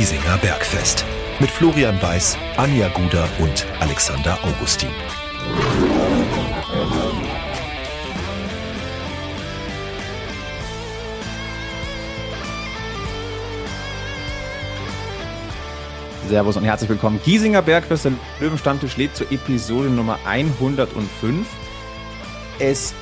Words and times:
Giesinger 0.00 0.38
Bergfest. 0.38 1.04
Mit 1.40 1.50
Florian 1.50 2.00
Weiß, 2.00 2.38
Anja 2.56 2.88
Guder 2.88 3.28
und 3.38 3.66
Alexander 3.80 4.38
Augustin. 4.42 4.88
Servus 16.26 16.56
und 16.56 16.64
herzlich 16.64 16.88
willkommen. 16.88 17.20
Giesinger 17.22 17.60
Bergfest, 17.60 18.06
der 18.06 18.12
Löwenstammtisch 18.40 18.96
lädt 18.96 19.14
zur 19.14 19.30
Episode 19.30 19.90
Nummer 19.90 20.18
105. 20.24 21.46
Es 22.58 22.94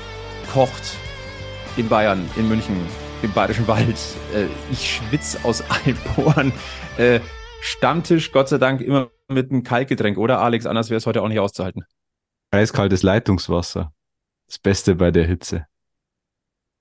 kocht 0.53 0.97
in 1.77 1.89
Bayern, 1.89 2.29
in 2.35 2.49
München, 2.49 2.75
im 3.23 3.33
Bayerischen 3.33 3.67
Wald. 3.67 3.97
Äh, 4.35 4.47
ich 4.71 4.95
schwitze 4.97 5.45
aus 5.45 5.63
allen 5.71 5.97
Poren. 6.15 6.53
Äh, 6.97 7.21
Stammtisch, 7.61 8.31
Gott 8.33 8.49
sei 8.49 8.59
Dank, 8.59 8.81
immer 8.81 9.11
mit 9.29 9.51
einem 9.51 9.63
Kaltgetränk, 9.63 10.17
oder 10.19 10.41
Alex? 10.41 10.67
Anders 10.67 10.91
wäre 10.91 10.99
es 10.99 11.07
heute 11.07 11.23
auch 11.23 11.29
nicht 11.29 11.41
auszuhalten. 11.41 11.85
Eiskaltes 12.51 13.03
Leitungswasser. 13.03 13.93
Das 14.47 14.59
Beste 14.59 14.95
bei 14.95 15.11
der 15.11 15.27
Hitze. 15.27 15.67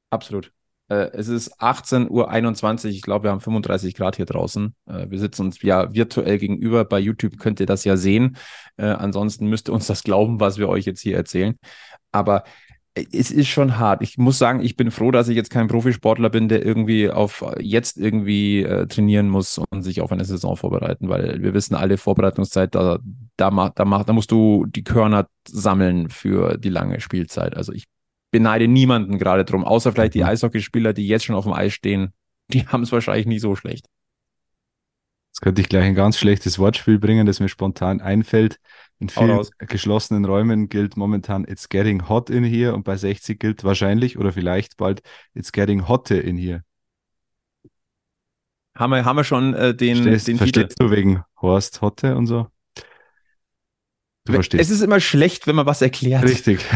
Absolut. 0.09 0.51
Äh, 0.89 1.09
es 1.13 1.27
ist 1.27 1.59
18.21 1.59 2.85
Uhr. 2.85 2.91
Ich 2.91 3.01
glaube, 3.01 3.25
wir 3.25 3.31
haben 3.31 3.41
35 3.41 3.95
Grad 3.95 4.15
hier 4.15 4.25
draußen. 4.25 4.73
Äh, 4.85 5.09
wir 5.09 5.19
sitzen 5.19 5.47
uns 5.47 5.61
ja 5.61 5.93
virtuell 5.93 6.37
gegenüber. 6.37 6.85
Bei 6.85 6.99
YouTube 6.99 7.37
könnt 7.37 7.59
ihr 7.59 7.65
das 7.65 7.83
ja 7.83 7.97
sehen. 7.97 8.37
Äh, 8.77 8.85
ansonsten 8.85 9.47
müsst 9.47 9.69
ihr 9.69 9.73
uns 9.73 9.87
das 9.87 10.03
glauben, 10.03 10.39
was 10.39 10.57
wir 10.57 10.69
euch 10.69 10.85
jetzt 10.85 11.01
hier 11.01 11.17
erzählen. 11.17 11.57
Aber 12.11 12.43
es 13.11 13.31
ist 13.31 13.47
schon 13.47 13.77
hart. 13.77 14.01
Ich 14.01 14.17
muss 14.17 14.37
sagen, 14.37 14.61
ich 14.61 14.75
bin 14.75 14.91
froh, 14.91 15.11
dass 15.11 15.27
ich 15.27 15.35
jetzt 15.35 15.49
kein 15.49 15.67
Profisportler 15.67 16.29
bin, 16.29 16.49
der 16.49 16.65
irgendwie 16.65 17.09
auf 17.09 17.43
jetzt 17.59 17.97
irgendwie 17.97 18.63
äh, 18.63 18.87
trainieren 18.87 19.29
muss 19.29 19.57
und 19.57 19.83
sich 19.83 20.01
auf 20.01 20.11
eine 20.11 20.25
Saison 20.25 20.55
vorbereiten, 20.55 21.09
weil 21.09 21.41
wir 21.41 21.53
wissen 21.53 21.75
alle 21.75 21.97
Vorbereitungszeit, 21.97 22.75
da, 22.75 22.99
da, 23.35 23.71
da, 23.75 24.03
da 24.03 24.13
musst 24.13 24.31
du 24.31 24.65
die 24.65 24.83
Körner 24.83 25.27
sammeln 25.47 26.09
für 26.09 26.57
die 26.57 26.69
lange 26.69 26.99
Spielzeit. 26.99 27.55
Also 27.55 27.73
ich 27.73 27.85
beneide 28.31 28.67
niemanden 28.67 29.17
gerade 29.17 29.45
drum, 29.45 29.63
außer 29.63 29.91
vielleicht 29.91 30.13
die 30.13 30.21
mhm. 30.21 30.29
Eishockeyspieler, 30.29 30.93
die 30.93 31.07
jetzt 31.07 31.25
schon 31.25 31.35
auf 31.35 31.45
dem 31.45 31.53
Eis 31.53 31.73
stehen. 31.73 32.13
Die 32.49 32.65
haben 32.67 32.83
es 32.83 32.91
wahrscheinlich 32.91 33.25
nie 33.25 33.39
so 33.39 33.55
schlecht. 33.55 33.87
Jetzt 35.31 35.41
könnte 35.41 35.61
ich 35.61 35.69
gleich 35.69 35.83
ein 35.83 35.95
ganz 35.95 36.17
schlechtes 36.17 36.57
Wortspiel 36.57 36.97
bringen, 36.97 37.25
das 37.25 37.39
mir 37.39 37.49
spontan 37.49 38.01
einfällt. 38.01 38.59
In 38.99 39.09
vielen 39.09 39.45
geschlossenen 39.59 40.25
Räumen 40.25 40.69
gilt 40.69 40.97
momentan 40.97 41.45
It's 41.45 41.69
getting 41.69 42.09
hot 42.09 42.29
in 42.31 42.43
here 42.43 42.73
und 42.73 42.83
bei 42.83 42.97
60 42.97 43.39
gilt 43.39 43.63
wahrscheinlich 43.63 44.17
oder 44.17 44.31
vielleicht 44.31 44.77
bald 44.77 45.01
It's 45.35 45.51
getting 45.51 45.87
hotte 45.87 46.17
in 46.17 46.35
here. 46.35 46.63
Haben 48.75 48.91
wir, 48.91 49.05
haben 49.05 49.17
wir 49.17 49.23
schon 49.23 49.53
äh, 49.53 49.75
den, 49.75 49.97
Verstehst, 49.97 50.27
den 50.27 50.37
verstehst 50.37 50.69
Titel? 50.69 50.89
du 50.89 50.91
wegen 50.91 51.23
Horst 51.41 51.81
Hotte 51.81 52.15
und 52.15 52.27
so? 52.27 52.47
Du 54.25 54.33
verstehst. 54.33 54.61
Es 54.61 54.69
ist 54.69 54.81
immer 54.81 54.99
schlecht, 54.99 55.47
wenn 55.47 55.55
man 55.55 55.65
was 55.65 55.81
erklärt. 55.81 56.23
Richtig. 56.23 56.65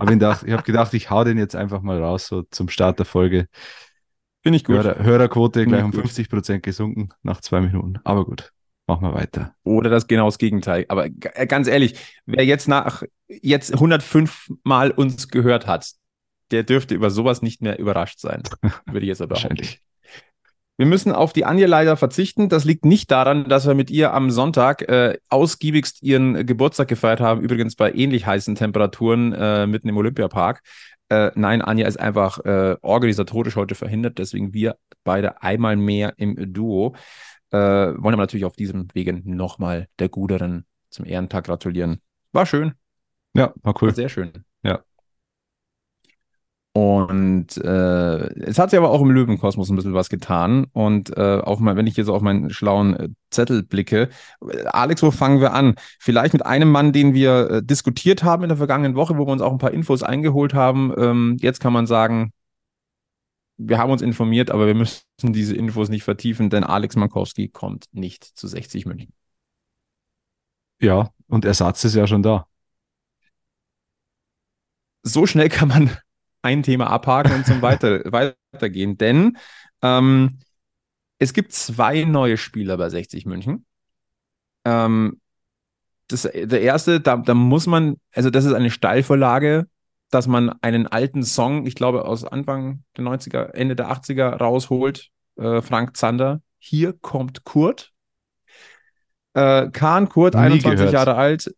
Ich, 0.00 0.06
gedacht, 0.06 0.44
ich 0.46 0.52
habe 0.52 0.62
gedacht, 0.62 0.94
ich 0.94 1.10
hau 1.10 1.24
den 1.24 1.38
jetzt 1.38 1.56
einfach 1.56 1.82
mal 1.82 2.00
raus, 2.00 2.28
so 2.28 2.42
zum 2.42 2.68
Start 2.68 3.00
der 3.00 3.06
Folge. 3.06 3.48
Finde 4.44 4.56
ich 4.56 4.64
gut. 4.64 4.76
Hörer, 4.76 5.02
Hörerquote 5.02 5.66
gleich 5.66 5.82
um 5.82 5.92
50 5.92 6.28
Prozent 6.28 6.62
gesunken 6.62 7.08
nach 7.22 7.40
zwei 7.40 7.60
Minuten. 7.60 7.98
Aber 8.04 8.24
gut. 8.24 8.52
Machen 8.92 9.08
wir 9.08 9.14
weiter. 9.14 9.54
Oder 9.64 9.88
das 9.88 10.06
genau 10.06 10.26
das 10.26 10.36
Gegenteil. 10.36 10.84
Aber 10.88 11.06
äh, 11.06 11.46
ganz 11.46 11.66
ehrlich, 11.66 11.94
wer 12.26 12.44
jetzt 12.44 12.68
nach 12.68 13.02
jetzt 13.26 13.72
105 13.72 14.50
Mal 14.64 14.90
uns 14.90 15.28
gehört 15.28 15.66
hat, 15.66 15.92
der 16.50 16.62
dürfte 16.62 16.94
über 16.94 17.08
sowas 17.08 17.40
nicht 17.40 17.62
mehr 17.62 17.78
überrascht 17.78 18.20
sein. 18.20 18.42
Würde 18.86 19.00
ich 19.00 19.08
jetzt 19.08 19.22
aber 19.22 19.30
Wahrscheinlich. 19.30 19.80
Wir 20.76 20.84
müssen 20.84 21.10
auf 21.10 21.32
die 21.32 21.46
Anja 21.46 21.66
leider 21.66 21.96
verzichten. 21.96 22.50
Das 22.50 22.66
liegt 22.66 22.84
nicht 22.84 23.10
daran, 23.10 23.48
dass 23.48 23.66
wir 23.66 23.72
mit 23.72 23.90
ihr 23.90 24.12
am 24.12 24.30
Sonntag 24.30 24.82
äh, 24.82 25.16
ausgiebigst 25.30 26.02
ihren 26.02 26.44
Geburtstag 26.44 26.88
gefeiert 26.88 27.20
haben, 27.20 27.40
übrigens 27.40 27.76
bei 27.76 27.92
ähnlich 27.92 28.26
heißen 28.26 28.56
Temperaturen 28.56 29.32
äh, 29.32 29.66
mitten 29.66 29.88
im 29.88 29.96
Olympiapark. 29.96 30.60
Äh, 31.08 31.30
nein, 31.34 31.62
Anja 31.62 31.86
ist 31.86 31.98
einfach 31.98 32.44
äh, 32.44 32.76
organisatorisch 32.82 33.56
heute 33.56 33.74
verhindert, 33.74 34.18
deswegen 34.18 34.52
wir 34.52 34.76
beide 35.02 35.42
einmal 35.42 35.76
mehr 35.76 36.12
im 36.18 36.52
Duo. 36.52 36.94
Äh, 37.52 37.58
wollen 37.58 38.14
aber 38.14 38.22
natürlich 38.22 38.44
auf 38.44 38.56
diesem 38.56 38.88
Wege 38.94 39.20
nochmal 39.24 39.88
der 39.98 40.08
Guderen 40.08 40.64
zum 40.90 41.04
Ehrentag 41.04 41.44
gratulieren. 41.44 42.00
War 42.32 42.46
schön. 42.46 42.72
Ja, 43.34 43.52
war 43.62 43.74
cool. 43.80 43.88
War 43.88 43.94
sehr 43.94 44.08
schön. 44.08 44.32
Ja. 44.62 44.82
Und 46.74 47.58
äh, 47.58 48.32
es 48.44 48.58
hat 48.58 48.70
sich 48.70 48.78
aber 48.78 48.90
auch 48.90 49.02
im 49.02 49.10
Löwenkosmos 49.10 49.68
ein 49.68 49.76
bisschen 49.76 49.92
was 49.92 50.08
getan. 50.08 50.66
Und 50.72 51.14
äh, 51.18 51.38
auf 51.40 51.58
mein, 51.60 51.76
wenn 51.76 51.86
ich 51.86 51.98
jetzt 51.98 52.08
auf 52.08 52.22
meinen 52.22 52.48
schlauen 52.48 52.96
äh, 52.96 53.08
Zettel 53.30 53.62
blicke, 53.62 54.08
Alex, 54.66 55.02
wo 55.02 55.10
fangen 55.10 55.40
wir 55.42 55.52
an? 55.52 55.74
Vielleicht 55.98 56.32
mit 56.32 56.46
einem 56.46 56.70
Mann, 56.70 56.92
den 56.92 57.12
wir 57.12 57.50
äh, 57.50 57.62
diskutiert 57.62 58.24
haben 58.24 58.44
in 58.44 58.48
der 58.48 58.56
vergangenen 58.56 58.94
Woche, 58.94 59.18
wo 59.18 59.26
wir 59.26 59.32
uns 59.32 59.42
auch 59.42 59.52
ein 59.52 59.58
paar 59.58 59.72
Infos 59.72 60.02
eingeholt 60.02 60.54
haben. 60.54 60.94
Ähm, 60.96 61.36
jetzt 61.40 61.60
kann 61.60 61.74
man 61.74 61.86
sagen, 61.86 62.32
wir 63.56 63.78
haben 63.78 63.90
uns 63.92 64.02
informiert, 64.02 64.50
aber 64.50 64.66
wir 64.66 64.74
müssen 64.74 65.04
diese 65.20 65.54
Infos 65.54 65.88
nicht 65.88 66.04
vertiefen, 66.04 66.50
denn 66.50 66.64
Alex 66.64 66.96
Mankowski 66.96 67.48
kommt 67.48 67.86
nicht 67.92 68.24
zu 68.24 68.48
60 68.48 68.86
München. 68.86 69.12
Ja, 70.80 71.10
und 71.28 71.44
Ersatz 71.44 71.84
ist 71.84 71.94
ja 71.94 72.06
schon 72.06 72.22
da. 72.22 72.46
So 75.02 75.26
schnell 75.26 75.48
kann 75.48 75.68
man 75.68 75.96
ein 76.42 76.62
Thema 76.62 76.88
abhaken 76.90 77.32
und 77.32 77.46
zum 77.46 77.62
weiter, 77.62 78.00
weitergehen, 78.10 78.98
denn 78.98 79.38
ähm, 79.82 80.38
es 81.18 81.32
gibt 81.32 81.52
zwei 81.52 82.04
neue 82.04 82.36
Spieler 82.36 82.76
bei 82.76 82.88
60 82.88 83.26
München. 83.26 83.64
Ähm, 84.64 85.20
das, 86.08 86.22
der 86.22 86.60
erste, 86.62 87.00
da, 87.00 87.16
da 87.16 87.34
muss 87.34 87.66
man, 87.66 87.96
also 88.12 88.28
das 88.30 88.44
ist 88.44 88.52
eine 88.52 88.70
Steilvorlage 88.70 89.68
dass 90.12 90.28
man 90.28 90.52
einen 90.60 90.86
alten 90.86 91.22
Song, 91.24 91.66
ich 91.66 91.74
glaube 91.74 92.04
aus 92.04 92.24
Anfang 92.24 92.84
der 92.96 93.04
90er, 93.04 93.54
Ende 93.54 93.74
der 93.74 93.90
80er 93.90 94.36
rausholt. 94.36 95.08
Äh, 95.36 95.62
Frank 95.62 95.96
Zander, 95.96 96.42
hier 96.58 96.92
kommt 96.92 97.44
Kurt. 97.44 97.92
Äh, 99.32 99.70
Kahn 99.70 100.10
Kurt, 100.10 100.34
Nie 100.34 100.40
21 100.40 100.76
gehört. 100.76 100.92
Jahre 100.92 101.14
alt. 101.14 101.54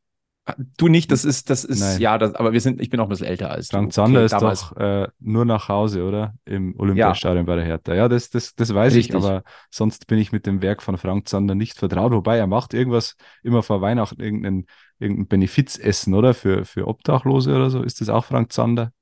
Du 0.76 0.88
nicht, 0.88 1.10
das 1.10 1.24
ist, 1.24 1.50
das 1.50 1.64
ist, 1.64 1.80
Nein. 1.80 2.00
ja, 2.00 2.18
das, 2.18 2.34
aber 2.34 2.52
wir 2.52 2.60
sind, 2.60 2.80
ich 2.80 2.90
bin 2.90 3.00
auch 3.00 3.06
ein 3.06 3.08
bisschen 3.08 3.26
älter 3.26 3.50
als 3.50 3.70
Frank 3.70 3.88
du. 3.88 3.94
Zander 3.94 4.20
okay, 4.20 4.26
ist 4.26 4.32
damals. 4.32 4.60
doch 4.60 4.76
äh, 4.76 5.08
nur 5.18 5.46
nach 5.46 5.68
Hause, 5.68 6.04
oder? 6.04 6.34
Im 6.44 6.78
Olympiastadion 6.78 7.38
ja. 7.38 7.42
bei 7.44 7.56
der 7.56 7.64
Hertha. 7.64 7.94
Ja, 7.94 8.08
das, 8.08 8.30
das, 8.30 8.54
das 8.54 8.72
weiß 8.72 8.94
Richtig. 8.94 9.16
ich, 9.16 9.24
aber 9.24 9.42
sonst 9.70 10.06
bin 10.06 10.18
ich 10.18 10.30
mit 10.30 10.46
dem 10.46 10.62
Werk 10.62 10.82
von 10.82 10.96
Frank 10.96 11.28
Zander 11.28 11.56
nicht 11.56 11.78
vertraut. 11.78 12.12
Wobei 12.12 12.36
er 12.36 12.46
macht 12.46 12.72
irgendwas 12.72 13.16
immer 13.42 13.64
vor 13.64 13.80
Weihnachten, 13.80 14.20
irgendein, 14.20 14.66
irgendein 14.98 15.28
Benefizessen, 15.28 16.14
oder? 16.14 16.34
Für, 16.34 16.64
für 16.64 16.86
Obdachlose 16.86 17.54
oder 17.54 17.70
so. 17.70 17.82
Ist 17.82 18.00
das 18.00 18.08
auch 18.08 18.24
Frank 18.24 18.52
Zander? 18.52 18.92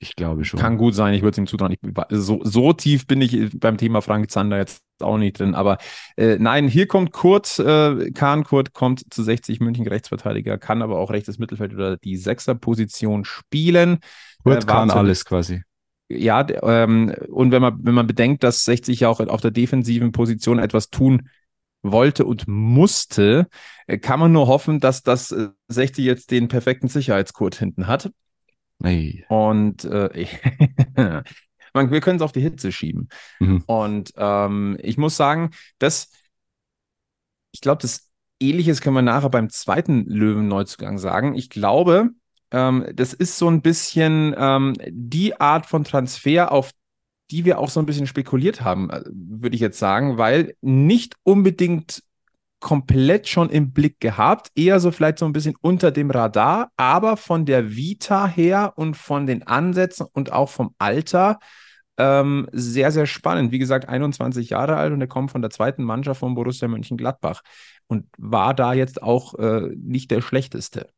Ich 0.00 0.14
glaube 0.14 0.44
schon. 0.44 0.60
Kann 0.60 0.78
gut 0.78 0.94
sein, 0.94 1.12
ich 1.12 1.22
würde 1.22 1.32
es 1.32 1.38
ihm 1.38 1.46
zutrauen. 1.48 1.72
Ich, 1.72 1.80
so, 2.10 2.40
so 2.44 2.72
tief 2.72 3.06
bin 3.06 3.20
ich 3.20 3.50
beim 3.58 3.76
Thema 3.76 4.00
Frank 4.00 4.30
Zander 4.30 4.58
jetzt 4.58 4.82
auch 5.00 5.18
nicht 5.18 5.38
drin. 5.38 5.54
Aber 5.54 5.78
äh, 6.16 6.36
nein, 6.38 6.68
hier 6.68 6.86
kommt 6.86 7.12
Kurt, 7.12 7.58
äh, 7.58 8.10
Kahn 8.12 8.44
Kurt 8.44 8.74
kommt 8.74 9.12
zu 9.12 9.22
60 9.22 9.58
München 9.60 9.86
Rechtsverteidiger, 9.86 10.56
kann 10.56 10.82
aber 10.82 10.98
auch 10.98 11.10
rechtes 11.10 11.38
Mittelfeld 11.38 11.74
oder 11.74 11.96
die 11.96 12.16
Sechserposition 12.16 13.24
spielen. 13.24 13.98
Kurt 14.44 14.64
äh, 14.64 14.66
kann 14.66 14.90
alles 14.90 15.24
quasi. 15.24 15.62
Ja, 16.08 16.46
ähm, 16.62 17.14
und 17.28 17.50
wenn 17.50 17.60
man, 17.60 17.80
wenn 17.82 17.94
man 17.94 18.06
bedenkt, 18.06 18.42
dass 18.42 18.64
60 18.64 19.00
ja 19.00 19.08
auch 19.08 19.20
auf 19.20 19.40
der 19.40 19.50
defensiven 19.50 20.12
Position 20.12 20.58
etwas 20.58 20.90
tun 20.90 21.28
wollte 21.82 22.24
und 22.24 22.48
musste, 22.48 23.48
äh, 23.86 23.98
kann 23.98 24.20
man 24.20 24.32
nur 24.32 24.46
hoffen, 24.46 24.80
dass 24.80 25.02
das 25.02 25.34
60 25.68 26.04
äh, 26.04 26.08
jetzt 26.08 26.30
den 26.30 26.48
perfekten 26.48 26.88
Sicherheitskurt 26.88 27.54
hinten 27.56 27.86
hat. 27.86 28.10
Hey. 28.82 29.24
Und 29.28 29.84
äh, 29.84 30.26
man, 31.74 31.90
wir 31.90 32.00
können 32.00 32.16
es 32.16 32.22
auf 32.22 32.32
die 32.32 32.40
Hitze 32.40 32.72
schieben. 32.72 33.08
Mhm. 33.40 33.64
Und 33.66 34.12
ähm, 34.16 34.76
ich 34.82 34.98
muss 34.98 35.16
sagen, 35.16 35.50
dass 35.78 36.10
ich 37.52 37.60
glaube, 37.60 37.82
das 37.82 38.10
Ähnliches 38.40 38.80
können 38.80 38.94
wir 38.94 39.02
nachher 39.02 39.30
beim 39.30 39.50
zweiten 39.50 40.04
Löwen-Neuzugang 40.06 40.98
sagen. 40.98 41.34
Ich 41.34 41.50
glaube, 41.50 42.10
ähm, 42.50 42.86
das 42.94 43.12
ist 43.12 43.36
so 43.36 43.48
ein 43.48 43.62
bisschen 43.62 44.34
ähm, 44.38 44.74
die 44.88 45.40
Art 45.40 45.66
von 45.66 45.84
Transfer, 45.84 46.52
auf 46.52 46.70
die 47.30 47.44
wir 47.44 47.58
auch 47.58 47.70
so 47.70 47.80
ein 47.80 47.86
bisschen 47.86 48.06
spekuliert 48.06 48.62
haben, 48.62 48.90
äh, 48.90 49.02
würde 49.06 49.54
ich 49.54 49.60
jetzt 49.60 49.78
sagen, 49.78 50.18
weil 50.18 50.54
nicht 50.60 51.16
unbedingt 51.22 52.02
komplett 52.60 53.28
schon 53.28 53.50
im 53.50 53.72
Blick 53.72 54.00
gehabt, 54.00 54.50
eher 54.56 54.80
so 54.80 54.90
vielleicht 54.90 55.18
so 55.18 55.26
ein 55.26 55.32
bisschen 55.32 55.54
unter 55.60 55.90
dem 55.90 56.10
Radar, 56.10 56.70
aber 56.76 57.16
von 57.16 57.46
der 57.46 57.76
Vita 57.76 58.26
her 58.26 58.72
und 58.76 58.96
von 58.96 59.26
den 59.26 59.46
Ansätzen 59.46 60.06
und 60.12 60.32
auch 60.32 60.48
vom 60.48 60.74
Alter 60.78 61.38
ähm, 61.98 62.48
sehr, 62.52 62.90
sehr 62.90 63.06
spannend. 63.06 63.52
Wie 63.52 63.58
gesagt, 63.58 63.88
21 63.88 64.50
Jahre 64.50 64.76
alt 64.76 64.92
und 64.92 65.00
er 65.00 65.06
kommt 65.06 65.30
von 65.30 65.42
der 65.42 65.50
zweiten 65.50 65.84
Mannschaft 65.84 66.20
von 66.20 66.34
Borussia 66.34 66.68
Mönchengladbach 66.68 67.42
und 67.86 68.06
war 68.16 68.54
da 68.54 68.72
jetzt 68.72 69.02
auch 69.02 69.34
äh, 69.34 69.70
nicht 69.76 70.10
der 70.10 70.20
schlechteste. 70.20 70.88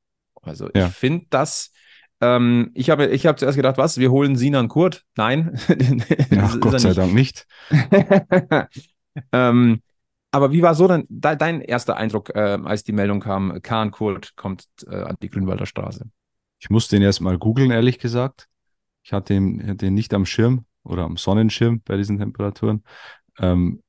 Also 0.42 0.70
ja. 0.74 0.86
ich 0.86 0.92
finde 0.92 1.26
das, 1.30 1.72
ähm, 2.20 2.70
ich 2.74 2.90
habe 2.90 3.06
ich 3.06 3.26
hab 3.26 3.38
zuerst 3.38 3.56
gedacht, 3.56 3.78
was, 3.78 3.98
wir 3.98 4.10
holen 4.10 4.36
Sinan 4.36 4.68
Kurt? 4.68 5.04
Nein. 5.16 5.58
Ja, 6.30 6.54
Gott 6.60 6.80
sei 6.80 6.88
nicht. 6.88 6.98
Dank 6.98 7.14
nicht. 7.14 7.46
ähm, 9.32 9.80
aber 10.30 10.52
wie 10.52 10.62
war 10.62 10.74
so 10.74 10.86
dann 10.86 11.06
de 11.08 11.36
dein 11.36 11.60
erster 11.60 11.96
Eindruck, 11.96 12.30
äh, 12.34 12.58
als 12.64 12.84
die 12.84 12.92
Meldung 12.92 13.20
kam, 13.20 13.60
Kahn 13.62 13.90
Kurt 13.90 14.36
kommt 14.36 14.66
äh, 14.86 15.02
an 15.02 15.16
die 15.22 15.28
Grünwalder 15.28 15.66
Straße? 15.66 16.08
Ich 16.58 16.70
musste 16.70 16.96
ihn 16.96 17.02
erst 17.02 17.20
mal 17.20 17.38
googeln, 17.38 17.70
ehrlich 17.70 17.98
gesagt. 17.98 18.46
Ich 19.02 19.12
hatte 19.12 19.34
ihn, 19.34 19.66
hatte 19.66 19.86
ihn 19.86 19.94
nicht 19.94 20.12
am 20.14 20.26
Schirm 20.26 20.66
oder 20.84 21.04
am 21.04 21.16
Sonnenschirm 21.16 21.80
bei 21.84 21.96
diesen 21.96 22.18
Temperaturen. 22.18 22.84
Ähm, 23.38 23.82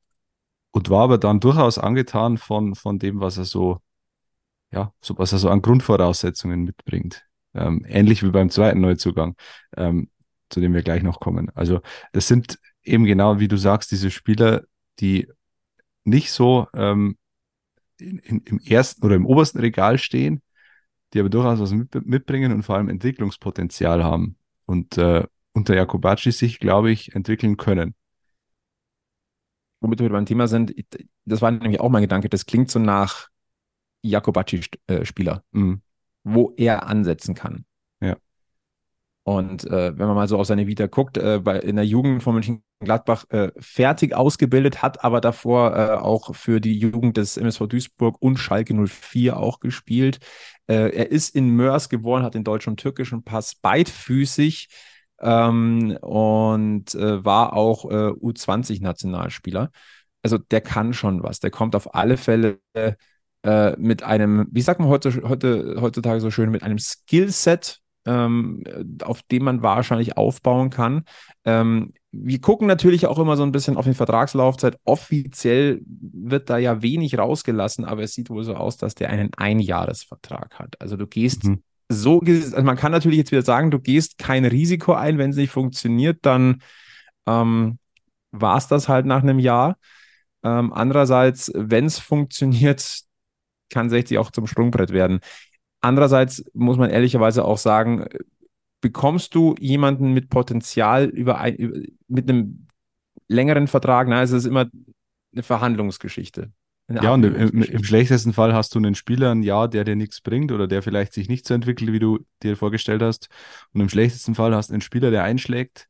und 0.71 0.89
war 0.89 1.03
aber 1.03 1.17
dann 1.17 1.41
durchaus 1.41 1.77
angetan 1.77 2.37
von, 2.37 2.75
von 2.75 2.97
dem, 2.97 3.19
was 3.19 3.37
er 3.37 3.45
so, 3.45 3.79
ja, 4.71 4.93
so, 5.01 5.17
was 5.17 5.33
er 5.33 5.39
so 5.39 5.49
an 5.49 5.61
Grundvoraussetzungen 5.61 6.63
mitbringt. 6.63 7.25
Ähm, 7.53 7.85
ähnlich 7.87 8.23
wie 8.23 8.29
beim 8.29 8.49
zweiten 8.49 8.81
Neuzugang, 8.81 9.35
ähm, 9.75 10.09
zu 10.49 10.61
dem 10.61 10.73
wir 10.73 10.83
gleich 10.83 11.03
noch 11.03 11.19
kommen. 11.19 11.49
Also, 11.53 11.81
das 12.13 12.27
sind 12.27 12.59
eben 12.83 13.05
genau, 13.05 13.39
wie 13.39 13.47
du 13.47 13.57
sagst, 13.57 13.91
diese 13.91 14.11
Spieler, 14.11 14.63
die 14.99 15.27
nicht 16.03 16.31
so 16.31 16.67
ähm, 16.73 17.17
in, 17.99 18.19
in, 18.19 18.39
im 18.45 18.59
ersten 18.59 19.05
oder 19.05 19.15
im 19.15 19.25
obersten 19.25 19.59
Regal 19.59 19.97
stehen, 19.97 20.41
die 21.13 21.19
aber 21.19 21.29
durchaus 21.29 21.59
was 21.59 21.71
mit, 21.71 21.93
mitbringen 22.05 22.51
und 22.51 22.63
vor 22.63 22.75
allem 22.75 22.89
Entwicklungspotenzial 22.89 24.03
haben 24.03 24.37
und 24.65 24.97
äh, 24.97 25.25
unter 25.53 25.75
Jakobacci 25.75 26.31
sich, 26.31 26.59
glaube 26.59 26.91
ich, 26.91 27.13
entwickeln 27.13 27.57
können. 27.57 27.93
Womit 29.81 29.99
wir 29.99 30.09
beim 30.09 30.25
Thema 30.25 30.47
sind, 30.47 30.73
das 31.25 31.41
war 31.41 31.51
nämlich 31.51 31.79
auch 31.79 31.89
mein 31.89 32.03
Gedanke, 32.03 32.29
das 32.29 32.45
klingt 32.45 32.69
so 32.69 32.79
nach 32.79 33.29
Jakobacci-Spieler, 34.03 35.43
mhm. 35.51 35.81
Wo 36.23 36.53
er 36.57 36.87
ansetzen 36.87 37.35
kann. 37.35 37.65
Ja. 38.01 38.15
Und 39.23 39.65
äh, 39.65 39.97
wenn 39.97 40.07
man 40.07 40.15
mal 40.15 40.27
so 40.27 40.37
auf 40.39 40.47
seine 40.47 40.65
Vita 40.65 40.87
guckt, 40.87 41.17
äh, 41.17 41.39
bei, 41.39 41.59
in 41.59 41.75
der 41.75 41.85
Jugend 41.85 42.23
von 42.23 42.33
Mönchengladbach 42.33 43.25
äh, 43.29 43.51
fertig 43.59 44.15
ausgebildet, 44.15 44.81
hat 44.81 45.03
aber 45.03 45.21
davor 45.21 45.77
äh, 45.77 45.91
auch 45.91 46.33
für 46.35 46.59
die 46.59 46.77
Jugend 46.77 47.17
des 47.17 47.37
MSV 47.37 47.67
Duisburg 47.67 48.17
und 48.19 48.37
Schalke 48.37 48.73
04 48.73 49.37
auch 49.37 49.59
gespielt. 49.59 50.19
Äh, 50.67 50.89
er 50.95 51.11
ist 51.11 51.35
in 51.35 51.49
Mörs 51.49 51.89
geboren, 51.89 52.23
hat 52.23 52.33
den 52.33 52.43
deutschen 52.43 52.71
und 52.71 52.79
türkischen 52.79 53.23
Pass 53.23 53.53
beidfüßig 53.53 54.69
ähm, 55.19 55.95
und 56.01 56.95
äh, 56.95 57.23
war 57.23 57.53
auch 57.53 57.85
U20-Nationalspieler. 57.85 59.69
Also 60.23 60.39
der 60.39 60.61
kann 60.61 60.93
schon 60.93 61.21
was. 61.21 61.39
Der 61.39 61.51
kommt 61.51 61.75
auf 61.75 61.93
alle 61.93 62.17
Fälle 62.17 62.59
mit 63.43 64.03
einem, 64.03 64.47
wie 64.51 64.61
sagt 64.61 64.79
man 64.79 64.89
heute, 64.89 65.23
heute, 65.27 65.77
heutzutage 65.81 66.21
so 66.21 66.29
schön, 66.29 66.51
mit 66.51 66.61
einem 66.61 66.77
Skillset 66.77 67.81
ähm, 68.05 68.63
auf 69.03 69.21
dem 69.23 69.43
man 69.43 69.61
wahrscheinlich 69.61 70.17
aufbauen 70.17 70.69
kann. 70.69 71.03
Ähm, 71.45 71.93
wir 72.11 72.41
gucken 72.41 72.67
natürlich 72.67 73.05
auch 73.07 73.19
immer 73.19 73.37
so 73.37 73.43
ein 73.43 73.51
bisschen 73.51 73.77
auf 73.77 73.85
die 73.85 73.93
Vertragslaufzeit. 73.93 74.77
Offiziell 74.83 75.81
wird 75.85 76.49
da 76.49 76.57
ja 76.57 76.81
wenig 76.81 77.17
rausgelassen, 77.17 77.85
aber 77.85 78.03
es 78.03 78.13
sieht 78.13 78.29
wohl 78.29 78.43
so 78.43 78.55
aus, 78.55 78.77
dass 78.77 78.95
der 78.95 79.09
einen 79.09 79.31
Einjahresvertrag 79.35 80.59
hat. 80.59 80.75
Also 80.81 80.97
du 80.97 81.07
gehst 81.07 81.45
mhm. 81.45 81.61
so, 81.89 82.19
also 82.19 82.63
man 82.63 82.75
kann 82.75 82.91
natürlich 82.91 83.19
jetzt 83.19 83.31
wieder 83.31 83.43
sagen, 83.43 83.71
du 83.71 83.79
gehst 83.79 84.17
kein 84.17 84.45
Risiko 84.45 84.93
ein, 84.93 85.17
wenn 85.17 85.31
es 85.31 85.37
nicht 85.37 85.51
funktioniert, 85.51 86.19
dann 86.23 86.61
ähm, 87.27 87.77
war 88.31 88.57
es 88.57 88.67
das 88.67 88.89
halt 88.89 89.05
nach 89.05 89.23
einem 89.23 89.39
Jahr. 89.39 89.77
Ähm, 90.43 90.73
andererseits, 90.73 91.51
wenn 91.55 91.85
es 91.85 91.99
funktioniert, 91.99 93.03
kann 93.71 93.89
60 93.89 94.17
auch 94.17 94.31
zum 94.31 94.47
Sprungbrett 94.47 94.91
werden. 94.91 95.19
Andererseits 95.81 96.45
muss 96.53 96.77
man 96.77 96.89
ehrlicherweise 96.89 97.43
auch 97.43 97.57
sagen, 97.57 98.05
bekommst 98.81 99.33
du 99.35 99.55
jemanden 99.59 100.13
mit 100.13 100.29
Potenzial 100.29 101.05
über 101.05 101.39
ein, 101.39 101.87
mit 102.07 102.29
einem 102.29 102.67
längeren 103.27 103.67
Vertrag? 103.67 104.07
Na, 104.07 104.21
es 104.21 104.31
ist 104.31 104.45
immer 104.45 104.69
eine 105.33 105.43
Verhandlungsgeschichte. 105.43 106.51
Eine 106.87 107.03
ja, 107.03 107.13
und 107.13 107.23
im, 107.23 107.63
im, 107.63 107.83
schlechtesten 107.83 108.33
Fall 108.33 108.53
hast 108.53 108.75
du 108.75 108.79
einen 108.79 108.95
Spieler 108.95 109.31
ein 109.31 109.43
Jahr, 109.43 109.69
der 109.69 109.85
dir 109.85 109.95
nichts 109.95 110.19
bringt 110.19 110.51
oder 110.51 110.67
der 110.67 110.81
vielleicht 110.81 111.13
sich 111.13 111.29
nicht 111.29 111.47
so 111.47 111.53
entwickelt, 111.53 111.93
wie 111.93 111.99
du 111.99 112.19
dir 112.43 112.57
vorgestellt 112.57 113.01
hast. 113.01 113.29
Und 113.73 113.81
im 113.81 113.89
schlechtesten 113.89 114.35
Fall 114.35 114.53
hast 114.53 114.69
du 114.69 114.73
einen 114.73 114.81
Spieler, 114.81 115.09
der 115.09 115.23
einschlägt, 115.23 115.87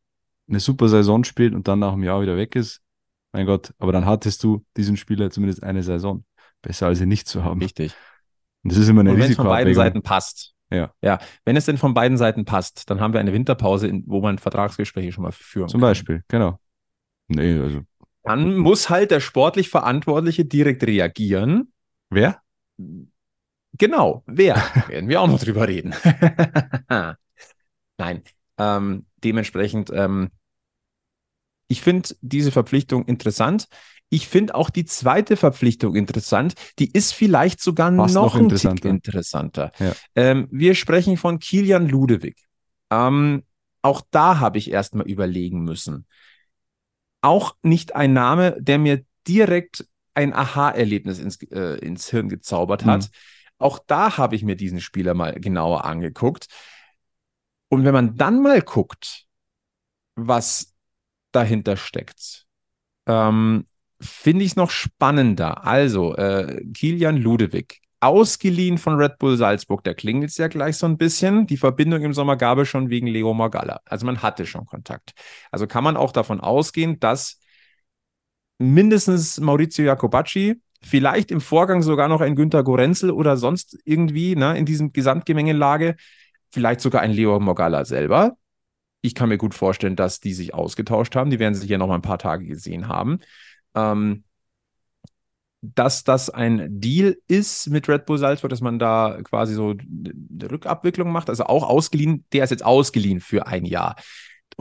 eine 0.48 0.60
super 0.60 0.90
Saison 0.90 1.24
spielt 1.24 1.56
und 1.56 1.68
dann 1.68 1.80
nach 1.80 1.94
einem 1.94 2.04
Jahr 2.04 2.22
wieder 2.22 2.38
weg 2.38 2.56
ist. 2.56 2.82
Mein 3.32 3.46
Gott, 3.46 3.74
aber 3.80 3.94
dann 3.94 4.06
hattest 4.06 4.44
du 4.44 4.64
diesen 4.78 4.98
Spieler 4.98 5.32
zumindest 5.32 5.64
eine 5.64 5.82
Saison. 5.82 6.24
Besser 6.62 6.88
als 6.88 7.02
ihn 7.02 7.10
nicht 7.10 7.28
zu 7.28 7.44
haben. 7.44 7.62
Richtig. 7.62 7.94
Und 8.64 8.72
das 8.72 8.80
ist 8.80 8.90
immer 8.90 9.02
eine 9.02 9.12
Und 9.12 9.20
wenn 9.20 9.30
es 9.32 9.36
von 9.36 9.48
beiden 9.48 9.74
Seiten 9.74 10.02
passt. 10.02 10.54
Ja. 10.70 10.94
ja. 11.02 11.20
Wenn 11.44 11.56
es 11.58 11.66
denn 11.66 11.78
von 11.78 11.94
beiden 11.94 12.18
Seiten 12.18 12.46
passt, 12.46 12.90
dann 12.90 13.02
haben 13.02 13.14
wir 13.14 13.20
eine 13.20 13.34
Winterpause, 13.34 13.92
wo 14.06 14.22
man 14.22 14.38
Vertragsgespräche 14.38 15.12
schon 15.12 15.24
mal 15.24 15.32
führen 15.32 15.68
Zum 15.68 15.82
kann. 15.82 15.90
Beispiel, 15.90 16.24
genau. 16.28 16.60
Nee, 17.28 17.60
also. 17.60 17.82
Dann 18.24 18.56
muss 18.56 18.90
halt 18.90 19.12
der 19.12 19.20
sportlich 19.20 19.70
Verantwortliche 19.70 20.46
direkt 20.46 20.84
reagieren. 20.84 21.74
Wer? 22.10 22.42
Genau, 23.74 24.24
wer? 24.28 24.56
Werden 24.88 25.10
wir 25.10 25.22
auch 25.22 25.28
noch 25.28 25.40
drüber 25.40 25.68
reden. 25.68 25.94
Nein. 27.98 28.24
Ähm, 28.58 29.06
dementsprechend, 29.24 29.92
ähm, 29.94 30.30
ich 31.68 31.82
finde 31.82 32.10
diese 32.22 32.52
Verpflichtung 32.52 33.06
interessant. 33.06 33.68
Ich 34.14 34.28
finde 34.28 34.56
auch 34.56 34.70
die 34.70 34.84
zweite 34.84 35.38
Verpflichtung 35.38 35.96
interessant. 35.96 36.54
Die 36.80 36.92
ist 36.92 37.14
vielleicht 37.14 37.62
sogar 37.62 37.92
noch, 37.92 38.12
noch 38.12 38.36
ein 38.36 38.44
interessanter. 38.44 38.82
Tick 38.82 38.92
interessanter. 38.92 39.72
Ja. 39.80 39.94
Ähm, 40.16 40.50
wir 40.52 40.76
sprechen 40.76 41.16
von 41.16 41.40
Kilian 41.40 41.88
Ludewig. 41.88 42.36
Ähm, 42.90 43.44
auch 43.82 44.02
da 44.12 44.40
habe 44.40 44.58
ich 44.58 44.70
erstmal 44.70 45.08
überlegen 45.08 45.64
müssen. 45.64 46.06
Auch 47.22 47.56
nicht 47.64 47.96
ein 47.96 48.12
Name, 48.12 48.58
der 48.60 48.80
mir 48.80 49.06
direkt 49.30 49.88
ein 50.14 50.34
Aha-Erlebnis 50.34 51.20
ins, 51.20 51.42
äh, 51.44 51.78
ins 51.80 52.10
Hirn 52.10 52.28
gezaubert 52.28 52.84
hat. 52.84 53.04
Mhm. 53.04 53.16
Auch 53.60 53.80
da 53.80 54.18
habe 54.18 54.36
ich 54.36 54.44
mir 54.44 54.58
diesen 54.58 54.82
Spieler 54.82 55.14
mal 55.14 55.40
genauer 55.40 55.86
angeguckt. 55.86 56.48
Und 57.70 57.86
wenn 57.86 57.94
man 57.94 58.18
dann 58.18 58.42
mal 58.42 58.62
guckt, 58.62 59.26
was 60.16 60.74
dahinter 61.32 61.78
steckt, 61.78 62.46
ähm, 63.06 63.68
finde 64.02 64.44
ich 64.44 64.52
es 64.52 64.56
noch 64.56 64.72
spannender. 64.72 65.66
Also, 65.66 66.16
äh, 66.16 66.64
Kilian 66.74 67.18
Ludewig, 67.18 67.82
ausgeliehen 68.02 68.80
von 68.80 68.96
Red 68.96 69.20
Bull 69.20 69.38
Salzburg, 69.38 69.84
da 69.84 69.94
klingelt 69.94 70.32
es 70.32 70.38
ja 70.38 70.48
gleich 70.48 70.78
so 70.78 70.88
ein 70.88 70.98
bisschen. 70.98 71.46
Die 71.46 71.58
Verbindung 71.58 72.02
im 72.02 72.14
Sommer 72.14 72.36
gab 72.36 72.58
es 72.58 72.68
schon 72.68 72.90
wegen 72.90 73.08
Leo 73.08 73.34
Magalla. 73.34 73.80
Also 73.86 74.06
man 74.08 74.24
hatte 74.24 74.46
schon 74.46 74.66
Kontakt. 74.66 75.14
Also 75.52 75.68
kann 75.68 75.84
man 75.84 75.96
auch 75.96 76.12
davon 76.12 76.40
ausgehen, 76.42 77.00
dass 77.00 77.40
mindestens 78.58 79.40
Maurizio 79.40 79.86
Jacobacci, 79.86 80.60
vielleicht 80.82 81.30
im 81.30 81.42
Vorgang 81.42 81.84
sogar 81.84 82.08
noch 82.08 82.22
ein 82.22 82.36
Günter 82.36 82.64
Gorenzel 82.64 83.12
oder 83.12 83.38
sonst 83.38 83.78
irgendwie 83.86 84.36
ne, 84.36 84.58
in 84.58 84.66
diesem 84.66 84.92
Gesamtgemengelage, 84.92 85.96
vielleicht 86.52 86.82
sogar 86.82 87.02
ein 87.02 87.12
Leo 87.12 87.40
Mogala 87.40 87.86
selber. 87.86 88.36
Ich 89.04 89.14
kann 89.14 89.30
mir 89.30 89.38
gut 89.38 89.54
vorstellen, 89.54 89.96
dass 89.96 90.20
die 90.20 90.34
sich 90.34 90.56
ausgetauscht 90.56 91.16
haben. 91.16 91.30
Die 91.30 91.40
werden 91.40 91.54
sich 91.54 91.70
ja 91.70 91.78
noch 91.78 91.88
mal 91.88 91.96
ein 91.96 92.02
paar 92.04 92.20
Tage 92.20 92.46
gesehen 92.46 92.88
haben 92.88 93.20
ähm, 93.76 94.24
dass 95.62 96.04
das 96.04 96.30
ein 96.30 96.80
Deal 96.82 97.18
ist 97.28 97.70
mit 97.70 97.88
Red 97.88 98.06
Bull 98.06 98.18
Salzburg, 98.18 98.50
dass 98.50 98.62
man 98.62 98.80
da 98.80 99.20
quasi 99.24 99.54
so 99.54 99.72
eine 99.72 100.52
Rückabwicklung 100.52 101.12
macht. 101.12 101.30
Also 101.30 101.46
auch 101.46 101.64
ausgeliehen, 101.64 102.26
der 102.34 102.44
ist 102.44 102.50
jetzt 102.50 102.66
ausgeliehen 102.66 103.20
für 103.20 103.46
ein 103.46 103.66
Jahr. 103.66 103.96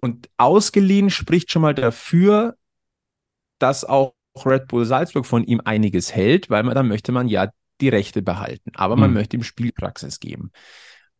Und 0.03 0.29
ausgeliehen 0.37 1.09
spricht 1.09 1.51
schon 1.51 1.63
mal 1.63 1.75
dafür, 1.75 2.57
dass 3.59 3.85
auch 3.85 4.15
Red 4.45 4.69
Bull 4.69 4.85
Salzburg 4.85 5.27
von 5.27 5.45
ihm 5.45 5.61
einiges 5.65 6.15
hält, 6.15 6.51
weil 6.51 6.63
man 6.63 6.75
dann 6.75 6.89
möchte 6.89 7.13
man 7.13 7.29
ja 7.29 7.51
die 7.81 7.89
Rechte 7.89 8.23
behalten, 8.23 8.73
aber 8.75 8.97
man 8.97 9.11
mhm. 9.11 9.15
möchte 9.15 9.37
ihm 9.37 9.43
Spielpraxis 9.43 10.21
geben. 10.21 10.53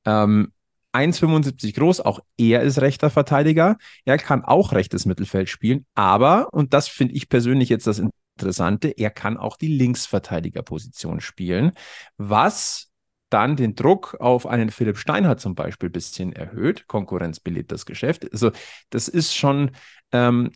Ähm, 0.05 0.53
1,75 0.93 1.75
groß, 1.75 2.01
auch 2.01 2.21
er 2.37 2.63
ist 2.63 2.81
rechter 2.81 3.11
Verteidiger. 3.11 3.77
Er 4.05 4.19
kann 4.19 4.45
auch 4.45 4.73
rechtes 4.73 5.07
Mittelfeld 5.07 5.49
spielen, 5.49 5.87
aber, 5.95 6.49
und 6.53 6.75
das 6.75 6.89
finde 6.89 7.15
ich 7.15 7.29
persönlich 7.29 7.69
jetzt 7.69 7.87
das 7.87 8.03
Interessante, 8.37 8.89
er 8.89 9.11
kann 9.11 9.37
auch 9.37 9.57
die 9.57 9.69
Linksverteidigerposition 9.69 11.21
spielen, 11.21 11.73
was 12.17 12.91
dann 13.29 13.57
den 13.57 13.77
Druck 13.77 14.17
auf 14.19 14.47
einen 14.47 14.71
Philipp 14.71 14.99
Steinhardt 14.99 15.41
zum 15.41 15.55
Beispiel 15.55 15.89
ein 15.89 15.93
bisschen 15.93 16.33
erhöht. 16.33 16.89
Konkurrenz 16.89 17.39
belebt 17.39 17.71
das 17.71 17.87
Geschäft. 17.87 18.31
Also 18.33 18.51
das 18.91 19.09
ist 19.09 19.37
schon 19.37 19.71
ähm, 20.13 20.51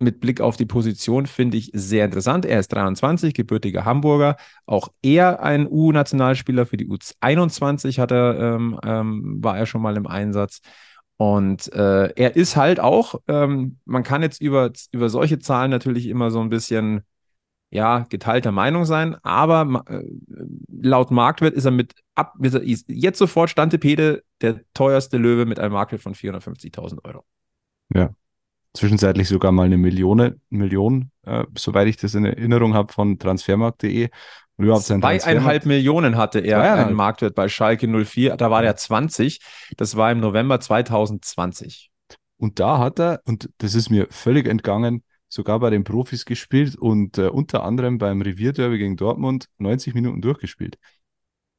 mit 0.00 0.20
Blick 0.20 0.40
auf 0.40 0.56
die 0.56 0.66
Position 0.66 1.26
finde 1.26 1.58
ich 1.58 1.70
sehr 1.74 2.06
interessant. 2.06 2.46
Er 2.46 2.58
ist 2.58 2.68
23, 2.68 3.34
gebürtiger 3.34 3.84
Hamburger. 3.84 4.36
Auch 4.66 4.88
er 5.02 5.42
ein 5.42 5.68
U-Nationalspieler 5.68 6.66
für 6.66 6.78
die 6.78 6.88
U21 6.88 7.98
hat 7.98 8.10
er, 8.10 8.38
ähm, 8.38 8.80
ähm, 8.84 9.44
war 9.44 9.58
er 9.58 9.66
schon 9.66 9.82
mal 9.82 9.96
im 9.96 10.06
Einsatz. 10.06 10.60
Und 11.18 11.70
äh, 11.74 12.12
er 12.14 12.34
ist 12.34 12.56
halt 12.56 12.80
auch, 12.80 13.16
ähm, 13.28 13.78
man 13.84 14.02
kann 14.02 14.22
jetzt 14.22 14.40
über, 14.40 14.72
über 14.90 15.10
solche 15.10 15.38
Zahlen 15.38 15.70
natürlich 15.70 16.06
immer 16.06 16.30
so 16.30 16.40
ein 16.40 16.48
bisschen, 16.48 17.02
ja, 17.68 18.06
geteilter 18.08 18.52
Meinung 18.52 18.86
sein, 18.86 19.16
aber 19.22 19.84
äh, 19.86 20.02
laut 20.68 21.10
Marktwert 21.10 21.54
ist 21.54 21.66
er 21.66 21.70
mit 21.72 21.94
ab, 22.14 22.34
ist 22.40 22.86
jetzt 22.88 23.18
sofort 23.18 23.50
Stantepede 23.50 24.24
der 24.40 24.62
teuerste 24.72 25.18
Löwe 25.18 25.44
mit 25.44 25.60
einem 25.60 25.74
Marktwert 25.74 26.02
von 26.02 26.14
450.000 26.14 27.04
Euro. 27.04 27.24
Ja, 27.94 28.14
zwischenzeitlich 28.74 29.28
sogar 29.28 29.52
mal 29.52 29.64
eine 29.64 29.78
Million, 29.78 30.40
Million 30.48 31.10
äh, 31.26 31.44
soweit 31.56 31.88
ich 31.88 31.96
das 31.96 32.14
in 32.14 32.24
Erinnerung 32.24 32.74
habe, 32.74 32.92
von 32.92 33.18
transfermarkt.de. 33.18 34.08
Und 34.56 34.64
überhaupt 34.64 34.84
sein 34.84 35.00
Zweieinhalb 35.00 35.64
Millionen 35.64 36.16
hatte 36.16 36.40
er 36.40 36.62
einen 36.62 36.94
Marktwert 36.94 37.34
bei 37.34 37.48
Schalke 37.48 37.88
04. 37.88 38.36
Da 38.36 38.50
war 38.50 38.62
er 38.62 38.76
20. 38.76 39.40
Das 39.76 39.96
war 39.96 40.12
im 40.12 40.20
November 40.20 40.60
2020. 40.60 41.90
Und 42.36 42.58
da 42.58 42.78
hat 42.78 43.00
er, 43.00 43.20
und 43.26 43.50
das 43.58 43.74
ist 43.74 43.90
mir 43.90 44.06
völlig 44.10 44.46
entgangen, 44.46 45.02
sogar 45.28 45.60
bei 45.60 45.70
den 45.70 45.84
Profis 45.84 46.24
gespielt 46.24 46.76
und 46.76 47.16
äh, 47.18 47.28
unter 47.28 47.64
anderem 47.64 47.98
beim 47.98 48.20
Revierderby 48.20 48.78
gegen 48.78 48.96
Dortmund 48.96 49.46
90 49.58 49.94
Minuten 49.94 50.20
durchgespielt. 50.20 50.76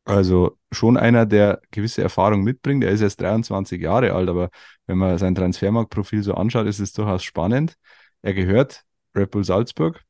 Also 0.03 0.57
schon 0.71 0.97
einer, 0.97 1.25
der 1.25 1.61
gewisse 1.69 2.01
Erfahrung 2.01 2.43
mitbringt. 2.43 2.83
Er 2.83 2.91
ist 2.91 3.01
erst 3.01 3.21
23 3.21 3.81
Jahre 3.81 4.13
alt, 4.13 4.29
aber 4.29 4.49
wenn 4.87 4.97
man 4.97 5.17
sein 5.17 5.35
Transfermarktprofil 5.35 6.23
so 6.23 6.33
anschaut, 6.33 6.67
ist 6.67 6.79
es 6.79 6.93
durchaus 6.93 7.23
spannend. 7.23 7.75
Er 8.21 8.33
gehört 8.33 8.83
Red 9.15 9.31
Bull 9.31 9.43
Salzburg, 9.43 10.01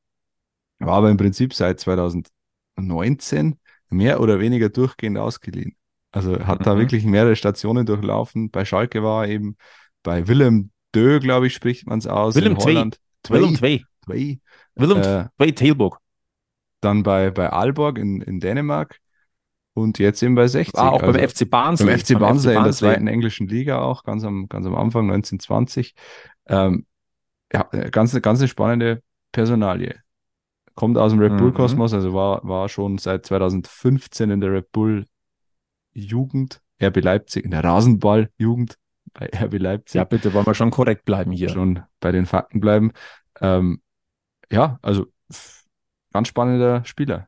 war 0.79 0.95
aber 0.95 1.09
im 1.09 1.17
Prinzip 1.17 1.53
seit 1.53 1.79
2019 1.79 3.59
mehr 3.89 4.21
oder 4.21 4.39
weniger 4.39 4.69
durchgehend 4.69 5.17
ausgeliehen. 5.17 5.75
Also 6.11 6.45
hat 6.45 6.59
mhm. 6.61 6.63
da 6.63 6.77
wirklich 6.77 7.05
mehrere 7.05 7.35
Stationen 7.35 7.85
durchlaufen. 7.85 8.49
Bei 8.49 8.65
Schalke 8.65 9.03
war 9.03 9.25
er 9.25 9.31
eben 9.31 9.57
bei 10.03 10.27
Willem 10.27 10.71
Dö, 10.93 11.19
glaube 11.19 11.47
ich, 11.47 11.53
spricht 11.53 11.87
man 11.87 11.99
es 11.99 12.07
aus. 12.07 12.35
Willem 12.35 12.57
Holland. 12.57 12.99
Willem 13.27 13.55
Twee. 13.55 13.85
Twee. 14.03 14.39
Willem 14.75 14.97
äh, 14.97 15.25
Twee 15.37 15.51
Tailburg. 15.53 15.99
Dann 16.81 17.03
bei, 17.03 17.31
bei 17.31 17.51
Aalborg 17.51 17.97
in, 17.97 18.21
in 18.21 18.39
Dänemark 18.39 18.97
und 19.73 19.99
jetzt 19.99 20.21
eben 20.21 20.35
bei 20.35 20.47
60. 20.47 20.77
Ah, 20.77 20.89
auch 20.89 21.01
also 21.01 21.13
beim 21.13 21.27
FC 21.27 21.49
Barnsley. 21.49 21.87
Beim 21.87 21.99
FC 21.99 22.19
Barnsley 22.19 22.55
in 22.55 22.63
der 22.63 22.73
zweiten 22.73 23.07
englischen 23.07 23.47
Liga 23.47 23.81
auch, 23.81 24.03
ganz 24.03 24.23
am, 24.23 24.47
ganz 24.47 24.65
am 24.65 24.75
Anfang, 24.75 25.05
1920. 25.05 25.95
Ähm, 26.47 26.85
ja, 27.53 27.63
ganz, 27.91 28.19
ganz 28.21 28.39
eine 28.39 28.47
spannende 28.47 29.01
Personalie. 29.31 29.95
Kommt 30.75 30.97
aus 30.97 31.11
dem 31.11 31.19
Red 31.19 31.37
Bull 31.37 31.49
mhm. 31.49 31.53
Kosmos, 31.53 31.93
also 31.93 32.13
war, 32.13 32.41
war 32.43 32.69
schon 32.69 32.97
seit 32.97 33.25
2015 33.25 34.31
in 34.31 34.41
der 34.41 34.53
Red 34.53 34.71
Bull 34.71 35.05
Jugend, 35.93 36.61
RB 36.81 37.01
Leipzig, 37.01 37.43
in 37.45 37.51
der 37.51 37.63
Rasenball 37.63 38.29
Jugend 38.37 38.77
bei 39.13 39.29
RB 39.35 39.57
Leipzig. 39.59 39.95
Ja, 39.95 40.03
bitte, 40.05 40.33
wollen 40.33 40.45
wir 40.45 40.53
schon 40.53 40.71
korrekt 40.71 41.05
bleiben 41.05 41.31
hier. 41.31 41.49
Schon 41.49 41.81
bei 41.99 42.11
den 42.11 42.25
Fakten 42.25 42.59
bleiben. 42.59 42.91
Ähm, 43.39 43.81
ja, 44.49 44.79
also 44.81 45.07
ganz 46.13 46.27
spannender 46.27 46.83
Spieler. 46.85 47.27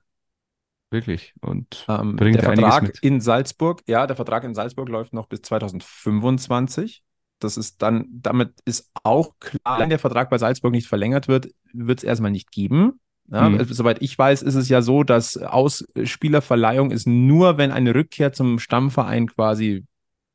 Wirklich. 0.94 1.34
Und 1.42 1.88
ähm, 1.90 2.16
bringt 2.16 2.36
der 2.36 2.44
Vertrag 2.44 2.84
mit. 2.84 3.00
in 3.00 3.20
Salzburg, 3.20 3.82
ja, 3.88 4.06
der 4.06 4.16
Vertrag 4.16 4.44
in 4.44 4.54
Salzburg 4.54 4.88
läuft 4.90 5.12
noch 5.12 5.26
bis 5.26 5.42
2025. 5.42 7.02
Das 7.40 7.58
ist 7.58 7.82
dann, 7.82 8.06
damit 8.12 8.54
ist 8.66 8.92
auch 9.02 9.34
klar, 9.40 9.80
wenn 9.80 9.90
der 9.90 9.98
Vertrag 9.98 10.30
bei 10.30 10.38
Salzburg 10.38 10.72
nicht 10.72 10.88
verlängert 10.88 11.28
wird, 11.28 11.48
wird 11.74 11.98
es 11.98 12.04
erstmal 12.04 12.30
nicht 12.30 12.52
geben. 12.52 13.00
Ja, 13.26 13.50
mhm. 13.50 13.58
also, 13.58 13.74
soweit 13.74 14.04
ich 14.04 14.16
weiß, 14.16 14.44
ist 14.44 14.54
es 14.54 14.70
ja 14.70 14.84
so, 14.84 15.04
dass 15.04 15.36
Ausspielerverleihung 15.36 16.92
ist 16.92 17.08
nur, 17.08 17.58
wenn 17.58 17.72
eine 17.72 17.96
Rückkehr 17.96 18.32
zum 18.32 18.60
Stammverein 18.60 19.26
quasi 19.26 19.88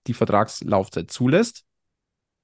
die 0.09 0.15
Vertragslaufzeit 0.15 1.09
zulässt? 1.12 1.62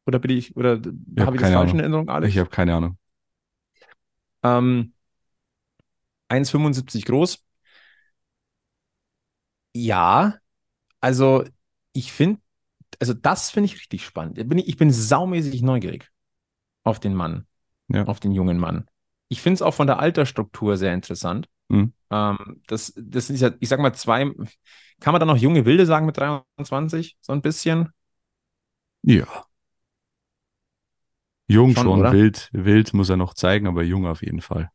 Oder 0.06 0.20
bin 0.20 0.30
ich, 0.30 0.54
oder 0.54 0.74
ich 0.74 1.20
habe 1.20 1.34
ich 1.34 1.42
das 1.42 1.50
falsch 1.50 1.72
in 1.72 1.80
Erinnerung, 1.80 2.08
Alex? 2.08 2.32
Ich 2.32 2.38
habe 2.38 2.50
keine 2.50 2.74
Ahnung. 2.76 2.96
Ähm, 4.44 4.92
1,75 6.28 7.06
groß. 7.06 7.44
Ja, 9.74 10.38
also 11.00 11.44
ich 11.92 12.12
finde, 12.12 12.40
also 13.00 13.12
das 13.12 13.50
finde 13.50 13.66
ich 13.66 13.74
richtig 13.74 14.04
spannend. 14.04 14.38
Ich 14.38 14.48
bin, 14.48 14.58
ich 14.58 14.76
bin 14.76 14.90
saumäßig 14.90 15.62
neugierig 15.62 16.10
auf 16.84 17.00
den 17.00 17.14
Mann, 17.14 17.46
ja. 17.88 18.04
auf 18.04 18.20
den 18.20 18.32
jungen 18.32 18.58
Mann. 18.58 18.88
Ich 19.28 19.40
finde 19.40 19.54
es 19.54 19.62
auch 19.62 19.74
von 19.74 19.86
der 19.86 19.98
Altersstruktur 19.98 20.76
sehr 20.76 20.94
interessant. 20.94 21.48
Mhm. 21.68 21.92
Ähm, 22.10 22.62
das, 22.66 22.92
das 22.96 23.30
ist 23.30 23.40
ja, 23.40 23.50
ich 23.58 23.68
sag 23.68 23.80
mal, 23.80 23.92
zwei, 23.94 24.30
kann 25.00 25.12
man 25.12 25.20
da 25.20 25.26
noch 25.26 25.36
junge 25.36 25.64
Wilde 25.64 25.86
sagen 25.86 26.06
mit 26.06 26.16
23? 26.16 27.16
So 27.20 27.32
ein 27.32 27.42
bisschen? 27.42 27.90
Ja. 29.02 29.26
Jung 31.46 31.74
schon, 31.74 31.84
schon 31.84 32.12
wild, 32.12 32.48
wild 32.52 32.94
muss 32.94 33.10
er 33.10 33.16
noch 33.16 33.34
zeigen, 33.34 33.66
aber 33.66 33.82
jung 33.82 34.06
auf 34.06 34.22
jeden 34.22 34.40
Fall. 34.40 34.70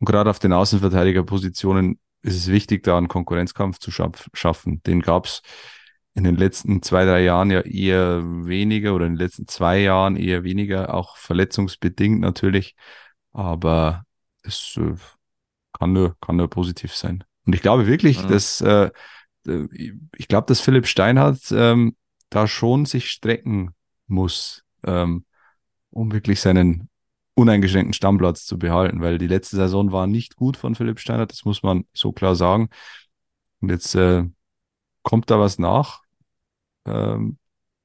Und 0.00 0.06
gerade 0.06 0.30
auf 0.30 0.38
den 0.38 0.52
Außenverteidigerpositionen 0.52 2.00
ist 2.24 2.36
es 2.36 2.48
wichtig, 2.48 2.82
da 2.82 2.96
einen 2.96 3.08
Konkurrenzkampf 3.08 3.78
zu 3.78 3.90
schaffen. 3.90 4.82
Den 4.84 5.00
gab 5.00 5.26
es 5.26 5.42
in 6.14 6.24
den 6.24 6.36
letzten 6.36 6.80
zwei, 6.80 7.04
drei 7.04 7.22
Jahren 7.22 7.50
ja 7.50 7.60
eher 7.60 8.22
weniger 8.24 8.94
oder 8.94 9.06
in 9.06 9.12
den 9.12 9.18
letzten 9.18 9.46
zwei 9.46 9.80
Jahren 9.80 10.16
eher 10.16 10.42
weniger, 10.42 10.94
auch 10.94 11.16
verletzungsbedingt 11.16 12.20
natürlich. 12.20 12.76
Aber 13.32 14.04
es 14.42 14.78
äh, 14.78 14.94
kann 15.78 15.92
nur, 15.92 16.16
kann 16.20 16.36
nur 16.36 16.48
positiv 16.48 16.94
sein. 16.94 17.24
Und 17.44 17.54
ich 17.54 17.62
glaube 17.62 17.86
wirklich, 17.86 18.22
mhm. 18.22 18.28
dass 18.28 18.60
äh, 18.62 18.90
ich 20.16 20.28
glaube, 20.28 20.46
dass 20.46 20.60
Philipp 20.60 20.86
Steinhardt 20.86 21.52
ähm, 21.52 21.94
da 22.30 22.46
schon 22.46 22.86
sich 22.86 23.10
strecken 23.10 23.74
muss, 24.06 24.64
ähm, 24.86 25.26
um 25.90 26.12
wirklich 26.12 26.40
seinen 26.40 26.88
uneingeschränkten 27.34 27.92
Stammplatz 27.92 28.46
zu 28.46 28.58
behalten, 28.58 29.00
weil 29.00 29.18
die 29.18 29.26
letzte 29.26 29.56
Saison 29.56 29.92
war 29.92 30.06
nicht 30.06 30.36
gut 30.36 30.56
von 30.56 30.74
Philipp 30.74 31.00
Steinhardt, 31.00 31.32
das 31.32 31.44
muss 31.44 31.62
man 31.62 31.84
so 31.92 32.12
klar 32.12 32.36
sagen. 32.36 32.68
Und 33.60 33.70
jetzt 33.70 33.94
äh, 33.94 34.24
kommt 35.02 35.30
da 35.30 35.38
was 35.38 35.58
nach, 35.58 36.02
ähm, 36.86 37.38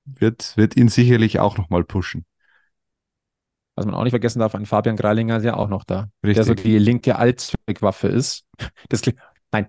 wird, 0.06 0.56
wird 0.58 0.76
ihn 0.76 0.90
sicherlich 0.90 1.40
auch 1.40 1.58
nochmal 1.58 1.84
pushen. 1.84 2.26
Was 3.76 3.86
man 3.86 3.96
auch 3.96 4.04
nicht 4.04 4.12
vergessen 4.12 4.40
darf, 4.40 4.56
ein 4.56 4.66
Fabian 4.66 4.98
Greilinger 4.98 5.38
ist 5.38 5.46
ja 5.46 5.56
auch 5.56 5.70
noch 5.70 5.84
da, 5.84 6.10
Richtig. 6.24 6.36
der 6.36 6.44
so 6.44 6.54
die 6.54 6.78
linke 6.78 7.16
Allzweckwaffe 7.16 8.08
ist. 8.08 8.46
Das, 8.90 9.02
Nein, 9.52 9.68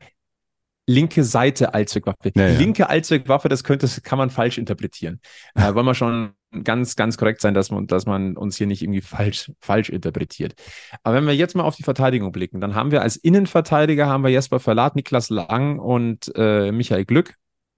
linke 0.87 1.25
Seite 1.25 1.75
Allzweckwaffe. 1.75 2.33
Ja, 2.35 2.49
ja. 2.49 2.59
Linke 2.59 2.89
Allzweckwaffe, 2.89 3.49
das 3.49 3.65
könnte, 3.65 3.87
das 3.87 4.03
kann 4.03 4.19
man 4.19 4.31
falsch 4.31 4.59
interpretieren. 4.59 5.21
Äh, 5.55 5.75
wollen 5.75 5.87
wir 5.87 5.95
schon 5.95 6.33
ganz, 6.65 6.97
ganz 6.97 7.17
korrekt 7.17 7.41
sein, 7.41 7.55
dass 7.55 7.71
man, 7.71 7.87
dass 7.87 8.07
man 8.07 8.37
uns 8.37 8.57
hier 8.57 8.67
nicht 8.67 8.83
irgendwie 8.83 9.01
falsch, 9.01 9.53
falsch 9.61 9.89
interpretiert. 9.89 10.55
Aber 11.03 11.17
wenn 11.17 11.27
wir 11.27 11.35
jetzt 11.35 11.55
mal 11.55 11.63
auf 11.63 11.77
die 11.77 11.83
Verteidigung 11.83 12.33
blicken, 12.33 12.61
dann 12.61 12.75
haben 12.75 12.91
wir 12.91 13.03
als 13.03 13.17
Innenverteidiger 13.17 14.07
haben 14.07 14.25
wir 14.25 14.31
Jesper 14.31 14.61
Verlat, 14.61 14.97
Niklas 14.97 15.31
Lang 15.31 15.79
und 15.79 16.33
äh, 16.35 16.73
Michael 16.73 17.05
Glück 17.05 17.35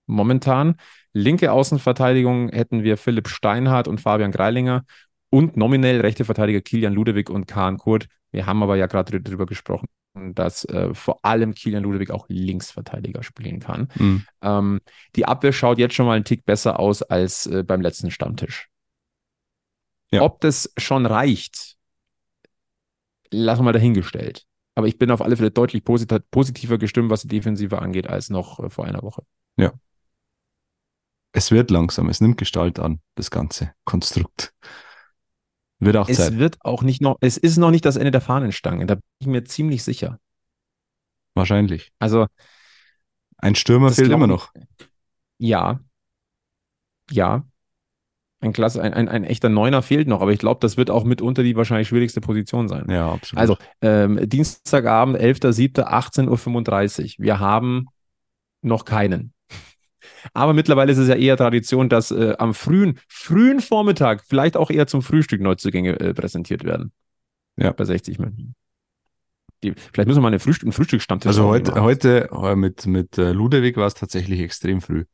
momentan. 0.07 0.77
Linke 1.13 1.53
Außenverteidigung 1.53 2.49
hätten 2.49 2.83
wir 2.83 2.97
Philipp 2.97 3.29
Steinhardt 3.29 3.89
und 3.89 4.01
Fabian 4.01 4.33
Greilinger 4.33 4.85
und 5.33 5.57
nominell 5.57 6.01
rechte 6.03 6.27
Verteidiger 6.27 6.61
Kilian 6.61 6.93
Ludewig 6.93 7.31
und 7.31 7.47
Kahn 7.47 7.79
Kurt. 7.79 8.07
Wir 8.33 8.45
haben 8.45 8.63
aber 8.63 8.77
ja 8.77 8.87
gerade 8.87 9.19
darüber 9.19 9.47
gesprochen, 9.47 9.89
dass 10.15 10.67
äh, 10.67 10.93
vor 10.93 11.25
allem 11.25 11.55
Kilian 11.55 11.83
Ludwig 11.83 12.11
auch 12.11 12.27
Linksverteidiger 12.29 13.23
spielen 13.23 13.59
kann. 13.59 13.89
Mhm. 13.95 14.27
Ähm, 14.43 14.81
die 15.17 15.25
Abwehr 15.25 15.55
schaut 15.55 15.79
jetzt 15.79 15.95
schon 15.95 16.05
mal 16.05 16.17
einen 16.17 16.27
Tick 16.27 16.45
besser 16.45 16.79
aus 16.79 17.03
als 17.03 17.47
äh, 17.47 17.65
beim 17.65 17.81
letzten 17.81 18.11
Stammtisch. 18.11 18.69
Ja. 20.11 20.21
Ob 20.21 20.41
das 20.41 20.71
schon 20.77 21.07
reicht, 21.07 21.77
lassen 23.31 23.61
wir 23.61 23.65
mal 23.65 23.73
dahingestellt. 23.73 24.45
Aber 24.75 24.87
ich 24.87 24.99
bin 24.99 25.11
auf 25.11 25.23
alle 25.23 25.37
Fälle 25.39 25.51
deutlich 25.51 25.83
posit 25.83 26.31
positiver 26.31 26.77
gestimmt, 26.77 27.11
was 27.11 27.23
die 27.23 27.29
Defensive 27.29 27.81
angeht, 27.81 28.07
als 28.07 28.29
noch 28.29 28.61
äh, 28.61 28.69
vor 28.69 28.85
einer 28.85 29.03
Woche. 29.03 29.23
Ja. 29.57 29.73
Es 31.33 31.51
wird 31.51 31.71
langsam, 31.71 32.11
es 32.11 32.21
nimmt 32.21 32.37
Gestalt 32.37 32.79
an, 32.79 33.01
das 33.15 33.31
ganze 33.31 33.73
Konstrukt. 33.87 34.53
Wird 35.85 35.97
auch 35.97 36.09
es 36.09 36.19
Zeit. 36.19 36.39
wird 36.39 36.59
auch 36.61 36.83
nicht 36.83 37.01
noch, 37.01 37.17
es 37.21 37.37
ist 37.37 37.57
noch 37.57 37.73
nicht 37.73 37.85
das 37.85 37.97
Ende 37.97 38.13
der 38.13 38.21
Fahnenstange, 38.21 38.87
da 38.87 38.95
bin 38.95 39.03
ich 39.19 39.27
mir 39.27 39.45
ziemlich 39.45 39.83
sicher. 39.83 40.19
Wahrscheinlich. 41.35 41.91
Also. 41.99 42.27
Ein 43.39 43.57
Stürmer 43.57 43.91
fehlt 43.91 44.13
immer 44.13 44.29
noch. 44.29 44.53
Ja. 45.39 45.81
Ja. 47.11 47.45
Ein, 48.39 48.53
Klasse, 48.53 48.81
ein, 48.81 48.95
ein, 48.95 49.09
ein 49.09 49.25
echter 49.25 49.49
Neuner 49.49 49.83
fehlt 49.83 50.07
noch, 50.07 50.21
aber 50.21 50.33
ich 50.33 50.39
glaube, 50.39 50.61
das 50.61 50.77
wird 50.77 50.89
auch 50.91 51.03
mitunter 51.03 51.43
die 51.43 51.57
wahrscheinlich 51.57 51.89
schwierigste 51.89 52.21
Position 52.21 52.69
sein. 52.69 52.87
Ja, 52.89 53.13
absolut. 53.13 53.41
Also, 53.41 53.57
ähm, 53.81 54.21
Dienstagabend, 54.29 55.17
11.07., 55.19 55.83
18.35 55.83 57.03
Uhr. 57.19 57.25
Wir 57.25 57.41
haben 57.41 57.87
noch 58.61 58.85
keinen. 58.85 59.32
Aber 60.33 60.53
mittlerweile 60.53 60.93
ist 60.93 60.99
es 60.99 61.09
ja 61.09 61.15
eher 61.15 61.37
Tradition, 61.37 61.89
dass 61.89 62.11
äh, 62.11 62.35
am 62.39 62.55
frühen, 62.55 62.99
frühen 63.09 63.61
Vormittag 63.61 64.25
vielleicht 64.27 64.57
auch 64.57 64.71
eher 64.71 64.87
zum 64.87 65.03
Frühstück 65.03 65.41
Neuzugänge 65.41 65.99
äh, 66.01 66.15
präsentiert 66.15 66.65
werden. 66.65 66.93
Ja. 67.57 67.73
Bei 67.73 67.85
60 67.85 68.19
Minuten. 68.19 68.55
Die, 69.63 69.73
vielleicht 69.75 70.09
müssen 70.09 70.19
wir 70.19 70.23
mal 70.23 70.29
eine 70.29 70.41
Frühstück, 70.41 70.67
einen 70.67 70.73
Frühstücksstammtisch 70.73 71.29
Also 71.29 71.45
heute, 71.45 71.81
heute 71.81 72.29
mit, 72.57 72.87
mit 72.87 73.17
äh, 73.19 73.33
Ludewig 73.33 73.77
war 73.77 73.87
es 73.87 73.95
tatsächlich 73.95 74.41
extrem 74.41 74.81
früh. 74.81 75.05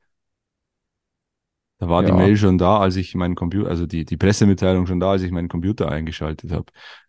Da 1.79 1.89
war 1.89 2.03
ja. 2.03 2.09
die 2.09 2.15
Mail 2.15 2.37
schon 2.37 2.59
da, 2.59 2.79
als 2.79 2.97
ich 2.97 3.15
meinen 3.15 3.35
Computer, 3.35 3.69
also 3.69 3.87
die, 3.87 4.05
die 4.05 4.17
Pressemitteilung 4.17 4.87
schon 4.87 5.01
da, 5.01 5.13
als 5.13 5.23
ich 5.23 5.31
meinen 5.31 5.49
Computer 5.49 5.91
eingeschaltet 5.91 6.51
habe. 6.51 6.67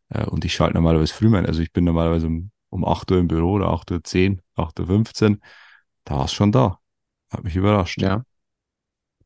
Äh, 0.09 0.25
und 0.25 0.45
ich 0.45 0.53
schalte 0.53 0.75
normalerweise 0.75 1.13
früh 1.13 1.29
mein, 1.29 1.45
also 1.45 1.62
ich 1.62 1.71
bin 1.71 1.86
normalerweise 1.86 2.27
um, 2.27 2.51
um 2.69 2.86
8 2.86 3.12
Uhr 3.12 3.19
im 3.19 3.27
Büro 3.27 3.53
oder 3.53 3.67
8.10 3.67 4.39
Uhr, 4.57 4.67
8.15 4.67 5.31
Uhr. 5.31 5.38
Da 6.03 6.17
war 6.17 6.25
es 6.25 6.33
schon 6.33 6.51
da. 6.51 6.78
Hat 7.29 7.43
mich 7.43 7.55
überrascht. 7.55 8.01
Ja. 8.01 8.24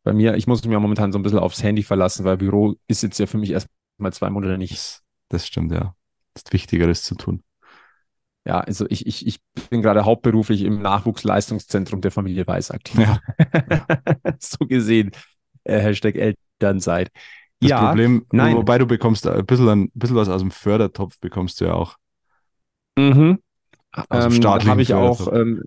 Bei 0.04 0.14
mir, 0.14 0.36
ich 0.36 0.48
muss 0.48 0.64
mich 0.64 0.74
ja 0.74 0.80
momentan 0.80 1.12
so 1.12 1.20
ein 1.20 1.24
bisschen 1.24 1.40
aufs 1.40 1.64
Handy 1.64 1.84
verlassen, 1.84 2.26
weil 2.26 2.38
Büro 2.38 2.76
ist 2.88 3.04
jetzt 3.04 3.20
ja 3.20 3.26
für 3.26 3.38
mich 3.38 3.52
erst 3.52 3.68
mal 3.98 4.12
zwei 4.12 4.30
Monate 4.30 4.58
nicht. 4.58 5.02
Das, 5.30 5.48
stimmt, 5.48 5.72
ja. 5.72 5.96
Das 6.34 6.44
ist 6.46 6.54
Wichtigeres 6.54 7.04
zu 7.04 7.16
tun. 7.16 7.42
Ja, 8.46 8.60
also 8.60 8.86
ich, 8.90 9.08
ich, 9.08 9.26
ich 9.26 9.40
bin 9.70 9.82
gerade 9.82 10.04
hauptberuflich 10.04 10.64
im 10.64 10.82
Nachwuchsleistungszentrum 10.82 12.02
der 12.02 12.12
Familie 12.12 12.46
Weiß 12.46 12.72
aktiv. 12.72 13.00
Ja. 13.00 13.20
so 14.40 14.66
gesehen, 14.66 15.12
äh, 15.64 15.80
Hashtag 15.80 16.16
Elternzeit. 16.16 17.10
Das 17.62 17.70
ja, 17.70 17.88
Problem, 17.88 18.26
nein. 18.34 18.58
wobei 18.58 18.78
du 18.78 18.86
bekommst 18.86 19.26
ein 19.26 19.46
bisschen, 19.46 19.70
ein 19.70 19.92
bisschen 19.94 20.18
was 20.18 20.28
aus 20.28 20.42
dem 20.42 20.52
Fördertopf 20.52 21.18
bekommst 21.22 21.62
du 21.62 21.66
ja 21.66 21.74
auch. 21.74 21.96
Mhm. 22.98 23.40
Aus 24.10 24.26
dem 24.26 24.44
ähm, 24.44 24.68
habe 24.68 24.82
ich 24.82 24.94
auch, 24.94 25.32
ähm, 25.32 25.64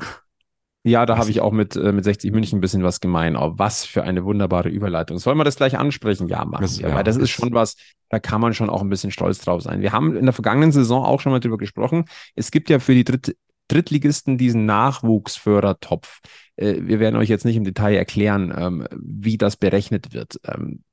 ja, 0.87 1.05
da 1.05 1.19
habe 1.19 1.31
ich 1.31 1.41
auch 1.41 1.53
mit, 1.53 1.75
äh, 1.75 1.91
mit 1.91 2.05
60 2.05 2.33
München 2.33 2.59
ein 2.59 2.61
bisschen 2.61 2.85
was 2.85 3.01
gemein. 3.01 3.37
Oh, 3.37 3.55
was 3.57 3.85
für 3.85 4.05
eine 4.05 4.25
wunderbare 4.25 4.69
Überleitung. 4.69 5.19
Sollen 5.19 5.37
wir 5.37 5.45
das 5.45 5.57
gleich 5.57 5.77
ansprechen? 5.77 6.29
Ja, 6.29 6.45
machen 6.45 6.63
das, 6.63 6.79
wir. 6.79 6.89
Ja, 6.89 6.95
weil 6.95 7.05
das 7.05 7.17
ist 7.17 7.31
schon 7.31 7.53
was, 7.53 7.77
da 8.09 8.21
kann 8.21 8.41
man 8.41 8.55
schon 8.55 8.71
auch 8.71 8.83
ein 8.83 8.89
bisschen 8.89 9.11
stolz 9.11 9.41
drauf 9.41 9.63
sein. 9.63 9.81
Wir 9.81 9.91
haben 9.91 10.17
in 10.17 10.25
der 10.25 10.33
vergangenen 10.33 10.71
Saison 10.71 11.05
auch 11.05 11.21
schon 11.21 11.33
mal 11.33 11.41
drüber 11.41 11.59
gesprochen. 11.59 12.05
Es 12.37 12.53
gibt 12.53 12.71
ja 12.71 12.79
für 12.79 12.95
die 12.95 13.05
Dritt 13.05 13.37
Drittligisten 13.69 14.39
diesen 14.39 14.65
Nachwuchsfördertopf. 14.65 16.21
Äh, 16.55 16.77
wir 16.83 17.01
werden 17.01 17.17
euch 17.17 17.29
jetzt 17.29 17.45
nicht 17.45 17.57
im 17.57 17.65
Detail 17.65 17.97
erklären, 17.97 18.55
ähm, 18.57 18.87
wie 18.97 19.39
das 19.39 19.57
berechnet 19.57 20.15
wird. 20.15 20.39
Ähm, 20.45 20.85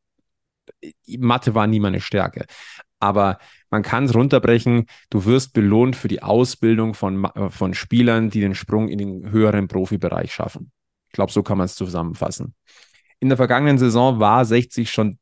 Mathe 1.19 1.53
war 1.53 1.67
nie 1.67 1.79
meine 1.79 2.01
Stärke. 2.01 2.45
Aber 2.99 3.37
man 3.73 3.81
kann 3.81 4.03
es 4.03 4.13
runterbrechen. 4.13 4.85
Du 5.09 5.25
wirst 5.25 5.53
belohnt 5.53 5.95
für 5.95 6.07
die 6.07 6.21
Ausbildung 6.21 6.93
von, 6.93 7.25
äh, 7.25 7.49
von 7.49 7.73
Spielern, 7.73 8.29
die 8.29 8.39
den 8.39 8.53
Sprung 8.53 8.87
in 8.87 8.99
den 8.99 9.31
höheren 9.31 9.67
Profibereich 9.67 10.31
schaffen. 10.31 10.71
Ich 11.07 11.13
glaube, 11.13 11.31
so 11.31 11.41
kann 11.41 11.57
man 11.57 11.65
es 11.65 11.73
zusammenfassen. 11.73 12.53
In 13.19 13.29
der 13.29 13.37
vergangenen 13.37 13.79
Saison 13.79 14.19
war 14.19 14.45
60 14.45 14.91
schon 14.91 15.17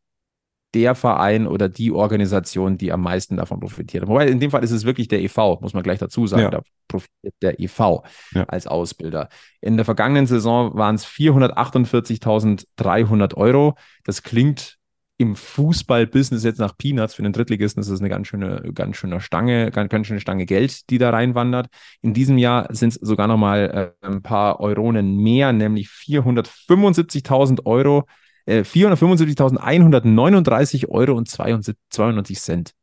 der 0.74 0.96
Verein 0.96 1.48
oder 1.48 1.70
die 1.70 1.94
Organisation, 1.94 2.78
die 2.78 2.92
am 2.92 3.04
meisten 3.04 3.38
davon 3.38 3.62
profitiert. 3.62 4.06
Wobei 4.06 4.28
in 4.28 4.42
dem 4.42 4.52
Fall 4.52 4.66
ist 4.66 4.72
es 4.72 4.84
wirklich 4.84 5.08
der 5.08 5.22
EV, 5.22 5.62
muss 5.62 5.74
man 5.74 5.84
gleich 5.84 6.00
dazu 6.00 6.28
sagen. 6.28 6.42
Ja. 6.42 6.50
Da 6.50 6.62
profitiert 6.90 7.36
der 7.42 7.58
EV 7.58 8.04
ja. 8.34 8.44
als 8.50 8.68
Ausbilder. 8.68 9.30
In 9.62 9.78
der 9.78 9.86
vergangenen 9.86 10.28
Saison 10.28 10.76
waren 10.76 10.96
es 10.96 11.06
448.300 11.06 13.36
Euro. 13.36 13.76
Das 14.04 14.24
klingt 14.24 14.81
im 15.22 15.36
Fußballbusiness 15.36 16.44
jetzt 16.44 16.58
nach 16.58 16.76
Peanuts 16.76 17.14
für 17.14 17.22
den 17.22 17.32
Drittligisten 17.32 17.82
ist 17.82 17.92
das 17.92 18.00
eine 18.00 18.10
ganz 18.10 18.28
schöne, 18.28 18.72
ganz 18.74 18.98
schöne 18.98 19.22
Stange, 19.22 19.70
ganz, 19.70 19.92
ganz 19.92 20.08
schöne 20.08 20.20
Stange 20.20 20.48
Geld, 20.48 20.90
die 20.90 20.98
da 20.98 21.12
reinwandert. 21.12 21.68
In 22.02 22.16
diesem 22.16 22.40
Jahr 22.40 22.74
sind 22.74 22.94
es 22.94 22.96
sogar 22.96 23.28
nochmal 23.28 23.94
äh, 24.02 24.06
ein 24.06 24.24
paar 24.24 24.60
Euronen 24.60 25.18
mehr, 25.18 25.54
nämlich 25.54 25.90
475.000 25.90 27.68
Euro, 27.68 28.08
äh, 28.48 28.62
475.139 28.62 30.90
Euro 30.90 31.14
und 31.14 31.30
92 31.30 32.40
Cent. 32.40 32.74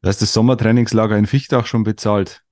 Da 0.00 0.08
ist 0.08 0.22
das 0.22 0.32
Sommertrainingslager 0.32 1.18
in 1.18 1.26
Fichtach 1.26 1.66
schon 1.66 1.84
bezahlt. 1.84 2.42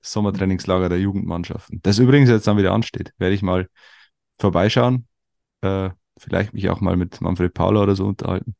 Das 0.00 0.12
Sommertrainingslager 0.12 0.88
der 0.88 0.98
Jugendmannschaften. 0.98 1.80
Das 1.82 1.98
übrigens 1.98 2.30
jetzt 2.30 2.46
dann 2.46 2.56
wieder 2.56 2.72
ansteht. 2.72 3.12
Werde 3.18 3.34
ich 3.34 3.42
mal 3.42 3.68
vorbeischauen. 4.38 5.06
Äh, 5.60 5.90
vielleicht 6.22 6.54
mich 6.54 6.70
auch 6.70 6.80
mal 6.80 6.96
mit 6.96 7.20
Manfred 7.20 7.52
Paula 7.52 7.82
oder 7.82 7.96
so 7.96 8.06
unterhalten. 8.06 8.56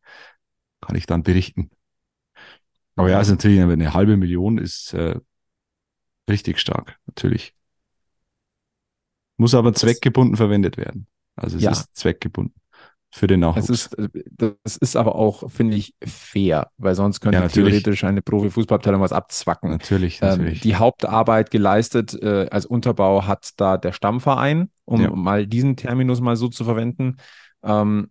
Kann 0.80 0.96
ich 0.96 1.06
dann 1.06 1.22
berichten. 1.22 1.70
Aber 2.96 3.08
ja, 3.08 3.20
ist 3.20 3.30
natürlich 3.30 3.60
eine 3.60 3.94
halbe 3.94 4.16
Million 4.16 4.58
ist 4.58 4.92
äh, 4.92 5.18
richtig 6.28 6.58
stark, 6.58 6.98
natürlich. 7.06 7.54
Muss 9.38 9.54
aber 9.54 9.72
zweckgebunden 9.72 10.36
verwendet 10.36 10.76
werden. 10.76 11.06
Also 11.36 11.56
es 11.56 11.62
ja. 11.62 11.70
ist 11.70 11.96
zweckgebunden 11.96 12.54
für 13.14 13.26
den 13.26 13.40
Nachwuchs. 13.40 13.68
Es 13.68 13.86
ist, 13.86 13.96
das 14.64 14.76
ist 14.76 14.96
aber 14.96 15.14
auch, 15.14 15.50
finde 15.50 15.76
ich, 15.76 15.94
fair, 16.04 16.70
weil 16.78 16.94
sonst 16.94 17.20
könnte 17.20 17.38
ja, 17.38 17.48
theoretisch 17.48 18.04
eine 18.04 18.22
Profi-Fußballabteilung 18.22 19.00
was 19.00 19.12
abzwacken. 19.12 19.70
Natürlich, 19.70 20.20
natürlich. 20.20 20.58
Ähm, 20.58 20.60
die 20.62 20.76
Hauptarbeit 20.76 21.50
geleistet 21.50 22.14
äh, 22.14 22.48
als 22.50 22.64
Unterbau 22.64 23.26
hat 23.26 23.50
da 23.58 23.76
der 23.76 23.92
Stammverein, 23.92 24.70
um 24.86 25.02
ja. 25.02 25.10
mal 25.10 25.46
diesen 25.46 25.76
Terminus 25.76 26.20
mal 26.20 26.36
so 26.36 26.48
zu 26.48 26.64
verwenden. 26.64 27.18
Ähm, 27.62 28.10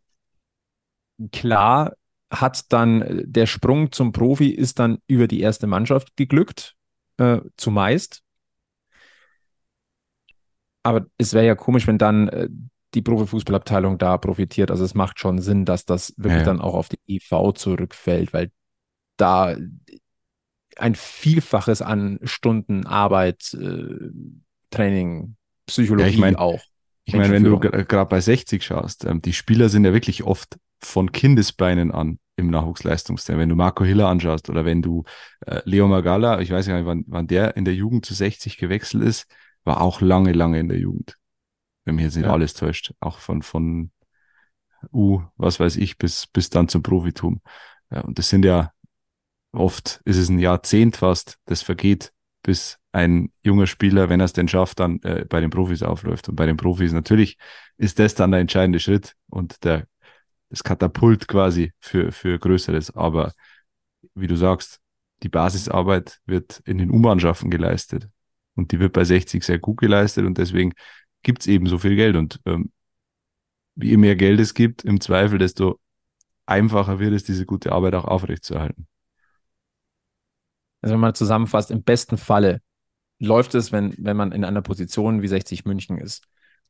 klar 1.31 1.93
hat 2.31 2.71
dann 2.71 3.01
äh, 3.01 3.23
der 3.25 3.45
Sprung 3.45 3.91
zum 3.91 4.11
Profi 4.11 4.49
ist 4.49 4.79
dann 4.79 4.99
über 5.07 5.27
die 5.27 5.41
erste 5.41 5.67
Mannschaft 5.67 6.15
geglückt, 6.15 6.75
äh, 7.17 7.39
zumeist. 7.57 8.23
Aber 10.83 11.05
es 11.17 11.33
wäre 11.33 11.45
ja 11.45 11.55
komisch, 11.55 11.85
wenn 11.85 11.97
dann 11.97 12.27
äh, 12.29 12.49
die 12.93 13.01
Profifußballabteilung 13.01 13.97
da 13.97 14.17
profitiert. 14.17 14.71
Also 14.71 14.83
es 14.83 14.95
macht 14.95 15.19
schon 15.19 15.39
Sinn, 15.39 15.65
dass 15.65 15.85
das 15.85 16.13
wirklich 16.17 16.39
ja. 16.39 16.45
dann 16.45 16.61
auch 16.61 16.73
auf 16.73 16.89
die 16.89 16.99
EV 17.07 17.53
zurückfällt, 17.53 18.33
weil 18.33 18.51
da 19.17 19.55
ein 20.77 20.95
Vielfaches 20.95 21.81
an 21.81 22.19
Stunden 22.23 22.85
Arbeit, 22.85 23.53
äh, 23.53 24.09
Training, 24.71 25.35
Psychologie 25.67 26.09
ja, 26.09 26.13
ich 26.13 26.17
mein, 26.17 26.35
auch. 26.35 26.59
Ich 27.13 27.19
meine, 27.19 27.34
wenn 27.34 27.43
du 27.43 27.60
gerade 27.60 28.10
bei 28.10 28.21
60 28.21 28.63
schaust, 28.63 29.06
ähm, 29.06 29.21
die 29.21 29.34
Spieler 29.34 29.69
sind 29.69 29.86
ja 29.86 29.93
wirklich 29.93 30.24
oft 30.24 30.58
von 30.80 31.12
Kindesbeinen 31.12 31.91
an 31.91 32.19
im 32.38 32.50
Nachwuchsleistungszentrum. 32.50 33.41
Wenn 33.41 33.50
du 33.50 33.56
Marco 33.56 33.84
Hiller 33.84 34.08
anschaust 34.08 34.50
oder 34.50 34.65
wenn 34.65 34.82
du 34.82 35.04
äh, 35.45 35.62
Leo 35.65 35.88
Magala, 35.88 36.41
ich 36.41 36.52
weiß 36.52 36.67
gar 36.67 36.76
nicht, 36.76 36.86
wann, 36.86 37.04
wann 37.08 37.28
der 37.28 37.56
in 37.58 37.65
der 37.65 37.76
Jugend 37.76 38.06
zu 38.06 38.13
60 38.13 38.58
gewechselt 38.58 39.04
ist, 39.04 39.26
war 39.63 39.82
auch 39.82 40.02
lange, 40.02 40.34
lange 40.34 40.60
in 40.60 40.69
der 40.69 40.80
Jugend. 40.80 41.17
Wenn 41.86 41.95
mich 41.95 42.06
jetzt 42.06 42.15
nicht 42.15 42.26
ja. 42.26 42.34
alles 42.34 42.54
täuscht. 42.54 42.93
Auch 43.00 43.19
von, 43.19 43.41
von 43.41 43.91
U, 44.91 45.21
was 45.36 45.60
weiß 45.60 45.76
ich, 45.78 45.97
bis, 45.97 46.28
bis 46.28 46.50
dann 46.50 46.67
zum 46.67 46.82
Profitum. 46.82 47.41
Ja, 47.91 48.02
und 48.02 48.17
das 48.17 48.30
sind 48.30 48.45
ja 48.45 48.71
oft, 49.52 50.02
ist 50.06 50.17
es 50.17 50.30
ein 50.30 50.39
Jahrzehnt 50.39 50.97
fast, 50.97 51.38
das 51.45 51.62
vergeht, 51.62 52.12
bis 52.41 52.80
ein 52.91 53.32
junger 53.41 53.67
Spieler, 53.67 54.10
wenn 54.10 54.19
er 54.19 54.25
es 54.25 54.34
denn 54.34 54.47
schafft, 54.47 54.80
dann 54.80 55.01
äh, 55.04 55.25
bei 55.27 55.39
den 55.39 55.49
Profis 55.49 55.84
aufläuft. 55.84 56.30
Und 56.30 56.36
bei 56.36 56.45
den 56.45 56.58
Profis 56.58 56.91
natürlich 56.91 57.38
ist 57.77 57.99
das 57.99 58.15
dann 58.15 58.32
der 58.32 58.41
entscheidende 58.41 58.80
Schritt 58.80 59.15
und 59.30 59.63
der, 59.63 59.88
das 60.49 60.63
Katapult 60.63 61.27
quasi 61.27 61.71
für, 61.80 62.12
für 62.12 62.38
Größeres. 62.38 62.95
Aber 62.95 63.34
wie 64.13 64.27
du 64.27 64.36
sagst, 64.36 64.80
die 65.23 65.30
Basisarbeit 65.30 66.19
wird 66.25 66.62
in 66.65 66.77
den 66.77 66.91
U-Mannschaften 66.91 67.49
geleistet. 67.49 68.10
Und 68.56 68.71
die 68.71 68.80
wird 68.80 68.93
bei 68.93 69.04
60 69.04 69.43
sehr 69.43 69.60
gut 69.60 69.77
geleistet 69.77 70.25
und 70.25 70.38
deswegen 70.38 70.73
gibt 71.23 71.41
es 71.41 71.47
eben 71.47 71.67
so 71.67 71.77
viel 71.77 71.95
Geld. 71.95 72.15
Und 72.17 72.41
ähm, 72.45 72.71
je 73.75 73.97
mehr 73.97 74.15
Geld 74.15 74.39
es 74.39 74.54
gibt, 74.54 74.84
im 74.84 74.99
Zweifel, 74.99 75.38
desto 75.38 75.80
einfacher 76.45 76.99
wird 76.99 77.13
es, 77.13 77.23
diese 77.23 77.45
gute 77.45 77.71
Arbeit 77.71 77.95
auch 77.95 78.06
aufrechtzuerhalten. 78.06 78.88
Also 80.82 80.93
wenn 80.93 80.99
man 80.99 81.13
zusammenfasst, 81.13 81.71
im 81.71 81.84
besten 81.84 82.17
Falle 82.17 82.62
läuft 83.21 83.53
es, 83.53 83.71
wenn, 83.71 83.93
wenn 83.97 84.17
man 84.17 84.31
in 84.31 84.43
einer 84.43 84.62
Position 84.62 85.21
wie 85.21 85.27
60 85.27 85.65
München 85.65 85.97
ist. 85.97 86.23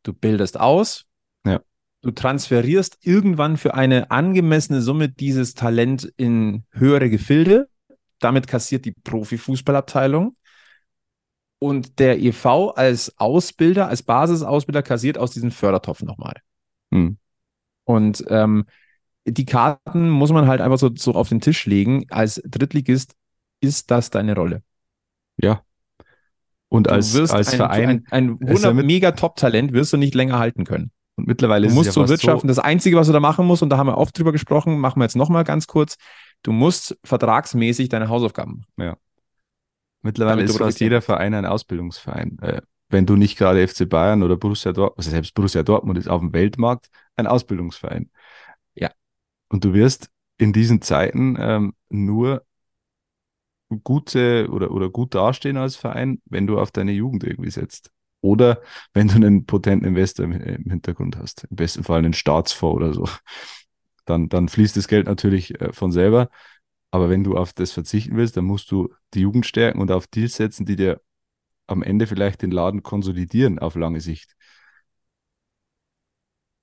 Du 0.03 0.13
bildest 0.13 0.59
aus, 0.59 1.05
ja. 1.45 1.61
du 2.01 2.11
transferierst 2.11 2.97
irgendwann 3.01 3.55
für 3.55 3.73
eine 3.73 4.11
angemessene 4.11 4.81
Summe 4.81 5.07
dieses 5.07 5.53
Talent 5.53 6.11
in 6.17 6.65
höhere 6.71 7.09
Gefilde. 7.09 7.69
Damit 8.19 8.47
kassiert 8.47 8.83
die 8.85 8.91
Profifußballabteilung. 8.91 10.35
Und 11.59 11.99
der 11.99 12.19
EV 12.19 12.73
als 12.75 13.17
Ausbilder, 13.17 13.87
als 13.87 14.03
Basisausbilder 14.03 14.83
kassiert 14.83 15.17
aus 15.17 15.31
diesem 15.31 15.51
Fördertopf 15.51 16.01
nochmal. 16.01 16.35
Hm. 16.91 17.17
Und 17.85 18.25
ähm, 18.27 18.65
die 19.25 19.45
Karten 19.45 20.09
muss 20.09 20.31
man 20.31 20.47
halt 20.47 20.59
einfach 20.59 20.79
so, 20.79 20.89
so 20.95 21.13
auf 21.13 21.29
den 21.29 21.39
Tisch 21.39 21.65
legen. 21.65 22.07
Als 22.09 22.41
Drittligist 22.43 23.15
ist 23.61 23.91
das 23.91 24.09
deine 24.09 24.35
Rolle. 24.35 24.63
Ja, 25.37 25.63
und 26.71 26.89
als, 26.89 27.13
als 27.15 27.49
ein, 27.49 27.57
Verein. 27.57 28.05
Ein, 28.11 28.39
ein 28.39 28.39
wunder 28.39 28.73
mega 28.73 29.11
Top-Talent 29.11 29.73
wirst 29.73 29.91
du 29.91 29.97
nicht 29.97 30.15
länger 30.15 30.39
halten 30.39 30.63
können. 30.63 30.91
Und 31.15 31.27
mittlerweile 31.27 31.67
du 31.67 31.73
musst 31.73 31.89
es 31.89 31.95
ja 31.95 32.07
wirtschaften. 32.07 32.47
So 32.47 32.55
das 32.55 32.59
Einzige, 32.59 32.95
was 32.95 33.07
du 33.07 33.13
da 33.13 33.19
machen 33.19 33.45
musst, 33.45 33.61
und 33.61 33.69
da 33.69 33.77
haben 33.77 33.87
wir 33.87 33.97
oft 33.97 34.17
drüber 34.17 34.31
gesprochen, 34.31 34.79
machen 34.79 34.97
wir 34.97 35.03
jetzt 35.03 35.17
nochmal 35.17 35.43
ganz 35.43 35.67
kurz. 35.67 35.97
Du 36.43 36.53
musst 36.53 36.97
vertragsmäßig 37.03 37.89
deine 37.89 38.07
Hausaufgaben 38.07 38.63
machen. 38.77 38.89
Ja. 38.89 38.97
Mittlerweile 40.01 40.43
ist 40.43 40.57
fast 40.57 40.79
jeder 40.79 41.01
Verein 41.01 41.33
ein 41.33 41.45
Ausbildungsverein. 41.45 42.39
Äh, 42.41 42.61
wenn 42.89 43.05
du 43.05 43.17
nicht 43.17 43.37
gerade 43.37 43.67
FC 43.67 43.87
Bayern 43.87 44.23
oder 44.23 44.37
Borussia 44.37 44.71
Dortmund, 44.71 44.97
also 44.97 45.09
selbst 45.09 45.33
Borussia 45.33 45.63
Dortmund 45.63 45.97
ist 45.97 46.07
auf 46.07 46.21
dem 46.21 46.31
Weltmarkt 46.31 46.87
ein 47.17 47.27
Ausbildungsverein. 47.27 48.09
Ja. 48.75 48.91
Und 49.49 49.65
du 49.65 49.73
wirst 49.73 50.09
in 50.37 50.53
diesen 50.53 50.81
Zeiten 50.81 51.35
ähm, 51.37 51.73
nur 51.89 52.45
gute 53.79 54.49
oder, 54.51 54.71
oder 54.71 54.89
gut 54.89 55.15
dastehen 55.15 55.57
als 55.57 55.75
Verein, 55.75 56.21
wenn 56.25 56.47
du 56.47 56.59
auf 56.59 56.71
deine 56.71 56.91
Jugend 56.91 57.23
irgendwie 57.23 57.51
setzt. 57.51 57.91
Oder 58.21 58.61
wenn 58.93 59.07
du 59.07 59.15
einen 59.15 59.45
potenten 59.45 59.87
Investor 59.87 60.25
im, 60.25 60.33
Hintergrund 60.69 61.17
hast. 61.17 61.45
Im 61.49 61.55
besten 61.55 61.83
Fall 61.83 61.99
einen 61.99 62.13
Staatsfonds 62.13 62.75
oder 62.75 62.93
so. 62.93 63.07
Dann, 64.05 64.29
dann 64.29 64.49
fließt 64.49 64.75
das 64.75 64.87
Geld 64.87 65.05
natürlich 65.07 65.61
äh, 65.61 65.73
von 65.73 65.91
selber. 65.91 66.29
Aber 66.91 67.09
wenn 67.09 67.23
du 67.23 67.37
auf 67.37 67.53
das 67.53 67.71
verzichten 67.71 68.17
willst, 68.17 68.35
dann 68.35 68.45
musst 68.45 68.71
du 68.71 68.89
die 69.13 69.21
Jugend 69.21 69.45
stärken 69.45 69.79
und 69.79 69.91
auf 69.91 70.07
Deals 70.07 70.35
setzen, 70.35 70.65
die 70.65 70.75
dir 70.75 71.01
am 71.67 71.83
Ende 71.83 72.07
vielleicht 72.07 72.41
den 72.41 72.51
Laden 72.51 72.83
konsolidieren 72.83 73.59
auf 73.59 73.75
lange 73.75 74.01
Sicht. 74.01 74.35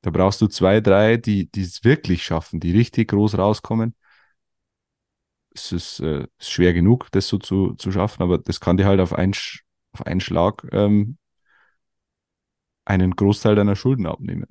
Da 0.02 0.10
brauchst 0.10 0.40
du 0.40 0.46
zwei, 0.46 0.80
drei, 0.80 1.16
die 1.16 1.48
es 1.56 1.84
wirklich 1.84 2.22
schaffen, 2.22 2.60
die 2.60 2.72
richtig 2.72 3.08
groß 3.08 3.36
rauskommen. 3.38 3.94
Es 5.66 5.72
ist, 5.72 6.00
äh, 6.00 6.26
ist 6.38 6.50
schwer 6.50 6.72
genug, 6.72 7.08
das 7.12 7.28
so 7.28 7.38
zu, 7.38 7.74
zu 7.74 7.92
schaffen, 7.92 8.22
aber 8.22 8.38
das 8.38 8.60
kann 8.60 8.76
dir 8.76 8.86
halt 8.86 9.00
auf 9.00 9.12
einen, 9.12 9.34
auf 9.92 10.06
einen 10.06 10.20
Schlag 10.20 10.66
ähm, 10.72 11.18
einen 12.84 13.14
Großteil 13.16 13.54
deiner 13.54 13.76
Schulden 13.76 14.06
abnehmen. 14.06 14.46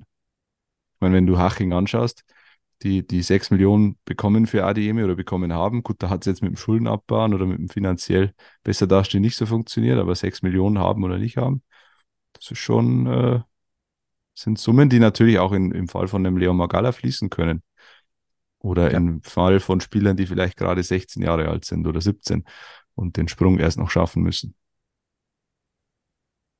Ich 0.96 1.00
meine, 1.00 1.14
wenn 1.16 1.26
du 1.26 1.38
Haching 1.38 1.72
anschaust, 1.72 2.24
die, 2.82 3.06
die 3.06 3.22
6 3.22 3.50
Millionen 3.50 3.98
bekommen 4.04 4.46
für 4.46 4.64
ADM 4.64 4.98
oder 4.98 5.16
bekommen 5.16 5.52
haben, 5.52 5.82
gut, 5.82 6.02
da 6.02 6.10
hat 6.10 6.22
es 6.22 6.26
jetzt 6.26 6.42
mit 6.42 6.52
dem 6.52 6.56
Schuldenabbauen 6.56 7.34
oder 7.34 7.46
mit 7.46 7.58
dem 7.58 7.68
finanziell 7.68 8.34
besser 8.62 8.86
dastehen 8.86 9.22
nicht 9.22 9.36
so 9.36 9.46
funktioniert, 9.46 9.98
aber 9.98 10.14
6 10.14 10.42
Millionen 10.42 10.78
haben 10.78 11.04
oder 11.04 11.18
nicht 11.18 11.36
haben, 11.36 11.62
das 12.34 12.50
ist 12.50 12.58
schon, 12.58 13.06
äh, 13.06 13.40
sind 14.34 14.58
Summen, 14.58 14.88
die 14.90 15.00
natürlich 15.00 15.38
auch 15.38 15.52
in, 15.52 15.72
im 15.72 15.88
Fall 15.88 16.08
von 16.08 16.26
einem 16.26 16.38
Leon 16.38 16.56
Magala 16.56 16.92
fließen 16.92 17.30
können. 17.30 17.62
Oder 18.60 18.90
ja. 18.90 18.96
im 18.96 19.22
Fall 19.22 19.60
von 19.60 19.80
Spielern, 19.80 20.16
die 20.16 20.26
vielleicht 20.26 20.56
gerade 20.56 20.82
16 20.82 21.22
Jahre 21.22 21.48
alt 21.48 21.64
sind 21.64 21.86
oder 21.86 22.00
17 22.00 22.44
und 22.94 23.16
den 23.16 23.28
Sprung 23.28 23.58
erst 23.58 23.78
noch 23.78 23.90
schaffen 23.90 24.22
müssen. 24.22 24.54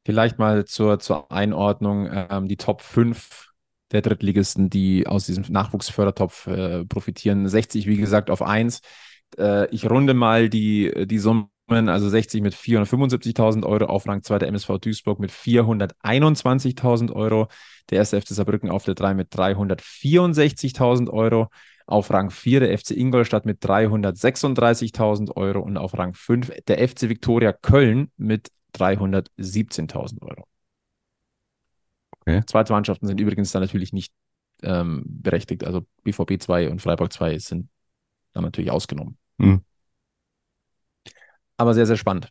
Vielleicht 0.06 0.38
mal 0.38 0.64
zur, 0.64 1.00
zur 1.00 1.30
Einordnung 1.30 2.08
ähm, 2.10 2.48
die 2.48 2.56
Top 2.56 2.80
5 2.80 3.48
der 3.90 4.02
Drittligisten, 4.02 4.70
die 4.70 5.06
aus 5.06 5.26
diesem 5.26 5.44
Nachwuchsfördertopf 5.48 6.46
äh, 6.46 6.84
profitieren. 6.84 7.48
60, 7.48 7.86
wie 7.86 7.96
gesagt, 7.96 8.30
auf 8.30 8.42
1. 8.42 8.80
Äh, 9.36 9.68
ich 9.70 9.88
runde 9.90 10.14
mal 10.14 10.48
die, 10.48 11.06
die 11.06 11.18
Summen, 11.18 11.50
also 11.68 12.08
60 12.08 12.42
mit 12.42 12.54
475.000 12.54 13.66
Euro, 13.66 13.86
auf 13.86 14.06
Rang 14.06 14.22
2 14.22 14.38
der 14.38 14.48
MSV 14.48 14.78
Duisburg 14.78 15.20
mit 15.20 15.30
421.000 15.30 17.12
Euro, 17.12 17.48
der 17.90 17.98
erste 17.98 18.20
FC 18.20 18.28
Saarbrücken 18.28 18.70
auf 18.70 18.84
der 18.84 18.94
3 18.94 19.14
mit 19.14 19.32
364.000 19.32 21.10
Euro, 21.10 21.48
auf 21.88 22.10
Rang 22.10 22.30
4 22.30 22.60
der 22.60 22.78
FC 22.78 22.90
Ingolstadt 22.90 23.46
mit 23.46 23.64
336.000 23.64 25.34
Euro 25.36 25.60
und 25.60 25.78
auf 25.78 25.96
Rang 25.96 26.12
5 26.12 26.52
der 26.68 26.86
FC 26.86 27.08
Viktoria 27.08 27.52
Köln 27.54 28.12
mit 28.18 28.50
317.000 28.76 30.20
Euro. 30.20 30.44
Okay. 32.20 32.42
Zweite 32.46 32.74
Mannschaften 32.74 33.06
sind 33.06 33.18
übrigens 33.18 33.52
dann 33.52 33.62
natürlich 33.62 33.94
nicht 33.94 34.12
ähm, 34.62 35.02
berechtigt. 35.06 35.64
Also 35.64 35.86
BVB 36.04 36.38
2 36.38 36.68
und 36.68 36.82
Freiburg 36.82 37.10
2 37.10 37.38
sind 37.38 37.70
dann 38.34 38.44
natürlich 38.44 38.70
ausgenommen. 38.70 39.16
Mhm. 39.38 39.62
Aber 41.56 41.72
sehr, 41.72 41.86
sehr 41.86 41.96
spannend 41.96 42.28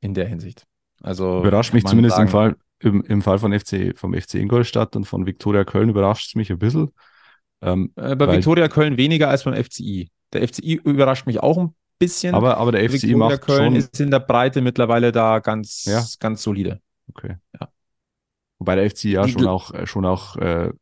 in 0.00 0.14
der 0.14 0.26
Hinsicht. 0.26 0.64
Also 1.02 1.40
überrascht 1.40 1.74
mich 1.74 1.84
zumindest 1.84 2.16
sagen, 2.16 2.28
im 2.28 2.32
Fall, 2.32 2.56
im, 2.78 3.02
im 3.02 3.20
Fall 3.20 3.38
von 3.38 3.52
FC, 3.52 3.92
vom 3.98 4.14
FC 4.14 4.36
Ingolstadt 4.36 4.96
und 4.96 5.04
von 5.04 5.26
Viktoria 5.26 5.64
Köln 5.64 5.90
überrascht 5.90 6.28
es 6.28 6.34
mich 6.36 6.50
ein 6.50 6.58
bisschen. 6.58 6.90
Ähm, 7.64 7.92
äh, 7.96 8.14
bei 8.14 8.30
Viktoria 8.30 8.68
Köln 8.68 8.96
weniger 8.96 9.28
als 9.30 9.44
beim 9.44 9.54
FCI. 9.54 10.10
Der 10.32 10.46
FCI 10.46 10.74
überrascht 10.84 11.26
mich 11.26 11.40
auch 11.40 11.56
ein 11.56 11.74
bisschen. 11.98 12.34
Aber, 12.34 12.58
aber 12.58 12.72
der 12.72 12.88
FCI 12.88 12.92
Victoria 12.92 13.16
macht 13.16 13.42
Köln 13.42 13.64
schon... 13.64 13.76
ist 13.76 14.00
in 14.00 14.10
der 14.10 14.20
Breite 14.20 14.60
mittlerweile 14.60 15.12
da 15.12 15.38
ganz, 15.38 15.84
ja. 15.84 16.04
ganz 16.20 16.42
solide. 16.42 16.80
Okay. 17.08 17.36
Ja. 17.58 17.68
Wobei 18.58 18.76
der 18.76 18.90
FCI 18.90 19.12
ja 19.12 19.28
schon 19.28 19.46
auch, 19.46 19.72
äh, 19.72 19.86
schon 19.86 20.04
auch 20.04 20.36
äh, 20.36 20.72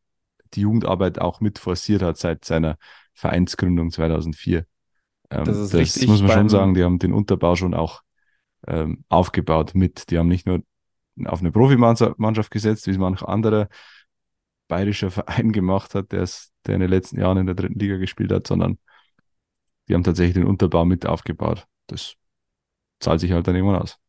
die 0.53 0.61
Jugendarbeit 0.61 1.19
auch 1.19 1.39
mit 1.39 1.59
forciert 1.59 2.01
hat 2.01 2.17
seit 2.17 2.45
seiner 2.45 2.77
Vereinsgründung 3.13 3.91
2004. 3.91 4.65
Ähm, 5.29 5.45
das 5.45 5.57
ist 5.57 5.73
das 5.73 5.79
richtig. 5.79 6.07
muss 6.07 6.21
man 6.21 6.31
schon 6.31 6.49
sagen, 6.49 6.73
die 6.73 6.83
haben 6.83 6.99
den 6.99 7.13
Unterbau 7.13 7.55
schon 7.55 7.73
auch 7.73 8.01
ähm, 8.67 9.03
aufgebaut 9.09 9.73
mit. 9.73 10.09
Die 10.11 10.17
haben 10.17 10.27
nicht 10.27 10.45
nur 10.45 10.61
auf 11.25 11.39
eine 11.39 11.51
Profimannschaft 11.51 12.51
gesetzt, 12.51 12.87
wie 12.87 12.91
es 12.91 12.97
manch 12.97 13.23
anderer 13.23 13.69
bayerischer 14.67 15.11
Verein 15.11 15.51
gemacht 15.51 15.95
hat, 15.95 16.11
der, 16.11 16.27
der 16.65 16.75
in 16.75 16.81
den 16.81 16.89
letzten 16.89 17.19
Jahren 17.19 17.37
in 17.37 17.45
der 17.45 17.55
dritten 17.55 17.79
Liga 17.79 17.97
gespielt 17.97 18.31
hat, 18.31 18.47
sondern 18.47 18.77
die 19.87 19.93
haben 19.93 20.03
tatsächlich 20.03 20.35
den 20.35 20.45
Unterbau 20.45 20.85
mit 20.85 21.05
aufgebaut. 21.05 21.65
Das 21.87 22.15
zahlt 22.99 23.19
sich 23.19 23.31
halt 23.31 23.47
dann 23.47 23.55
irgendwann 23.55 23.81
aus. 23.81 23.99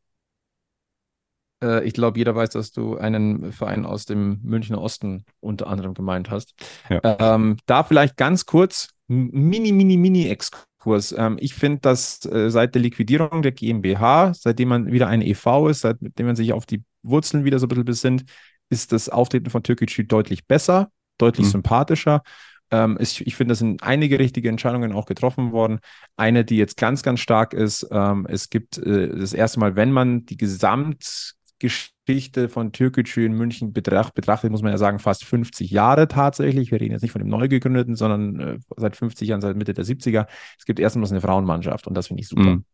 Äh, 1.62 1.85
ich 1.85 1.95
glaube, 1.95 2.19
jeder 2.19 2.35
weiß, 2.35 2.51
dass 2.51 2.73
du 2.73 2.97
einen 2.97 3.53
Verein 3.53 3.85
aus 3.87 4.05
dem 4.05 4.40
Münchner 4.43 4.81
Osten 4.81 5.25
unter 5.40 5.67
anderem 5.67 5.95
gemeint 5.95 6.31
hast. 6.31 6.55
Ja. 6.88 7.01
Ähm, 7.03 7.57
da 7.67 7.83
vielleicht 7.83 8.17
ganz 8.17 8.47
kurz, 8.47 8.90
mini, 9.09 9.73
mini, 9.73 9.97
mini 9.97 10.29
Exkurs. 10.29 11.14
Ähm, 11.17 11.37
ich 11.40 11.55
finde, 11.55 11.81
dass 11.81 12.25
äh, 12.27 12.51
seit 12.51 12.75
der 12.75 12.83
Liquidierung 12.83 13.43
der 13.43 13.53
GmbH, 13.53 14.33
seitdem 14.35 14.69
man 14.69 14.93
wieder 14.93 15.09
ein 15.09 15.23
EV 15.23 15.69
ist, 15.69 15.81
seitdem 15.81 16.27
man 16.27 16.37
sich 16.37 16.53
auf 16.53 16.67
die 16.67 16.83
Wurzeln 17.03 17.45
wieder 17.45 17.59
so 17.59 17.67
ein 17.67 17.69
bisschen 17.69 17.85
besinnt, 17.85 18.25
ist 18.70 18.92
das 18.92 19.09
Auftreten 19.09 19.50
von 19.50 19.62
Türkgücü 19.62 20.05
deutlich 20.05 20.46
besser, 20.46 20.90
deutlich 21.18 21.46
mhm. 21.46 21.53
sympathischer. 21.53 22.22
Ähm, 22.70 22.96
ich, 23.00 23.27
ich 23.27 23.37
finde, 23.37 23.53
das 23.53 23.59
sind 23.59 23.83
einige 23.83 24.18
richtige 24.18 24.48
Entscheidungen 24.48 24.92
auch 24.92 25.05
getroffen 25.07 25.53
worden. 25.53 25.81
Eine, 26.16 26.44
die 26.44 26.57
jetzt 26.57 26.77
ganz, 26.77 27.03
ganz 27.03 27.20
stark 27.20 27.55
ist, 27.55 27.87
ähm, 27.90 28.27
es 28.29 28.50
gibt 28.50 28.79
äh, 28.79 29.16
das 29.16 29.33
erste 29.33 29.61
Mal, 29.61 29.77
wenn 29.77 29.92
man 29.92 30.27
die 30.27 30.37
Gesamtgeschichte 30.37 32.48
von 32.48 32.72
Türkgücü 32.72 33.27
in 33.27 33.35
München 33.35 33.72
betracht, 33.72 34.14
betrachtet, 34.14 34.50
muss 34.50 34.62
man 34.62 34.72
ja 34.72 34.79
sagen, 34.79 34.98
fast 34.98 35.24
50 35.24 35.70
Jahre 35.70 36.09
tatsächlich. 36.09 36.70
Wir 36.70 36.81
reden 36.81 36.92
jetzt 36.92 37.03
nicht 37.03 37.12
von 37.12 37.20
dem 37.20 37.29
neu 37.29 37.48
gegründeten, 37.48 37.96
sondern 37.96 38.40
äh, 38.40 38.59
seit 38.77 38.96
50 38.96 39.29
Jahren, 39.29 39.40
seit 39.40 39.57
Mitte 39.57 39.74
der 39.74 39.85
70er. 39.85 40.27
Es 40.59 40.64
gibt 40.64 40.81
erstmals 40.81 41.12
eine 41.12 41.20
Frauenmannschaft 41.20 41.87
und 41.87 41.94
das 41.94 42.09
finde 42.09 42.22
ich 42.22 42.29
super. 42.29 42.57
Mhm. 42.57 42.64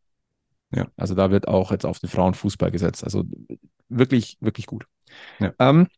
Ja. 0.72 0.86
Also 0.96 1.14
da 1.14 1.30
wird 1.30 1.48
auch 1.48 1.72
jetzt 1.72 1.84
auf 1.86 1.98
den 1.98 2.08
Frauenfußball 2.08 2.70
gesetzt. 2.70 3.04
Also 3.04 3.24
wirklich, 3.88 4.38
wirklich 4.40 4.66
gut. 4.66 4.86
Ja. 5.38 5.52
Ähm, 5.58 5.88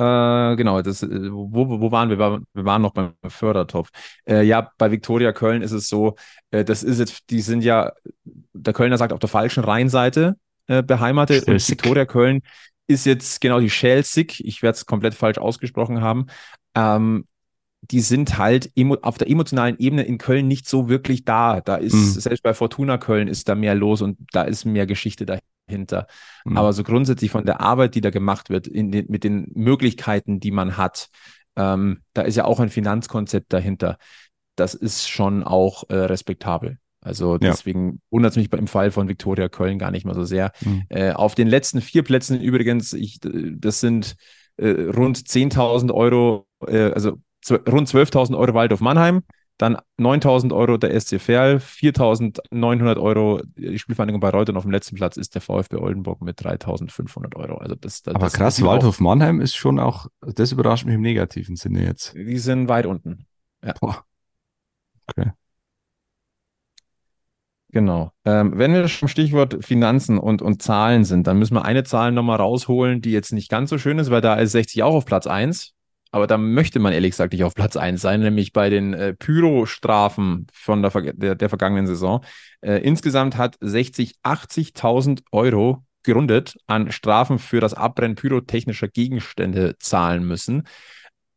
äh, 0.00 0.56
genau, 0.56 0.80
das, 0.80 1.02
äh, 1.02 1.30
wo, 1.30 1.68
wo 1.68 1.92
waren 1.92 2.08
wir? 2.08 2.18
Wir 2.18 2.64
waren 2.64 2.82
noch 2.82 2.92
beim 2.92 3.12
Fördertopf. 3.28 3.90
Äh, 4.26 4.42
ja, 4.42 4.72
bei 4.78 4.90
Viktoria 4.90 5.32
Köln 5.32 5.60
ist 5.60 5.72
es 5.72 5.88
so, 5.88 6.16
äh, 6.50 6.64
das 6.64 6.82
ist 6.82 6.98
jetzt, 6.98 7.28
die 7.30 7.40
sind 7.40 7.62
ja, 7.62 7.92
der 8.24 8.72
Kölner 8.72 8.96
sagt, 8.96 9.12
auf 9.12 9.18
der 9.18 9.28
falschen 9.28 9.62
Rheinseite 9.62 10.36
äh, 10.68 10.82
beheimatet. 10.82 11.46
Und 11.46 11.68
Viktoria 11.68 12.06
Köln 12.06 12.40
ist 12.86 13.04
jetzt 13.04 13.40
genau 13.40 13.60
die 13.60 13.70
Schelsig, 13.70 14.42
ich 14.44 14.62
werde 14.62 14.76
es 14.76 14.86
komplett 14.86 15.14
falsch 15.14 15.38
ausgesprochen 15.38 16.00
haben. 16.00 16.26
Ähm, 16.74 17.26
die 17.82 18.00
sind 18.00 18.38
halt 18.38 18.70
auf 19.02 19.18
der 19.18 19.30
emotionalen 19.30 19.78
Ebene 19.78 20.02
in 20.02 20.18
Köln 20.18 20.46
nicht 20.46 20.68
so 20.68 20.88
wirklich 20.88 21.24
da. 21.24 21.60
Da 21.60 21.76
ist, 21.76 21.94
mhm. 21.94 22.20
selbst 22.20 22.42
bei 22.42 22.54
Fortuna 22.54 22.98
Köln 22.98 23.26
ist 23.26 23.48
da 23.48 23.54
mehr 23.54 23.74
los 23.74 24.02
und 24.02 24.18
da 24.32 24.42
ist 24.42 24.64
mehr 24.64 24.86
Geschichte 24.86 25.26
dahinter 25.26 25.46
hinter. 25.70 26.06
Mhm. 26.44 26.58
Aber 26.58 26.74
so 26.74 26.82
grundsätzlich 26.82 27.30
von 27.30 27.46
der 27.46 27.60
Arbeit, 27.60 27.94
die 27.94 28.02
da 28.02 28.10
gemacht 28.10 28.50
wird, 28.50 28.66
den, 28.66 28.90
mit 28.90 29.24
den 29.24 29.50
Möglichkeiten, 29.54 30.40
die 30.40 30.50
man 30.50 30.76
hat, 30.76 31.08
ähm, 31.56 32.02
da 32.12 32.22
ist 32.22 32.36
ja 32.36 32.44
auch 32.44 32.60
ein 32.60 32.68
Finanzkonzept 32.68 33.52
dahinter. 33.52 33.96
Das 34.56 34.74
ist 34.74 35.08
schon 35.08 35.42
auch 35.42 35.84
äh, 35.88 35.94
respektabel. 35.94 36.78
Also 37.02 37.38
deswegen 37.38 37.92
ja. 37.92 37.98
wundert 38.10 38.32
es 38.32 38.36
mich 38.36 38.52
im 38.52 38.66
Fall 38.66 38.90
von 38.90 39.08
Viktoria 39.08 39.48
Köln 39.48 39.78
gar 39.78 39.90
nicht 39.90 40.04
mal 40.04 40.14
so 40.14 40.24
sehr. 40.24 40.52
Mhm. 40.60 40.82
Äh, 40.90 41.12
auf 41.12 41.34
den 41.34 41.48
letzten 41.48 41.80
vier 41.80 42.02
Plätzen 42.02 42.38
übrigens, 42.42 42.92
ich, 42.92 43.20
das 43.22 43.80
sind 43.80 44.16
äh, 44.58 44.68
rund 44.68 45.16
10.000 45.16 45.94
Euro, 45.94 46.46
äh, 46.66 46.92
also 46.92 47.16
rund 47.48 47.88
12.000 47.88 48.36
Euro 48.36 48.54
Waldorf 48.54 48.80
Mannheim, 48.80 49.22
dann 49.60 49.76
9000 49.98 50.52
Euro 50.52 50.78
der 50.78 50.98
SC 50.98 51.20
Verl, 51.20 51.60
4900 51.60 52.98
Euro 52.98 53.42
die 53.44 53.78
Spielvereinigung 53.78 54.20
bei 54.20 54.30
Reutern 54.30 54.56
auf 54.56 54.62
dem 54.62 54.72
letzten 54.72 54.96
Platz 54.96 55.18
ist 55.18 55.34
der 55.34 55.42
VfB 55.42 55.76
Oldenburg 55.76 56.22
mit 56.22 56.42
3500 56.42 57.36
Euro. 57.36 57.58
Also 57.58 57.74
das, 57.74 58.02
das, 58.02 58.14
Aber 58.14 58.26
das 58.26 58.32
krass, 58.32 58.62
Waldhof 58.62 59.00
Mannheim 59.00 59.40
ist 59.40 59.56
schon 59.56 59.78
auch, 59.78 60.06
das 60.22 60.52
überrascht 60.52 60.86
mich 60.86 60.94
im 60.94 61.02
negativen 61.02 61.56
Sinne 61.56 61.84
jetzt. 61.84 62.14
Die 62.14 62.38
sind 62.38 62.68
weit 62.68 62.86
unten. 62.86 63.26
Ja. 63.62 63.74
Boah. 63.78 64.04
Okay. 65.06 65.32
Genau. 67.72 68.12
Ähm, 68.24 68.52
wenn 68.56 68.72
wir 68.72 68.88
schon 68.88 69.08
Stichwort 69.08 69.64
Finanzen 69.64 70.18
und, 70.18 70.42
und 70.42 70.62
Zahlen 70.62 71.04
sind, 71.04 71.26
dann 71.26 71.38
müssen 71.38 71.54
wir 71.54 71.64
eine 71.64 71.84
Zahl 71.84 72.12
nochmal 72.12 72.38
rausholen, 72.38 73.00
die 73.00 73.12
jetzt 73.12 73.32
nicht 73.32 73.48
ganz 73.48 73.70
so 73.70 73.78
schön 73.78 73.98
ist, 73.98 74.10
weil 74.10 74.20
da 74.20 74.34
ist 74.36 74.52
60 74.52 74.82
auch 74.82 74.94
auf 74.94 75.04
Platz 75.04 75.26
1 75.26 75.74
aber 76.10 76.26
da 76.26 76.38
möchte 76.38 76.80
man 76.80 76.92
ehrlich 76.92 77.12
gesagt 77.12 77.32
nicht 77.32 77.44
auf 77.44 77.54
Platz 77.54 77.76
1 77.76 78.00
sein, 78.00 78.20
nämlich 78.20 78.52
bei 78.52 78.68
den 78.68 78.94
äh, 78.94 79.14
Pyro-Strafen 79.14 80.46
von 80.52 80.82
der, 80.82 80.90
der, 81.12 81.34
der, 81.36 81.48
vergangenen 81.48 81.86
Saison. 81.86 82.24
Äh, 82.60 82.78
insgesamt 82.78 83.36
hat 83.36 83.56
60 83.60 84.16
80.000 84.22 85.22
Euro 85.30 85.84
gerundet 86.02 86.56
an 86.66 86.90
Strafen 86.90 87.38
für 87.38 87.60
das 87.60 87.74
Abbrennen 87.74 88.16
pyrotechnischer 88.16 88.88
Gegenstände 88.88 89.76
zahlen 89.78 90.24
müssen. 90.24 90.66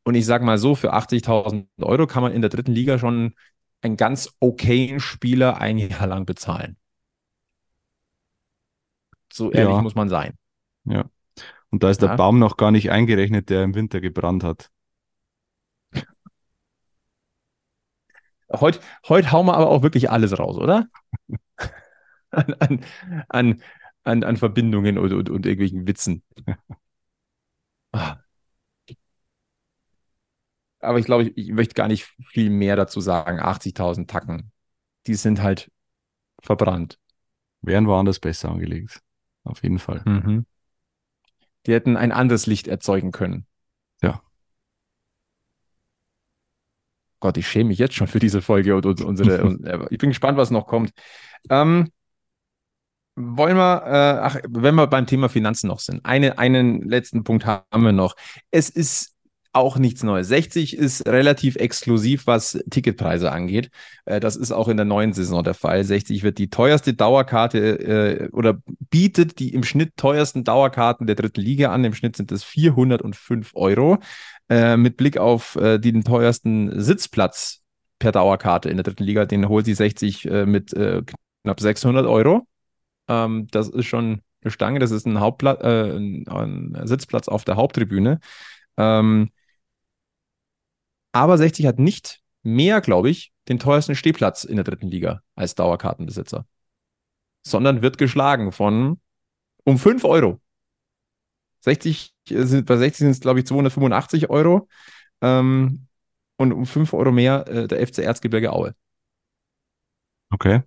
Und 0.03 0.15
ich 0.15 0.25
sage 0.25 0.43
mal 0.43 0.57
so, 0.57 0.75
für 0.75 0.93
80.000 0.93 1.65
Euro 1.81 2.07
kann 2.07 2.23
man 2.23 2.31
in 2.31 2.41
der 2.41 2.49
dritten 2.49 2.71
Liga 2.71 2.97
schon 2.97 3.33
einen 3.81 3.97
ganz 3.97 4.33
okayen 4.39 4.99
Spieler 4.99 5.59
ein 5.59 5.77
Jahr 5.77 6.07
lang 6.07 6.25
bezahlen. 6.25 6.77
So 9.31 9.51
ehrlich 9.51 9.75
ja. 9.75 9.81
muss 9.81 9.95
man 9.95 10.09
sein. 10.09 10.33
Ja. 10.85 11.05
Und 11.73 11.81
da 11.81 11.89
ist 11.89 12.03
ja. 12.03 12.09
der 12.09 12.17
Baum 12.17 12.37
noch 12.37 12.55
gar 12.55 12.69
nicht 12.69 12.91
eingerechnet, 12.91 13.49
der 13.49 13.63
im 13.63 13.73
Winter 13.73 13.99
gebrannt 13.99 14.43
hat. 14.43 14.69
Heute, 18.51 18.79
heute 19.09 19.31
hauen 19.31 19.47
wir 19.47 19.55
aber 19.55 19.71
auch 19.71 19.81
wirklich 19.81 20.11
alles 20.11 20.37
raus, 20.37 20.57
oder? 20.57 20.87
an, 22.29 22.53
an, 22.59 22.85
an, 23.27 23.63
an, 24.03 24.23
an 24.23 24.37
Verbindungen 24.37 24.99
und, 24.99 25.13
und, 25.13 25.31
und 25.31 25.47
irgendwelchen 25.47 25.87
Witzen. 25.87 26.23
Ah. 27.95 28.17
aber 30.79 30.97
ich 30.97 31.05
glaube, 31.05 31.23
ich, 31.23 31.37
ich 31.37 31.51
möchte 31.51 31.75
gar 31.75 31.87
nicht 31.87 32.11
viel 32.27 32.49
mehr 32.49 32.75
dazu 32.75 33.01
sagen. 33.01 33.39
80.000 33.39 34.07
Tacken, 34.07 34.51
die 35.05 35.13
sind 35.13 35.43
halt 35.43 35.71
verbrannt. 36.41 36.97
Wären 37.61 37.85
woanders 37.87 38.19
besser 38.19 38.49
angelegt. 38.49 38.99
Auf 39.43 39.61
jeden 39.61 39.77
Fall. 39.77 40.01
Mhm. 40.05 40.47
Die 41.65 41.73
hätten 41.73 41.97
ein 41.97 42.11
anderes 42.11 42.45
Licht 42.45 42.67
erzeugen 42.67 43.11
können. 43.11 43.45
Ja. 44.01 44.21
Gott, 47.19 47.37
ich 47.37 47.47
schäme 47.47 47.69
mich 47.69 47.79
jetzt 47.79 47.95
schon 47.95 48.07
für 48.07 48.19
diese 48.19 48.41
Folge 48.41 48.75
und, 48.75 48.85
und 48.85 49.01
unsere. 49.01 49.43
und, 49.45 49.65
ich 49.89 49.97
bin 49.97 50.09
gespannt, 50.09 50.37
was 50.37 50.51
noch 50.51 50.67
kommt. 50.67 50.91
Ähm, 51.49 51.89
wollen 53.15 53.57
wir, 53.57 53.83
äh, 53.85 54.19
ach, 54.21 54.37
wenn 54.49 54.75
wir 54.75 54.87
beim 54.87 55.05
Thema 55.05 55.29
Finanzen 55.29 55.67
noch 55.67 55.79
sind, 55.79 56.03
eine, 56.03 56.39
einen 56.39 56.81
letzten 56.81 57.23
Punkt 57.23 57.45
haben 57.45 57.83
wir 57.83 57.91
noch. 57.91 58.15
Es 58.49 58.69
ist 58.69 59.12
auch 59.53 59.77
nichts 59.77 60.03
Neues. 60.03 60.27
60 60.27 60.75
ist 60.75 61.07
relativ 61.07 61.55
exklusiv, 61.55 62.25
was 62.25 62.59
Ticketpreise 62.69 63.31
angeht. 63.31 63.69
Äh, 64.05 64.19
das 64.19 64.35
ist 64.35 64.51
auch 64.51 64.67
in 64.67 64.77
der 64.77 64.85
neuen 64.85 65.13
Saison 65.13 65.43
der 65.43 65.53
Fall. 65.53 65.83
60 65.83 66.23
wird 66.23 66.39
die 66.39 66.49
teuerste 66.49 66.93
Dauerkarte 66.93 67.59
äh, 67.59 68.29
oder 68.31 68.57
bietet 68.89 69.39
die 69.39 69.53
im 69.53 69.63
Schnitt 69.63 69.95
teuersten 69.95 70.43
Dauerkarten 70.43 71.05
der 71.05 71.15
dritten 71.15 71.41
Liga 71.41 71.71
an. 71.71 71.85
Im 71.85 71.93
Schnitt 71.93 72.17
sind 72.17 72.31
es 72.31 72.43
405 72.43 73.51
Euro. 73.53 73.99
Äh, 74.49 74.75
mit 74.75 74.97
Blick 74.97 75.17
auf 75.17 75.57
den 75.57 76.03
teuersten 76.03 76.81
Sitzplatz 76.81 77.61
per 77.99 78.11
Dauerkarte 78.11 78.69
in 78.69 78.77
der 78.77 78.83
dritten 78.83 79.03
Liga, 79.03 79.25
den 79.25 79.47
holt 79.47 79.65
sie 79.65 79.73
60 79.73 80.25
äh, 80.25 80.45
mit 80.45 80.71
knapp 80.71 81.59
600 81.59 82.05
Euro. 82.05 82.47
Ähm, 83.07 83.47
das 83.51 83.69
ist 83.69 83.85
schon 83.85 84.21
eine 84.41 84.51
Stange. 84.51 84.79
Das 84.79 84.91
ist 84.91 85.05
ein, 85.05 85.19
Hauptplatz, 85.19 85.61
ein, 85.61 86.25
ein 86.27 86.81
Sitzplatz 86.85 87.27
auf 87.27 87.45
der 87.45 87.55
Haupttribüne. 87.55 88.19
Ähm, 88.77 89.29
aber 91.13 91.37
60 91.37 91.65
hat 91.65 91.79
nicht 91.79 92.21
mehr, 92.41 92.81
glaube 92.81 93.09
ich, 93.09 93.31
den 93.47 93.59
teuersten 93.59 93.95
Stehplatz 93.95 94.43
in 94.43 94.57
der 94.57 94.65
dritten 94.65 94.87
Liga 94.87 95.21
als 95.35 95.55
Dauerkartenbesitzer, 95.55 96.45
sondern 97.43 97.81
wird 97.81 97.97
geschlagen 97.97 98.51
von 98.51 98.99
um 99.63 99.77
5 99.77 100.03
Euro. 100.03 100.41
60 101.61 102.13
äh, 102.29 102.43
sind, 102.43 102.65
bei 102.65 102.75
60 102.75 102.97
sind 102.99 103.09
es, 103.11 103.19
glaube 103.21 103.39
ich, 103.39 103.45
285 103.45 104.29
Euro 104.29 104.67
ähm, 105.21 105.87
und 106.37 106.51
um 106.51 106.65
5 106.65 106.93
Euro 106.93 107.11
mehr 107.11 107.47
äh, 107.47 107.67
der 107.67 107.85
FC 107.85 107.99
Erzgebirge 107.99 108.51
Aue. 108.51 108.75
Okay. 110.29 110.63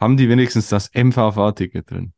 Haben 0.00 0.16
die 0.16 0.28
wenigstens 0.28 0.68
das 0.68 0.90
MVV-Ticket 0.94 1.90
drin? 1.90 2.12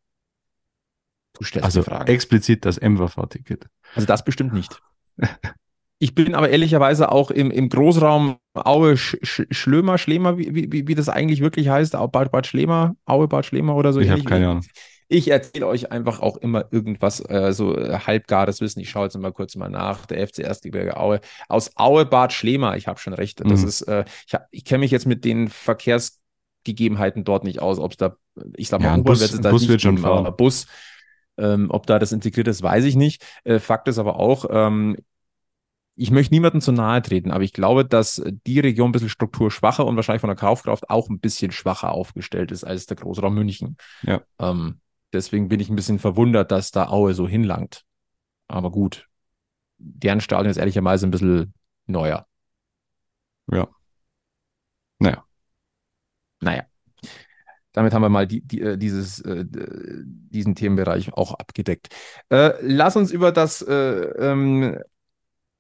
Du 1.33 1.44
stellst 1.44 1.64
also 1.64 1.83
explizit 1.83 2.64
das 2.64 2.78
MVV-Ticket. 2.80 3.68
Also 3.94 4.06
das 4.06 4.24
bestimmt 4.24 4.52
nicht. 4.52 4.80
Ich 6.02 6.14
bin 6.14 6.34
aber 6.34 6.48
ehrlicherweise 6.48 7.12
auch 7.12 7.30
im, 7.30 7.50
im 7.50 7.68
Großraum 7.68 8.38
Aue 8.54 8.96
Sch 8.96 9.18
Sch 9.22 9.42
Schlömer, 9.50 9.98
Schlemer, 9.98 10.38
wie, 10.38 10.72
wie, 10.72 10.88
wie 10.88 10.94
das 10.94 11.10
eigentlich 11.10 11.42
wirklich 11.42 11.68
heißt, 11.68 11.92
Bad, 11.92 12.32
Bad 12.32 12.46
Schlemer, 12.46 12.96
Aue 13.04 13.28
Bad 13.28 13.44
Schlemer 13.44 13.76
oder 13.76 13.92
so. 13.92 14.00
Ich 14.00 14.08
habe 14.08 14.24
keine 14.24 14.48
Ahnung. 14.48 14.64
Ich 15.08 15.30
erzähle 15.30 15.66
euch 15.66 15.92
einfach 15.92 16.20
auch 16.20 16.38
immer 16.38 16.66
irgendwas, 16.70 17.20
äh, 17.28 17.52
so 17.52 17.76
äh, 17.76 17.98
halbgares 17.98 18.62
Wissen. 18.62 18.80
Ich 18.80 18.88
schaue 18.88 19.04
jetzt 19.04 19.18
mal 19.18 19.32
kurz 19.32 19.56
mal 19.56 19.68
nach. 19.68 20.06
Der 20.06 20.26
FC 20.26 20.38
Erstgebirge 20.38 20.96
Aue. 20.96 21.20
Aus 21.48 21.72
Aue 21.76 22.06
Bad 22.06 22.32
Schlema, 22.32 22.76
ich 22.76 22.86
habe 22.86 22.98
schon 22.98 23.12
recht. 23.12 23.40
Das 23.40 23.60
mhm. 23.60 23.68
ist, 23.68 23.82
äh, 23.82 24.04
ich, 24.26 24.38
ich 24.52 24.64
kenne 24.64 24.78
mich 24.78 24.92
jetzt 24.92 25.06
mit 25.06 25.24
den 25.26 25.48
Verkehrsgegebenheiten 25.48 27.24
dort 27.24 27.44
nicht 27.44 27.60
aus, 27.60 27.78
ob 27.78 27.90
es 27.90 27.96
da, 27.98 28.16
ich 28.56 28.68
sag 28.68 28.80
mal, 28.80 28.86
ja, 28.86 28.96
U-Bahn 28.96 29.20
wird 29.20 29.42
Bus 29.42 29.68
wird 29.68 29.82
schon 29.82 29.98
fahren. 29.98 30.32
Bus. 30.34 30.66
Ähm, 31.36 31.66
ob 31.70 31.86
da 31.86 31.98
das 31.98 32.12
integriert 32.12 32.48
ist, 32.48 32.62
weiß 32.62 32.84
ich 32.84 32.96
nicht. 32.96 33.22
Äh, 33.44 33.58
Fakt 33.58 33.88
ist 33.88 33.98
aber 33.98 34.18
auch, 34.18 34.46
ähm, 34.48 34.96
ich 36.00 36.10
möchte 36.10 36.32
niemandem 36.32 36.62
zu 36.62 36.72
nahe 36.72 37.02
treten, 37.02 37.30
aber 37.30 37.44
ich 37.44 37.52
glaube, 37.52 37.84
dass 37.84 38.22
die 38.46 38.58
Region 38.58 38.88
ein 38.88 38.92
bisschen 38.92 39.10
strukturschwacher 39.10 39.84
und 39.84 39.96
wahrscheinlich 39.96 40.22
von 40.22 40.28
der 40.28 40.36
Kaufkraft 40.36 40.88
auch 40.88 41.10
ein 41.10 41.20
bisschen 41.20 41.52
schwacher 41.52 41.92
aufgestellt 41.92 42.52
ist 42.52 42.64
als 42.64 42.86
der 42.86 42.96
Großraum 42.96 43.34
München. 43.34 43.76
Ja. 44.00 44.22
Ähm, 44.38 44.80
deswegen 45.12 45.48
bin 45.48 45.60
ich 45.60 45.68
ein 45.68 45.76
bisschen 45.76 45.98
verwundert, 45.98 46.52
dass 46.52 46.70
da 46.70 46.88
Aue 46.88 47.12
so 47.12 47.28
hinlangt. 47.28 47.84
Aber 48.48 48.70
gut, 48.70 49.08
deren 49.76 50.22
Stadion 50.22 50.50
ist 50.50 50.56
ehrlicherweise 50.56 51.06
ein 51.06 51.10
bisschen 51.10 51.52
neuer. 51.86 52.26
Ja. 53.52 53.68
Naja. 55.00 55.22
Naja. 56.40 56.64
Damit 57.72 57.92
haben 57.92 58.02
wir 58.02 58.08
mal 58.08 58.26
die, 58.26 58.40
die, 58.40 58.62
äh, 58.62 58.78
dieses, 58.78 59.20
äh, 59.20 59.44
diesen 59.46 60.54
Themenbereich 60.54 61.12
auch 61.12 61.34
abgedeckt. 61.34 61.94
Äh, 62.30 62.54
lass 62.62 62.96
uns 62.96 63.10
über 63.10 63.32
das 63.32 63.60
äh, 63.60 63.74
ähm, 63.74 64.78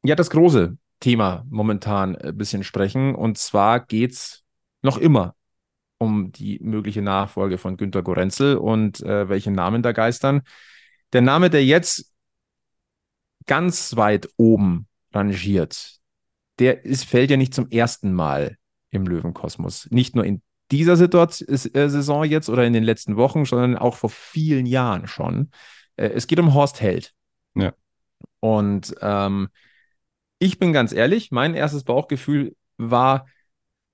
ja, 0.04 0.14
das 0.14 0.30
große 0.30 0.76
Thema 1.00 1.44
momentan 1.48 2.16
ein 2.16 2.36
bisschen 2.36 2.64
sprechen. 2.64 3.14
Und 3.14 3.38
zwar 3.38 3.80
geht 3.80 4.12
es 4.12 4.44
noch 4.82 4.98
immer 4.98 5.34
um 5.98 6.32
die 6.32 6.58
mögliche 6.62 7.02
Nachfolge 7.02 7.58
von 7.58 7.76
Günter 7.76 8.02
Gorenzel 8.02 8.56
und 8.56 9.00
äh, 9.02 9.28
welche 9.28 9.50
Namen 9.50 9.82
da 9.82 9.92
geistern. 9.92 10.42
Der 11.12 11.20
Name, 11.20 11.50
der 11.50 11.64
jetzt 11.64 12.12
ganz 13.46 13.96
weit 13.96 14.28
oben 14.36 14.86
rangiert, 15.12 15.98
der 16.58 16.84
ist, 16.84 17.04
fällt 17.04 17.30
ja 17.30 17.36
nicht 17.36 17.54
zum 17.54 17.68
ersten 17.70 18.12
Mal 18.14 18.56
im 18.90 19.06
Löwenkosmos. 19.06 19.88
Nicht 19.90 20.14
nur 20.14 20.24
in 20.24 20.42
dieser 20.70 20.96
Situation, 20.96 21.48
äh, 21.48 21.88
Saison 21.88 22.24
jetzt 22.24 22.48
oder 22.48 22.64
in 22.64 22.72
den 22.72 22.84
letzten 22.84 23.16
Wochen, 23.16 23.44
sondern 23.44 23.76
auch 23.76 23.96
vor 23.96 24.10
vielen 24.10 24.66
Jahren 24.66 25.06
schon. 25.06 25.50
Äh, 25.96 26.08
es 26.08 26.26
geht 26.26 26.38
um 26.38 26.54
Horst 26.54 26.80
Held. 26.80 27.12
Ja. 27.54 27.74
Und 28.40 28.94
ähm, 29.00 29.48
ich 30.40 30.58
bin 30.58 30.72
ganz 30.72 30.92
ehrlich, 30.92 31.30
mein 31.30 31.54
erstes 31.54 31.84
Bauchgefühl 31.84 32.56
war, 32.78 33.26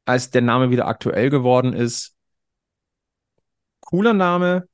als 0.07 0.31
der 0.31 0.43
Name 0.43 0.71
wieder 0.71 0.87
aktuell 0.87 1.29
geworden 1.29 1.75
ist, 1.75 2.15
cooler 3.81 4.15
Name, 4.15 4.69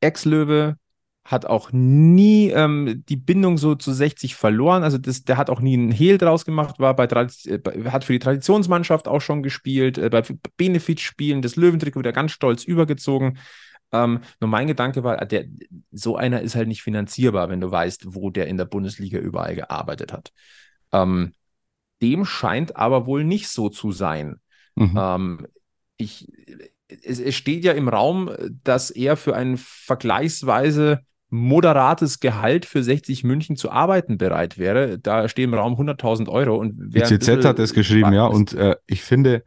Ex-Löwe, 0.00 0.76
hat 1.24 1.46
auch 1.46 1.70
nie 1.70 2.48
ähm, 2.50 3.04
die 3.08 3.16
Bindung 3.16 3.56
so 3.56 3.76
zu 3.76 3.92
60 3.92 4.34
verloren. 4.34 4.82
Also 4.82 4.98
das, 4.98 5.22
der 5.22 5.36
hat 5.36 5.50
auch 5.50 5.60
nie 5.60 5.74
einen 5.74 5.92
Hehl 5.92 6.18
draus 6.18 6.44
gemacht, 6.44 6.80
war 6.80 6.96
bei, 6.96 7.04
äh, 7.04 7.60
hat 7.90 8.04
für 8.04 8.12
die 8.12 8.18
Traditionsmannschaft 8.18 9.06
auch 9.06 9.20
schon 9.20 9.42
gespielt, 9.42 9.98
äh, 9.98 10.10
bei 10.10 10.22
Benefitspielen 10.56 11.40
des 11.40 11.54
Löwentrikot 11.56 12.00
wieder 12.00 12.12
ganz 12.12 12.32
stolz 12.32 12.64
übergezogen. 12.64 13.38
Ähm, 13.92 14.20
nur 14.40 14.48
mein 14.48 14.66
Gedanke 14.66 15.04
war, 15.04 15.24
der, 15.26 15.44
so 15.90 16.16
einer 16.16 16.40
ist 16.40 16.54
halt 16.54 16.68
nicht 16.68 16.82
finanzierbar, 16.82 17.48
wenn 17.50 17.60
du 17.60 17.70
weißt, 17.70 18.14
wo 18.14 18.30
der 18.30 18.46
in 18.46 18.56
der 18.56 18.64
Bundesliga 18.64 19.18
überall 19.18 19.54
gearbeitet 19.54 20.12
hat. 20.12 20.32
Ähm, 20.92 21.34
dem 22.00 22.24
scheint 22.24 22.76
aber 22.76 23.06
wohl 23.06 23.24
nicht 23.24 23.48
so 23.48 23.68
zu 23.68 23.92
sein. 23.92 24.40
Mhm. 24.74 24.94
Ähm, 24.96 25.46
ich, 25.96 26.28
es, 26.88 27.20
es, 27.20 27.34
steht 27.34 27.64
ja 27.64 27.72
im 27.72 27.88
Raum, 27.88 28.30
dass 28.64 28.90
er 28.90 29.16
für 29.16 29.36
ein 29.36 29.56
vergleichsweise 29.56 31.00
moderates 31.32 32.20
Gehalt 32.20 32.66
für 32.66 32.82
60 32.82 33.24
München 33.24 33.56
zu 33.56 33.70
arbeiten 33.70 34.18
bereit 34.18 34.58
wäre. 34.58 34.98
Da 34.98 35.28
stehen 35.28 35.50
im 35.50 35.58
Raum 35.58 35.74
100.000 35.74 36.28
Euro. 36.28 36.56
Und 36.56 36.94
die 36.94 37.02
CZ 37.02 37.44
hat 37.44 37.58
es 37.58 37.72
geschrieben, 37.72 38.12
ja. 38.12 38.26
Und 38.26 38.52
äh, 38.52 38.76
ich 38.86 39.02
finde, 39.02 39.42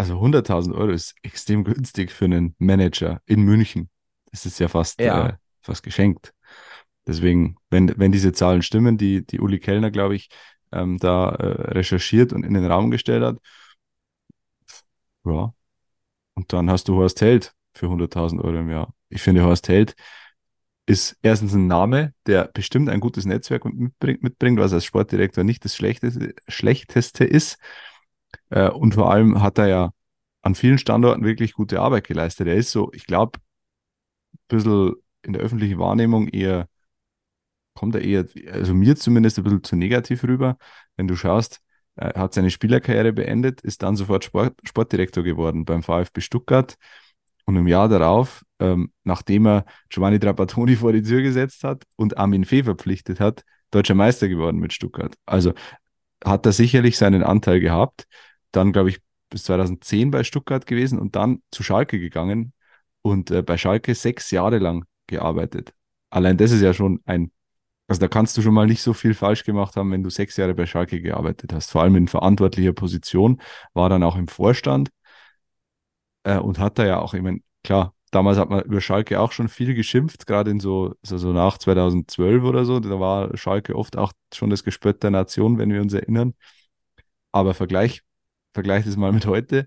also 0.00 0.18
100.000 0.18 0.74
Euro 0.74 0.92
ist 0.92 1.14
extrem 1.22 1.62
günstig 1.62 2.10
für 2.10 2.24
einen 2.24 2.54
Manager 2.58 3.20
in 3.26 3.42
München. 3.42 3.90
Das 4.30 4.46
ist 4.46 4.58
ja 4.58 4.68
fast, 4.68 4.98
ja. 4.98 5.28
Äh, 5.28 5.32
fast 5.60 5.82
geschenkt. 5.82 6.32
Deswegen, 7.06 7.56
wenn, 7.68 7.92
wenn 7.98 8.10
diese 8.10 8.32
Zahlen 8.32 8.62
stimmen, 8.62 8.96
die, 8.96 9.26
die 9.26 9.40
Uli 9.40 9.58
Kellner, 9.58 9.90
glaube 9.90 10.16
ich, 10.16 10.30
ähm, 10.72 10.96
da 10.98 11.28
äh, 11.30 11.72
recherchiert 11.72 12.32
und 12.32 12.44
in 12.44 12.54
den 12.54 12.64
Raum 12.64 12.90
gestellt 12.90 13.22
hat, 13.22 13.36
ja. 15.26 15.52
Und 16.34 16.52
dann 16.52 16.70
hast 16.70 16.88
du 16.88 16.96
Horst 16.96 17.20
Held 17.20 17.52
für 17.74 17.86
100.000 17.86 18.42
Euro 18.42 18.56
im 18.56 18.70
Jahr. 18.70 18.94
Ich 19.10 19.20
finde, 19.20 19.44
Horst 19.44 19.68
Held 19.68 19.94
ist 20.86 21.18
erstens 21.20 21.52
ein 21.52 21.66
Name, 21.66 22.14
der 22.24 22.44
bestimmt 22.54 22.88
ein 22.88 23.00
gutes 23.00 23.26
Netzwerk 23.26 23.66
mitbringt, 23.66 24.22
mitbringt 24.22 24.58
was 24.58 24.72
als 24.72 24.86
Sportdirektor 24.86 25.44
nicht 25.44 25.62
das 25.62 25.76
Schlechteste, 25.76 26.34
Schlechteste 26.48 27.24
ist. 27.24 27.58
Äh, 28.50 28.70
und 28.70 28.94
vor 28.94 29.10
allem 29.10 29.42
hat 29.42 29.58
er 29.58 29.68
ja 29.68 29.90
an 30.42 30.54
vielen 30.54 30.78
Standorten 30.78 31.24
wirklich 31.24 31.52
gute 31.52 31.80
Arbeit 31.80 32.06
geleistet. 32.06 32.46
Er 32.46 32.56
ist 32.56 32.70
so, 32.70 32.90
ich 32.92 33.06
glaube, 33.06 33.38
ein 34.32 34.38
bisschen 34.48 34.94
in 35.22 35.32
der 35.32 35.42
öffentlichen 35.42 35.78
Wahrnehmung 35.78 36.28
eher, 36.28 36.68
kommt 37.74 37.94
er 37.94 38.02
eher, 38.02 38.26
also 38.52 38.74
mir 38.74 38.96
zumindest 38.96 39.38
ein 39.38 39.44
bisschen 39.44 39.64
zu 39.64 39.76
negativ 39.76 40.24
rüber. 40.24 40.56
Wenn 40.96 41.08
du 41.08 41.16
schaust, 41.16 41.60
er 41.96 42.20
hat 42.20 42.34
seine 42.34 42.50
Spielerkarriere 42.50 43.12
beendet, 43.12 43.60
ist 43.60 43.82
dann 43.82 43.96
sofort 43.96 44.24
Sport, 44.24 44.58
Sportdirektor 44.64 45.22
geworden 45.22 45.64
beim 45.64 45.82
VfB 45.82 46.20
Stuttgart. 46.20 46.76
Und 47.44 47.56
im 47.56 47.66
Jahr 47.66 47.88
darauf, 47.88 48.44
ähm, 48.60 48.92
nachdem 49.04 49.46
er 49.46 49.64
Giovanni 49.88 50.18
Trapattoni 50.18 50.76
vor 50.76 50.92
die 50.92 51.02
Tür 51.02 51.22
gesetzt 51.22 51.64
hat 51.64 51.84
und 51.96 52.16
Armin 52.16 52.44
Fee 52.44 52.62
verpflichtet 52.62 53.20
hat, 53.20 53.42
deutscher 53.70 53.94
Meister 53.94 54.28
geworden 54.28 54.58
mit 54.58 54.72
Stuttgart. 54.72 55.14
Also 55.26 55.52
hat 56.24 56.46
er 56.46 56.52
sicherlich 56.52 56.98
seinen 56.98 57.22
Anteil 57.22 57.60
gehabt 57.60 58.06
dann, 58.52 58.72
glaube 58.72 58.90
ich, 58.90 59.00
bis 59.28 59.44
2010 59.44 60.10
bei 60.10 60.24
Stuttgart 60.24 60.66
gewesen 60.66 60.98
und 60.98 61.16
dann 61.16 61.42
zu 61.50 61.62
Schalke 61.62 62.00
gegangen 62.00 62.52
und 63.02 63.30
äh, 63.30 63.42
bei 63.42 63.56
Schalke 63.56 63.94
sechs 63.94 64.30
Jahre 64.30 64.58
lang 64.58 64.84
gearbeitet. 65.06 65.72
Allein 66.10 66.36
das 66.36 66.50
ist 66.50 66.62
ja 66.62 66.74
schon 66.74 67.00
ein 67.04 67.30
Also 67.88 68.00
da 68.00 68.08
kannst 68.08 68.36
du 68.36 68.42
schon 68.42 68.54
mal 68.54 68.66
nicht 68.66 68.82
so 68.82 68.94
viel 68.94 69.14
falsch 69.14 69.44
gemacht 69.44 69.76
haben, 69.76 69.92
wenn 69.92 70.02
du 70.04 70.10
sechs 70.10 70.36
Jahre 70.36 70.54
bei 70.54 70.66
Schalke 70.66 71.02
gearbeitet 71.02 71.52
hast. 71.52 71.70
Vor 71.72 71.82
allem 71.82 71.96
in 71.96 72.08
verantwortlicher 72.08 72.72
Position, 72.72 73.40
war 73.74 73.90
dann 73.90 74.02
auch 74.04 74.16
im 74.16 74.28
Vorstand 74.28 74.90
äh, 76.24 76.38
und 76.38 76.58
hat 76.58 76.78
da 76.78 76.86
ja 76.86 76.98
auch, 77.00 77.14
meine, 77.14 77.40
klar, 77.64 77.94
damals 78.10 78.38
hat 78.38 78.50
man 78.50 78.62
über 78.62 78.80
Schalke 78.80 79.20
auch 79.20 79.32
schon 79.32 79.48
viel 79.48 79.74
geschimpft, 79.74 80.26
gerade 80.26 80.50
in 80.50 80.60
so, 80.60 80.94
so, 81.02 81.18
so 81.18 81.32
nach 81.32 81.58
2012 81.58 82.42
oder 82.42 82.64
so. 82.64 82.80
Da 82.80 83.00
war 83.00 83.36
Schalke 83.36 83.76
oft 83.76 83.96
auch 83.96 84.12
schon 84.34 84.50
das 84.50 84.64
Gespött 84.64 85.02
der 85.02 85.10
Nation, 85.10 85.58
wenn 85.58 85.72
wir 85.72 85.80
uns 85.80 85.92
erinnern. 85.92 86.34
Aber 87.32 87.54
Vergleich, 87.54 88.02
vergleich 88.52 88.84
das 88.84 88.96
mal 88.96 89.12
mit 89.12 89.26
heute. 89.26 89.66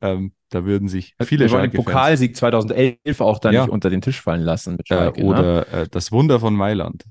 Ähm, 0.00 0.32
da 0.50 0.64
würden 0.64 0.88
sich 0.88 1.14
viele 1.22 1.46
wir 1.46 1.50
wollen 1.52 1.70
den 1.70 1.84
Pokalsieg 1.84 2.36
2011 2.36 3.20
auch 3.20 3.38
da 3.38 3.50
ja. 3.50 3.62
nicht 3.62 3.70
unter 3.70 3.90
den 3.90 4.00
Tisch 4.00 4.20
fallen 4.20 4.42
lassen. 4.42 4.76
Mit 4.76 4.88
Schalke, 4.88 5.20
äh, 5.20 5.24
oder 5.24 5.42
ne? 5.42 5.66
äh, 5.66 5.88
das 5.88 6.12
Wunder 6.12 6.40
von 6.40 6.54
Mailand 6.54 7.04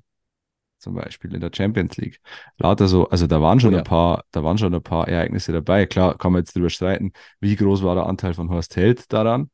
zum 0.80 0.94
Beispiel 0.94 1.34
in 1.34 1.42
der 1.42 1.52
Champions 1.54 1.98
League. 1.98 2.20
Lauter 2.58 2.88
so, 2.88 3.10
also 3.10 3.28
da 3.28 3.42
waren 3.42 3.60
schon 3.60 3.74
oh, 3.74 3.78
ja. 3.78 3.80
ein 3.80 3.84
paar, 3.84 4.24
da 4.32 4.44
waren 4.44 4.58
schon 4.58 4.74
ein 4.74 4.82
paar 4.82 5.08
Ereignisse 5.08 5.52
dabei. 5.52 5.86
Klar, 5.86 6.18
kann 6.18 6.32
man 6.32 6.42
jetzt 6.42 6.56
drüber 6.56 6.70
streiten, 6.70 7.12
wie 7.40 7.56
groß 7.56 7.84
war 7.84 7.96
der 7.96 8.06
Anteil 8.06 8.34
von 8.34 8.50
Horst 8.50 8.76
Held 8.76 9.12
daran, 9.12 9.50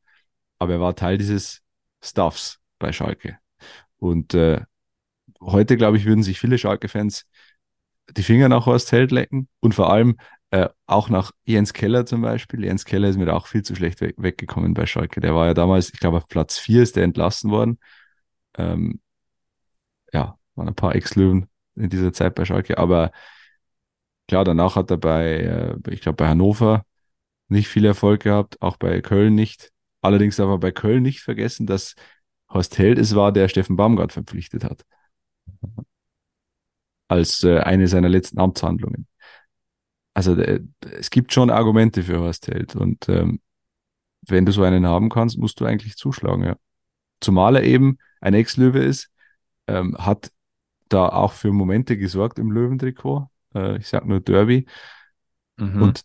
aber 0.58 0.74
er 0.74 0.80
war 0.80 0.96
Teil 0.96 1.18
dieses 1.18 1.62
Stuffs 2.02 2.60
bei 2.78 2.92
Schalke. 2.92 3.38
Und 3.98 4.34
äh, 4.34 4.60
heute, 5.40 5.76
glaube 5.76 5.96
ich, 5.96 6.04
würden 6.04 6.22
sich 6.22 6.38
viele 6.38 6.58
Schalke-Fans 6.58 7.26
die 8.10 8.22
Finger 8.22 8.48
nach 8.48 8.66
Horst 8.66 8.92
Held 8.92 9.12
lecken 9.12 9.48
und 9.60 9.74
vor 9.74 9.90
allem 9.90 10.16
äh, 10.50 10.68
auch 10.86 11.08
nach 11.08 11.32
Jens 11.44 11.72
Keller 11.72 12.06
zum 12.06 12.22
Beispiel. 12.22 12.64
Jens 12.64 12.84
Keller 12.84 13.08
ist 13.08 13.16
mir 13.16 13.34
auch 13.34 13.46
viel 13.46 13.62
zu 13.62 13.74
schlecht 13.74 14.00
we 14.00 14.12
weggekommen 14.16 14.74
bei 14.74 14.86
Schalke. 14.86 15.20
Der 15.20 15.34
war 15.34 15.46
ja 15.46 15.54
damals, 15.54 15.92
ich 15.92 16.00
glaube, 16.00 16.18
auf 16.18 16.28
Platz 16.28 16.58
4 16.58 16.82
ist 16.82 16.96
der 16.96 17.04
entlassen 17.04 17.50
worden. 17.50 17.78
Ähm, 18.56 19.00
ja, 20.12 20.38
waren 20.54 20.68
ein 20.68 20.74
paar 20.74 20.94
Ex-Löwen 20.94 21.48
in 21.76 21.90
dieser 21.90 22.12
Zeit 22.12 22.34
bei 22.34 22.44
Schalke, 22.44 22.78
aber 22.78 23.10
klar, 24.28 24.44
danach 24.44 24.76
hat 24.76 24.90
er 24.90 24.96
bei, 24.98 25.40
äh, 25.40 25.76
ich 25.90 26.00
glaube, 26.00 26.16
bei 26.16 26.28
Hannover 26.28 26.84
nicht 27.48 27.68
viel 27.68 27.84
Erfolg 27.84 28.22
gehabt, 28.22 28.60
auch 28.62 28.76
bei 28.76 29.00
Köln 29.00 29.34
nicht. 29.34 29.70
Allerdings 30.04 30.36
darf 30.36 30.48
man 30.48 30.60
bei 30.60 30.70
Köln 30.70 31.02
nicht 31.02 31.20
vergessen, 31.20 31.66
dass 31.66 31.94
Horst 32.50 32.76
Held 32.76 32.98
es 32.98 33.14
war, 33.14 33.32
der 33.32 33.48
Steffen 33.48 33.76
Baumgart 33.76 34.12
verpflichtet 34.12 34.62
hat. 34.62 34.84
Als 37.08 37.42
äh, 37.42 37.60
eine 37.60 37.88
seiner 37.88 38.10
letzten 38.10 38.38
Amtshandlungen. 38.38 39.06
Also 40.12 40.34
äh, 40.34 40.60
es 40.98 41.08
gibt 41.08 41.32
schon 41.32 41.48
Argumente 41.48 42.02
für 42.02 42.20
Horst 42.20 42.48
Held 42.48 42.76
und 42.76 43.08
ähm, 43.08 43.40
wenn 44.26 44.44
du 44.44 44.52
so 44.52 44.62
einen 44.62 44.86
haben 44.86 45.08
kannst, 45.08 45.38
musst 45.38 45.58
du 45.60 45.64
eigentlich 45.64 45.96
zuschlagen, 45.96 46.44
ja. 46.44 46.56
Zumal 47.20 47.56
er 47.56 47.64
eben 47.64 47.96
ein 48.20 48.34
Ex-Löwe 48.34 48.80
ist, 48.80 49.10
ähm, 49.66 49.96
hat 49.96 50.30
da 50.90 51.08
auch 51.08 51.32
für 51.32 51.50
Momente 51.50 51.96
gesorgt 51.96 52.38
im 52.38 52.50
Löwentrikot. 52.50 53.30
Äh, 53.54 53.78
ich 53.78 53.88
sag 53.88 54.04
nur 54.06 54.20
Derby. 54.20 54.66
Mhm. 55.56 55.82
Und 55.82 56.02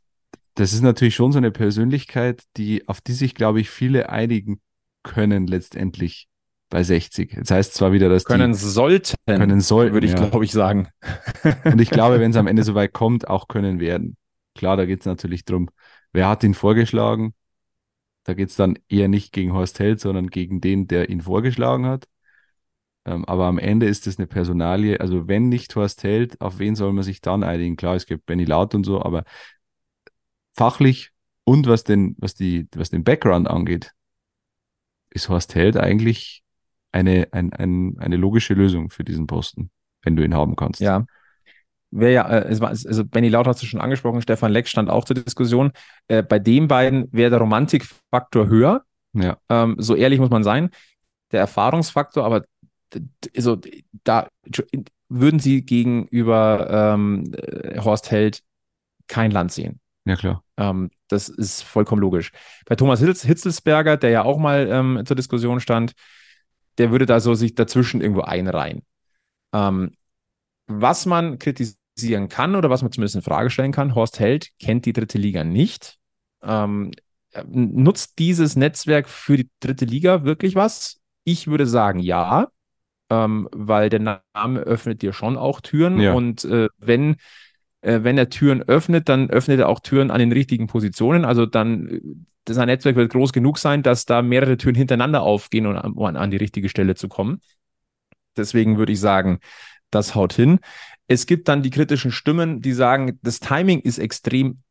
das 0.59 0.73
ist 0.73 0.81
natürlich 0.81 1.15
schon 1.15 1.31
so 1.31 1.37
eine 1.37 1.51
Persönlichkeit, 1.51 2.43
die, 2.57 2.87
auf 2.89 2.99
die 2.99 3.13
sich, 3.13 3.33
glaube 3.33 3.61
ich, 3.61 3.69
viele 3.69 4.09
einigen 4.09 4.59
können 5.03 5.47
letztendlich 5.47 6.27
bei 6.69 6.83
60. 6.83 7.31
Jetzt 7.31 7.49
heißt 7.49 7.73
zwar 7.73 7.93
wieder, 7.93 8.09
dass 8.09 8.25
können 8.25 8.51
die 8.51 8.57
sollten, 8.57 9.15
können 9.25 9.61
sollten, 9.61 9.93
würde 9.93 10.05
ich 10.05 10.13
ja. 10.13 10.27
glaube 10.27 10.43
ich 10.43 10.51
sagen. 10.51 10.89
Und 11.63 11.79
ich 11.79 11.89
glaube, 11.89 12.19
wenn 12.19 12.31
es 12.31 12.37
am 12.37 12.47
Ende 12.47 12.63
so 12.63 12.75
weit 12.75 12.91
kommt, 12.91 13.29
auch 13.29 13.47
können 13.47 13.79
werden. 13.79 14.17
Klar, 14.53 14.75
da 14.75 14.85
geht 14.85 14.99
es 14.99 15.05
natürlich 15.05 15.45
drum, 15.45 15.69
wer 16.11 16.27
hat 16.27 16.43
ihn 16.43 16.53
vorgeschlagen? 16.53 17.33
Da 18.25 18.33
geht 18.33 18.49
es 18.49 18.57
dann 18.57 18.77
eher 18.89 19.07
nicht 19.07 19.31
gegen 19.31 19.53
Horst 19.53 19.79
Held, 19.79 20.01
sondern 20.01 20.27
gegen 20.27 20.59
den, 20.59 20.87
der 20.87 21.09
ihn 21.09 21.21
vorgeschlagen 21.21 21.85
hat. 21.85 22.09
Ähm, 23.05 23.23
aber 23.25 23.45
am 23.45 23.57
Ende 23.59 23.87
ist 23.87 24.07
es 24.07 24.19
eine 24.19 24.27
Personalie. 24.27 24.99
Also 24.99 25.29
wenn 25.29 25.47
nicht 25.47 25.73
Horst 25.77 26.03
Held, 26.03 26.39
auf 26.41 26.59
wen 26.59 26.75
soll 26.75 26.91
man 26.91 27.03
sich 27.03 27.21
dann 27.21 27.43
einigen? 27.43 27.77
Klar, 27.77 27.95
es 27.95 28.05
gibt 28.05 28.25
Benny 28.25 28.43
Laut 28.43 28.75
und 28.75 28.83
so, 28.83 29.01
aber 29.01 29.23
fachlich 30.59 31.11
und 31.45 31.67
was 31.67 31.85
den, 31.85 32.17
was 32.19 32.35
die, 32.35 32.67
was 32.75 32.89
den 32.89 33.05
Background 33.05 33.47
angeht, 33.47 33.93
ist 35.09 35.29
Horst 35.29 35.55
Held 35.55 35.77
eigentlich 35.77 36.43
eine, 36.91 37.29
ein, 37.31 37.53
ein, 37.53 37.95
eine 37.97 38.17
logische 38.17 38.55
Lösung 38.55 38.89
für 38.89 39.05
diesen 39.05 39.25
Posten, 39.25 39.71
wenn 40.01 40.17
du 40.17 40.23
ihn 40.23 40.35
haben 40.35 40.57
kannst. 40.57 40.81
Ja. 40.81 41.05
Wäre 41.91 42.13
ja, 42.13 42.27
äh, 42.27 42.49
es 42.49 42.59
war, 42.59 42.69
also 42.69 43.05
Benny 43.05 43.29
Laut 43.29 43.47
hast 43.47 43.61
du 43.61 43.65
schon 43.65 43.79
angesprochen, 43.79 44.21
Stefan 44.21 44.51
Leck 44.51 44.67
stand 44.67 44.89
auch 44.89 45.05
zur 45.05 45.15
Diskussion. 45.15 45.71
Äh, 46.09 46.23
bei 46.23 46.39
den 46.39 46.67
beiden 46.67 47.07
wäre 47.13 47.29
der 47.29 47.39
Romantikfaktor 47.39 48.47
höher. 48.47 48.83
Ja. 49.13 49.37
Ähm, 49.47 49.77
so 49.79 49.95
ehrlich 49.95 50.19
muss 50.19 50.29
man 50.29 50.43
sein. 50.43 50.71
Der 51.31 51.39
Erfahrungsfaktor, 51.39 52.25
aber 52.25 52.43
also 53.33 53.57
da 54.03 54.27
würden 55.07 55.39
sie 55.39 55.65
gegenüber 55.65 56.67
ähm, 56.69 57.31
äh, 57.33 57.79
Horst 57.79 58.11
Held 58.11 58.43
kein 59.07 59.31
Land 59.31 59.53
sehen. 59.53 59.79
Ja, 60.05 60.15
klar. 60.15 60.43
Ähm, 60.59 60.91
das 61.07 61.29
ist 61.29 61.63
vollkommen 61.63 62.01
logisch. 62.01 62.31
Bei 62.65 62.75
Thomas 62.75 62.99
Hitz, 62.99 63.23
Hitzelsberger, 63.23 63.97
der 63.97 64.09
ja 64.09 64.23
auch 64.23 64.37
mal 64.37 64.67
ähm, 64.69 65.01
zur 65.05 65.15
Diskussion 65.15 65.59
stand, 65.59 65.93
der 66.77 66.91
würde 66.91 67.05
da 67.05 67.19
so 67.19 67.33
sich 67.33 67.55
dazwischen 67.55 68.01
irgendwo 68.01 68.21
einreihen. 68.21 68.83
Ähm, 69.53 69.91
was 70.67 71.05
man 71.05 71.39
kritisieren 71.39 72.29
kann 72.29 72.55
oder 72.55 72.69
was 72.69 72.81
man 72.81 72.91
zumindest 72.91 73.15
in 73.15 73.21
Frage 73.21 73.49
stellen 73.49 73.71
kann, 73.71 73.95
Horst 73.95 74.19
Held 74.19 74.49
kennt 74.59 74.85
die 74.85 74.93
dritte 74.93 75.17
Liga 75.17 75.43
nicht. 75.43 75.97
Ähm, 76.43 76.91
nutzt 77.47 78.19
dieses 78.19 78.55
Netzwerk 78.55 79.07
für 79.07 79.37
die 79.37 79.49
dritte 79.61 79.85
Liga 79.85 80.25
wirklich 80.25 80.55
was? 80.55 80.99
Ich 81.23 81.47
würde 81.47 81.65
sagen, 81.65 81.99
ja 81.99 82.49
ähm, 83.09 83.49
weil 83.51 83.89
der 83.89 84.21
Name 84.33 84.59
öffnet 84.61 85.01
dir 85.01 85.13
schon 85.13 85.37
auch 85.37 85.61
Türen. 85.61 85.99
Ja. 85.99 86.13
Und 86.13 86.45
äh, 86.45 86.67
wenn, 86.77 87.17
äh, 87.81 87.99
wenn 88.03 88.17
er 88.17 88.29
Türen 88.29 88.61
öffnet, 88.63 89.09
dann 89.09 89.29
öffnet 89.29 89.59
er 89.59 89.69
auch 89.69 89.79
Türen 89.79 90.11
an 90.11 90.19
den 90.19 90.31
richtigen 90.31 90.67
Positionen. 90.67 91.25
Also 91.25 91.45
dann, 91.45 91.87
äh, 91.87 92.53
sein 92.53 92.67
Netzwerk 92.67 92.95
wird 92.95 93.11
groß 93.11 93.33
genug 93.33 93.57
sein, 93.57 93.83
dass 93.83 94.05
da 94.05 94.21
mehrere 94.21 94.57
Türen 94.57 94.75
hintereinander 94.75 95.21
aufgehen, 95.21 95.65
um 95.65 96.03
an, 96.03 96.15
an 96.15 96.31
die 96.31 96.37
richtige 96.37 96.69
Stelle 96.69 96.95
zu 96.95 97.07
kommen. 97.07 97.41
Deswegen 98.35 98.77
würde 98.77 98.91
ich 98.91 98.99
sagen, 98.99 99.39
das 99.91 100.15
haut 100.15 100.33
hin. 100.33 100.59
Es 101.07 101.25
gibt 101.25 101.47
dann 101.47 101.63
die 101.63 101.69
kritischen 101.69 102.11
Stimmen, 102.11 102.61
die 102.61 102.73
sagen, 102.73 103.19
das 103.21 103.39
Timing 103.39 103.79
ist 103.79 103.97
extrem 103.97 104.61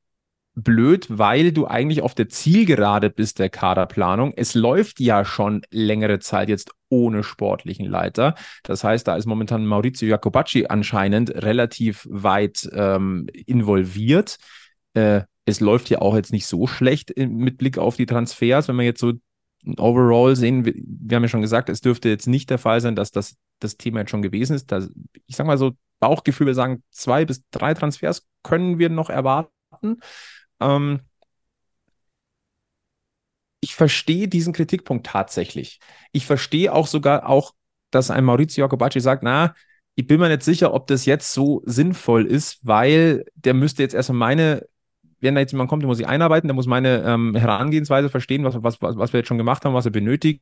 blöd, 0.62 1.06
weil 1.08 1.52
du 1.52 1.66
eigentlich 1.66 2.02
auf 2.02 2.14
der 2.14 2.28
Zielgerade 2.28 3.10
bist 3.10 3.38
der 3.38 3.48
Kaderplanung. 3.48 4.32
Es 4.36 4.54
läuft 4.54 5.00
ja 5.00 5.24
schon 5.24 5.62
längere 5.70 6.18
Zeit 6.18 6.48
jetzt 6.48 6.70
ohne 6.88 7.22
sportlichen 7.22 7.86
Leiter. 7.86 8.34
Das 8.62 8.82
heißt, 8.82 9.06
da 9.06 9.16
ist 9.16 9.26
momentan 9.26 9.66
Maurizio 9.66 10.08
Jacobacci 10.08 10.66
anscheinend 10.68 11.30
relativ 11.30 12.06
weit 12.10 12.68
ähm, 12.72 13.26
involviert. 13.46 14.38
Äh, 14.94 15.22
es 15.44 15.60
läuft 15.60 15.90
ja 15.90 16.00
auch 16.00 16.14
jetzt 16.14 16.32
nicht 16.32 16.46
so 16.46 16.66
schlecht 16.66 17.12
mit 17.16 17.58
Blick 17.58 17.78
auf 17.78 17.96
die 17.96 18.06
Transfers, 18.06 18.68
wenn 18.68 18.76
wir 18.76 18.84
jetzt 18.84 19.00
so 19.00 19.14
overall 19.76 20.36
sehen, 20.36 20.64
wir, 20.64 21.16
haben 21.16 21.24
ja 21.24 21.28
schon 21.28 21.42
gesagt, 21.42 21.68
es 21.68 21.80
dürfte 21.80 22.08
jetzt 22.08 22.26
nicht 22.26 22.50
der 22.50 22.58
Fall 22.58 22.80
sein, 22.80 22.96
dass 22.96 23.10
das, 23.10 23.36
das 23.60 23.76
Thema 23.76 24.00
jetzt 24.00 24.10
schon 24.10 24.22
gewesen 24.22 24.54
ist. 24.54 24.70
Da, 24.70 24.86
ich 25.26 25.36
sage 25.36 25.46
mal 25.46 25.58
so, 25.58 25.72
Bauchgefühl, 26.00 26.46
wir 26.46 26.54
sagen, 26.54 26.82
zwei 26.90 27.24
bis 27.24 27.42
drei 27.50 27.74
Transfers 27.74 28.26
können 28.42 28.78
wir 28.78 28.88
noch 28.88 29.10
erwarten. 29.10 30.00
Ähm, 30.60 31.00
ich 33.60 33.74
verstehe 33.74 34.28
diesen 34.28 34.52
Kritikpunkt 34.52 35.06
tatsächlich. 35.06 35.80
Ich 36.12 36.26
verstehe 36.26 36.72
auch 36.72 36.86
sogar 36.86 37.28
auch, 37.28 37.54
dass 37.90 38.10
ein 38.10 38.24
Maurizio 38.24 38.64
Jacobacci 38.64 39.00
sagt, 39.00 39.22
na, 39.22 39.54
ich 39.94 40.06
bin 40.06 40.20
mir 40.20 40.28
nicht 40.28 40.42
sicher, 40.44 40.74
ob 40.74 40.86
das 40.86 41.06
jetzt 41.06 41.32
so 41.32 41.62
sinnvoll 41.66 42.24
ist, 42.24 42.64
weil 42.64 43.24
der 43.34 43.54
müsste 43.54 43.82
jetzt 43.82 43.94
erstmal 43.94 44.18
meine, 44.18 44.66
wenn 45.18 45.34
da 45.34 45.40
jetzt 45.40 45.50
jemand 45.50 45.68
kommt, 45.68 45.82
der 45.82 45.88
muss 45.88 45.96
sich 45.96 46.06
einarbeiten, 46.06 46.46
der 46.46 46.54
muss 46.54 46.66
meine 46.66 47.02
ähm, 47.02 47.34
Herangehensweise 47.34 48.08
verstehen, 48.08 48.44
was, 48.44 48.54
was, 48.62 48.80
was 48.80 49.12
wir 49.12 49.18
jetzt 49.18 49.26
schon 49.26 49.38
gemacht 49.38 49.64
haben, 49.64 49.74
was 49.74 49.86
wir 49.86 49.92
benötigen, 49.92 50.40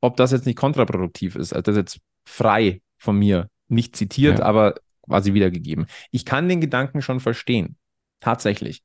ob 0.00 0.16
das 0.16 0.32
jetzt 0.32 0.44
nicht 0.44 0.58
kontraproduktiv 0.58 1.36
ist. 1.36 1.54
Also 1.54 1.62
das 1.62 1.72
ist 1.72 1.78
jetzt 1.78 2.00
frei 2.26 2.82
von 2.98 3.18
mir, 3.18 3.48
nicht 3.68 3.96
zitiert, 3.96 4.40
ja. 4.40 4.44
aber 4.44 4.74
quasi 5.02 5.32
wiedergegeben. 5.32 5.86
Ich 6.10 6.26
kann 6.26 6.48
den 6.48 6.60
Gedanken 6.60 7.00
schon 7.00 7.20
verstehen. 7.20 7.76
Tatsächlich. 8.20 8.82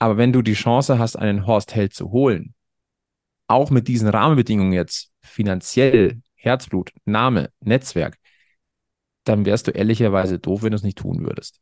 Aber 0.00 0.16
wenn 0.16 0.32
du 0.32 0.42
die 0.42 0.54
Chance 0.54 0.98
hast, 0.98 1.14
einen 1.14 1.46
Horst 1.46 1.74
Held 1.74 1.92
zu 1.92 2.10
holen, 2.10 2.54
auch 3.46 3.70
mit 3.70 3.86
diesen 3.86 4.08
Rahmenbedingungen 4.08 4.72
jetzt, 4.72 5.12
finanziell, 5.20 6.22
Herzblut, 6.34 6.92
Name, 7.04 7.50
Netzwerk, 7.60 8.16
dann 9.24 9.44
wärst 9.44 9.66
du 9.66 9.72
ehrlicherweise 9.72 10.38
doof, 10.38 10.62
wenn 10.62 10.70
du 10.70 10.76
es 10.76 10.82
nicht 10.82 10.98
tun 10.98 11.22
würdest. 11.24 11.60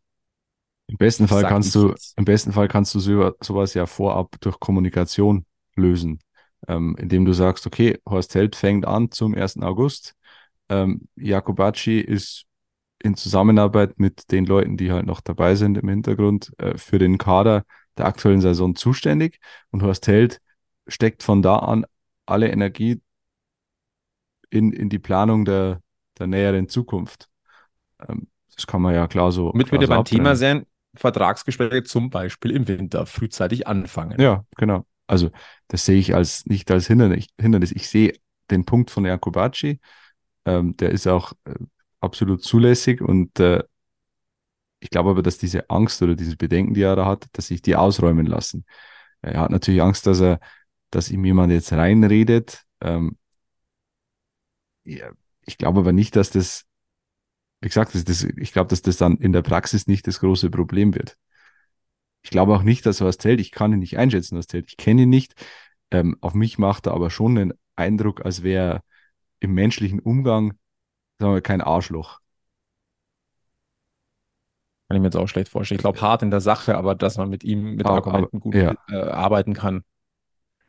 Im 0.87 0.97
besten 0.97 1.27
Fall 1.27 1.43
kannst 1.43 1.75
du, 1.75 1.91
jetzt. 1.91 2.17
im 2.17 2.25
besten 2.25 2.53
Fall 2.53 2.69
kannst 2.69 2.95
du 2.95 3.01
so, 3.01 3.33
sowas 3.41 3.75
ja 3.75 3.87
vorab 3.87 4.37
durch 4.41 4.61
Kommunikation 4.61 5.45
lösen, 5.75 6.21
ähm, 6.69 6.97
indem 6.99 7.25
du 7.25 7.33
sagst, 7.33 7.67
okay, 7.67 7.99
Horst 8.09 8.35
Held 8.37 8.55
fängt 8.55 8.87
an 8.87 9.11
zum 9.11 9.35
1. 9.35 9.63
August. 9.63 10.15
Ähm, 10.69 11.09
Jakobacci 11.17 11.99
ist 11.99 12.45
in 13.03 13.17
Zusammenarbeit 13.17 13.99
mit 13.99 14.31
den 14.31 14.47
Leuten, 14.47 14.77
die 14.77 14.93
halt 14.93 15.07
noch 15.07 15.21
dabei 15.21 15.57
sind 15.57 15.77
im 15.77 15.89
Hintergrund, 15.89 16.53
äh, 16.59 16.79
für 16.79 16.99
den 16.99 17.19
Kader 17.19 17.65
der 17.99 18.07
aktuellen 18.07 18.41
Saison 18.41 18.75
zuständig 18.75 19.41
und 19.71 19.83
Horst 19.83 20.07
Held 20.07 20.41
steckt 20.87 21.23
von 21.23 21.43
da 21.43 21.57
an 21.57 21.85
alle 22.27 22.49
Energie 22.49 23.01
in, 24.51 24.73
in 24.73 24.89
die 24.89 24.99
Planung 24.99 25.45
der, 25.45 25.83
der 26.19 26.27
näheren 26.27 26.69
Zukunft. 26.69 27.29
Ähm, 28.07 28.29
das 28.55 28.67
kann 28.67 28.83
man 28.83 28.95
ja 28.95 29.07
klar 29.07 29.31
so. 29.33 29.53
Mit 29.55 29.69
klar 29.69 29.81
wir 29.81 29.87
so 29.87 29.91
beim 29.91 30.01
abtrennen. 30.01 30.25
Thema 30.25 30.37
sein, 30.37 30.67
Vertragsgespräche 30.95 31.85
zum 31.85 32.11
Beispiel 32.11 32.51
im 32.51 32.67
Winter 32.67 33.07
frühzeitig 33.07 33.67
anfangen. 33.67 34.21
Ja, 34.21 34.45
genau. 34.57 34.85
Also 35.07 35.31
das 35.69 35.85
sehe 35.85 35.99
ich 35.99 36.15
als 36.15 36.45
nicht 36.47 36.71
als 36.71 36.87
Hindernis. 36.87 37.27
Hindernis. 37.41 37.73
Ich 37.73 37.89
sehe 37.89 38.15
den 38.51 38.65
Punkt 38.65 38.91
von 38.91 39.05
Jakobacci. 39.05 39.81
Ähm, 40.45 40.77
der 40.77 40.91
ist 40.91 41.07
auch 41.07 41.33
äh, 41.45 41.55
absolut 42.01 42.43
zulässig 42.43 43.01
und 43.01 43.39
äh, 43.41 43.63
ich 44.81 44.91
glaube 44.91 45.11
aber, 45.11 45.23
dass 45.23 45.39
diese 45.39 45.69
Angst 45.71 46.03
oder 46.03 46.15
diese 46.15 46.37
Bedenken, 46.37 46.75
die 46.75 46.83
er 46.83 46.97
da 46.97 47.07
hat, 47.07 47.27
dass 47.33 47.49
sich 47.49 47.63
die 47.63 47.77
ausräumen 47.77 48.27
lassen. 48.27 48.65
Er 49.23 49.41
hat 49.41 49.51
natürlich 49.51 49.83
Angst, 49.83 50.07
dass 50.07 50.21
er, 50.21 50.41
dass 50.91 51.11
ihm 51.11 51.25
jemand 51.25 51.53
jetzt 51.53 51.73
reinredet. 51.73 52.63
Ähm, 52.81 53.19
ja, 54.85 55.11
ich 55.45 55.59
glaube 55.59 55.81
aber 55.81 55.93
nicht, 55.93 56.15
dass 56.17 56.31
das, 56.31 56.65
wie 57.61 57.69
gesagt, 57.69 57.95
das, 57.95 58.05
das, 58.05 58.23
ich 58.23 58.53
glaube, 58.53 58.69
dass 58.69 58.83
das 58.83 58.97
dann 58.97 59.17
in 59.17 59.33
der 59.33 59.43
Praxis 59.43 59.87
nicht 59.87 60.07
das 60.07 60.21
große 60.21 60.51
Problem 60.51 60.95
wird. 60.95 61.17
Ich 62.23 62.31
glaube 62.31 62.55
auch 62.55 62.63
nicht, 62.63 62.87
dass 62.87 63.01
Horst 63.01 63.25
Held, 63.25 63.41
ich 63.41 63.53
kann 63.53 63.73
ihn 63.73 63.79
nicht 63.81 63.99
einschätzen, 63.99 64.37
Horst 64.37 64.53
Held, 64.53 64.67
ich 64.69 64.77
kenne 64.77 65.03
ihn 65.03 65.09
nicht. 65.11 65.35
Ähm, 65.91 66.17
auf 66.21 66.35
mich 66.35 66.59
macht 66.59 66.87
er 66.87 66.95
aber 66.95 67.11
schon 67.11 67.35
den 67.35 67.55
Eindruck, 67.77 68.25
als 68.25 68.43
wäre 68.43 68.75
er 68.75 68.85
im 69.41 69.55
menschlichen 69.55 70.01
Umgang, 70.01 70.55
sagen 71.19 71.35
wir, 71.35 71.41
kein 71.41 71.61
Arschloch. 71.61 72.21
Kann 74.89 74.97
ich 74.97 75.01
mir 75.01 75.09
jetzt 75.09 75.17
auch 75.17 75.27
schlecht 75.29 75.51
vorstellen. 75.51 75.77
Ich 75.79 75.83
glaube, 75.83 76.01
hart 76.01 76.23
in 76.23 76.31
der 76.31 76.41
Sache, 76.41 76.77
aber 76.77 76.95
dass 76.95 77.19
man 77.19 77.29
mit 77.29 77.45
ihm 77.45 77.75
mit 77.75 77.85
Aber- 77.87 77.97
Argumenten 77.99 78.37
aber- 78.39 78.41
gut 78.41 78.55
ja. 78.55 78.75
äh, 78.89 78.97
arbeiten 79.11 79.53
kann, 79.55 79.83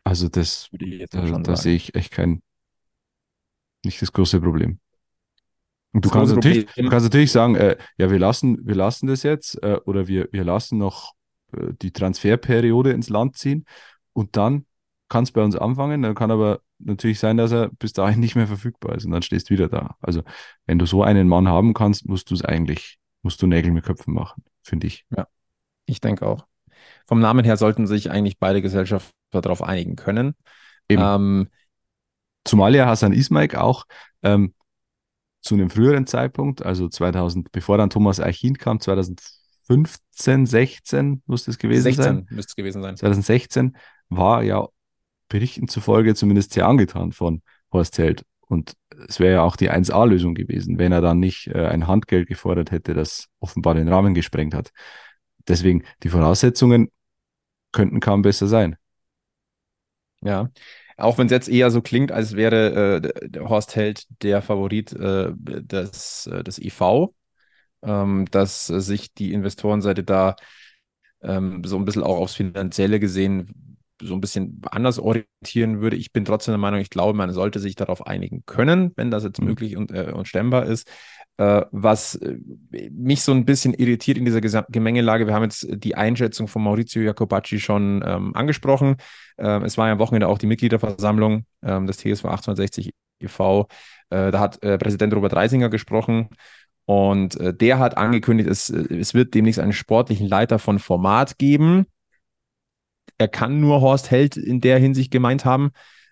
Also 0.03 0.27
das, 0.27 0.69
da, 1.11 1.21
da 1.39 1.55
sehe 1.55 1.75
ich 1.75 1.95
echt 1.95 2.11
kein, 2.11 2.41
nicht 3.85 4.01
das 4.01 4.11
große 4.11 4.41
Problem. 4.41 4.79
Und 5.93 6.05
du 6.05 6.09
Das 6.09 6.11
kannst 6.17 6.35
natürlich, 6.35 6.65
Problem- 6.67 6.85
du 6.85 6.89
kannst 6.91 7.05
natürlich 7.05 7.31
sagen, 7.31 7.55
äh, 7.55 7.77
ja, 7.97 8.11
wir 8.11 8.19
lassen, 8.19 8.65
wir 8.67 8.75
lassen 8.75 9.07
das 9.07 9.23
jetzt 9.23 9.61
äh, 9.63 9.79
oder 9.85 10.07
wir, 10.07 10.27
wir 10.31 10.43
lassen 10.43 10.77
noch 10.77 11.13
äh, 11.53 11.73
die 11.81 11.91
Transferperiode 11.91 12.91
ins 12.91 13.09
Land 13.09 13.37
ziehen 13.37 13.65
und 14.13 14.35
dann 14.37 14.65
kann 15.07 15.23
es 15.23 15.31
bei 15.31 15.41
uns 15.43 15.55
anfangen. 15.55 16.01
Dann 16.03 16.13
kann 16.13 16.29
aber 16.29 16.59
natürlich 16.77 17.19
sein, 17.19 17.37
dass 17.37 17.51
er 17.51 17.69
bis 17.79 17.93
dahin 17.93 18.19
nicht 18.19 18.35
mehr 18.35 18.45
verfügbar 18.47 18.95
ist 18.95 19.05
und 19.05 19.11
dann 19.11 19.21
stehst 19.23 19.49
du 19.49 19.53
wieder 19.55 19.67
da. 19.67 19.95
Also 20.01 20.21
wenn 20.67 20.77
du 20.77 20.85
so 20.85 21.01
einen 21.03 21.27
Mann 21.27 21.47
haben 21.47 21.73
kannst, 21.73 22.05
musst 22.07 22.29
du 22.29 22.35
es 22.35 22.43
eigentlich, 22.45 22.98
musst 23.21 23.41
du 23.41 23.47
Nägel 23.47 23.71
mit 23.71 23.85
Köpfen 23.85 24.13
machen, 24.13 24.43
finde 24.63 24.87
ich. 24.87 25.05
Ich 25.85 26.01
denke 26.01 26.25
auch. 26.25 26.45
Vom 27.05 27.19
Namen 27.19 27.43
her 27.43 27.57
sollten 27.57 27.87
sich 27.87 28.11
eigentlich 28.11 28.37
beide 28.37 28.61
Gesellschaften 28.61 29.13
darauf 29.31 29.61
einigen 29.61 29.95
können. 29.95 30.35
Eben. 30.87 31.01
Ähm, 31.03 31.49
Zumal 32.45 32.73
ja 32.73 32.87
Hassan 32.87 33.13
Ismail 33.13 33.55
auch 33.57 33.85
ähm, 34.23 34.53
zu 35.41 35.55
einem 35.55 35.69
früheren 35.69 36.07
Zeitpunkt, 36.07 36.65
also 36.65 36.87
2000, 36.87 37.51
bevor 37.51 37.77
dann 37.77 37.89
Thomas 37.89 38.19
Eichin 38.19 38.57
kam, 38.57 38.79
2015, 38.79 40.45
16 40.45 41.21
muss 41.25 41.45
das 41.45 41.57
gewesen 41.57 41.83
16 41.83 42.03
sein. 42.03 42.27
müsste 42.29 42.51
es 42.51 42.55
gewesen 42.55 42.81
sein. 42.81 42.97
2016 42.97 43.77
war 44.09 44.43
ja 44.43 44.67
Berichten 45.27 45.67
zufolge 45.67 46.15
zumindest 46.15 46.53
sehr 46.53 46.67
angetan 46.67 47.11
von 47.11 47.41
Horst 47.71 47.97
Held. 47.99 48.25
Und 48.49 48.73
es 49.07 49.19
wäre 49.19 49.35
ja 49.35 49.41
auch 49.43 49.55
die 49.55 49.71
1A-Lösung 49.71 50.33
gewesen, 50.33 50.79
wenn 50.79 50.91
er 50.91 51.01
dann 51.01 51.19
nicht 51.19 51.47
äh, 51.47 51.67
ein 51.67 51.87
Handgeld 51.87 52.27
gefordert 52.27 52.71
hätte, 52.71 52.93
das 52.93 53.27
offenbar 53.39 53.75
den 53.75 53.87
Rahmen 53.87 54.13
gesprengt 54.13 54.53
hat. 54.53 54.71
Deswegen, 55.47 55.83
die 56.03 56.09
Voraussetzungen 56.09 56.89
könnten 57.71 57.99
kaum 57.99 58.23
besser 58.23 58.47
sein. 58.47 58.75
Ja. 60.21 60.49
Auch 60.97 61.17
wenn 61.17 61.27
es 61.27 61.31
jetzt 61.31 61.47
eher 61.47 61.71
so 61.71 61.81
klingt, 61.81 62.11
als 62.11 62.35
wäre 62.35 63.01
äh, 63.01 63.39
Horst 63.39 63.75
Held 63.75 64.05
der 64.21 64.41
Favorit 64.41 64.91
äh, 64.93 65.31
des, 65.33 66.27
äh, 66.27 66.43
des 66.43 66.59
IV, 66.59 67.13
ähm, 67.83 68.25
dass 68.31 68.67
sich 68.67 69.13
die 69.13 69.31
Investorenseite 69.31 70.03
da 70.03 70.35
ähm, 71.21 71.63
so 71.63 71.77
ein 71.77 71.85
bisschen 71.85 72.03
auch 72.03 72.17
aufs 72.17 72.35
Finanzielle 72.35 72.99
gesehen 72.99 73.68
so 74.01 74.13
ein 74.13 74.21
bisschen 74.21 74.61
anders 74.71 74.99
orientieren 74.99 75.81
würde. 75.81 75.95
Ich 75.97 76.11
bin 76.13 76.25
trotzdem 76.25 76.53
der 76.53 76.59
Meinung, 76.59 76.79
ich 76.79 76.89
glaube, 76.89 77.17
man 77.17 77.31
sollte 77.31 77.59
sich 77.59 77.75
darauf 77.75 78.05
einigen 78.07 78.43
können, 78.45 78.91
wenn 78.95 79.11
das 79.11 79.23
jetzt 79.23 79.41
Mhm. 79.41 79.47
möglich 79.47 79.77
und, 79.77 79.91
äh, 79.91 80.11
und 80.13 80.27
stemmbar 80.27 80.65
ist. 80.65 80.87
Äh, 81.37 81.63
was 81.71 82.15
äh, 82.15 82.37
mich 82.91 83.21
so 83.23 83.31
ein 83.31 83.45
bisschen 83.45 83.73
irritiert 83.73 84.17
in 84.17 84.25
dieser 84.25 84.41
Gesam 84.41 84.65
Gemengelage, 84.69 85.27
wir 85.27 85.33
haben 85.33 85.43
jetzt 85.43 85.67
die 85.69 85.95
Einschätzung 85.95 86.47
von 86.47 86.63
Maurizio 86.63 87.01
Jacobacci 87.01 87.59
schon 87.59 88.03
ähm, 88.05 88.35
angesprochen. 88.35 88.97
Ähm, 89.37 89.63
es 89.63 89.77
war 89.77 89.87
ja 89.87 89.93
am 89.93 89.99
Wochenende 89.99 90.27
auch 90.27 90.37
die 90.37 90.47
Mitgliederversammlung 90.47 91.45
ähm, 91.63 91.87
des 91.87 91.97
TSV 91.97 92.25
1860 92.25 92.91
e.V. 93.21 93.67
Da 94.09 94.39
hat 94.39 94.63
äh, 94.63 94.79
Präsident 94.79 95.13
Robert 95.13 95.35
Reisinger 95.35 95.69
gesprochen 95.69 96.29
und 96.85 97.39
äh, 97.39 97.53
der 97.53 97.77
hat 97.77 97.97
angekündigt, 97.97 98.49
es, 98.49 98.71
äh, 98.71 98.95
es 98.95 99.13
wird 99.13 99.35
demnächst 99.35 99.59
einen 99.59 99.73
sportlichen 99.73 100.27
Leiter 100.27 100.57
von 100.57 100.79
Format 100.79 101.37
geben. 101.37 101.85
Er 103.19 103.27
kann 103.27 103.59
nur 103.59 103.81
Horst 103.81 104.09
Held 104.09 104.37
in 104.37 104.61
der 104.61 104.79
Hinsicht 104.79 105.11
gemeint 105.11 105.45
haben. 105.45 105.71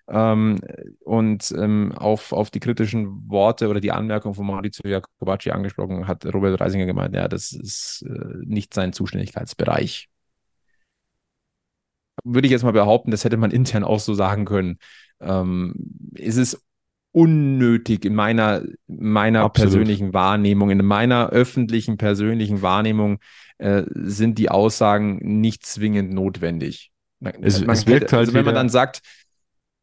Ähm, 0.09 0.59
und 1.03 1.53
ähm, 1.57 1.91
auf, 1.93 2.31
auf 2.31 2.49
die 2.49 2.59
kritischen 2.59 3.29
Worte 3.29 3.67
oder 3.67 3.81
die 3.81 3.91
Anmerkung 3.91 4.33
von 4.33 4.45
Maurizio 4.45 4.89
Jacobacci 4.89 5.51
angesprochen 5.51 6.07
hat 6.07 6.25
Robert 6.25 6.61
Reisinger 6.61 6.85
gemeint, 6.85 7.13
ja, 7.13 7.27
das 7.27 7.51
ist 7.51 8.05
äh, 8.07 8.37
nicht 8.45 8.73
sein 8.73 8.93
Zuständigkeitsbereich. 8.93 10.07
Würde 12.23 12.45
ich 12.47 12.51
jetzt 12.51 12.63
mal 12.63 12.71
behaupten, 12.71 13.11
das 13.11 13.25
hätte 13.25 13.37
man 13.37 13.51
intern 13.51 13.83
auch 13.83 13.99
so 13.99 14.13
sagen 14.13 14.45
können. 14.45 14.77
Ähm, 15.19 15.73
es 16.15 16.37
ist 16.37 16.63
unnötig 17.11 18.05
in 18.05 18.15
meiner, 18.15 18.63
meiner 18.87 19.41
Absolut. 19.41 19.71
persönlichen 19.71 20.13
Wahrnehmung, 20.13 20.69
in 20.69 20.85
meiner 20.85 21.29
öffentlichen 21.29 21.97
persönlichen 21.97 22.61
Wahrnehmung 22.61 23.19
äh, 23.57 23.83
sind 23.91 24.37
die 24.37 24.49
Aussagen 24.49 25.17
nicht 25.39 25.65
zwingend 25.65 26.13
notwendig. 26.13 26.91
Man, 27.19 27.33
Es- 27.41 27.61
man 27.61 27.71
es 27.75 27.87
wirkt 27.87 28.03
hätte, 28.03 28.15
halt 28.17 28.27
also 28.27 28.33
wenn 28.33 28.45
man 28.45 28.55
dann 28.55 28.69
sagt, 28.69 29.01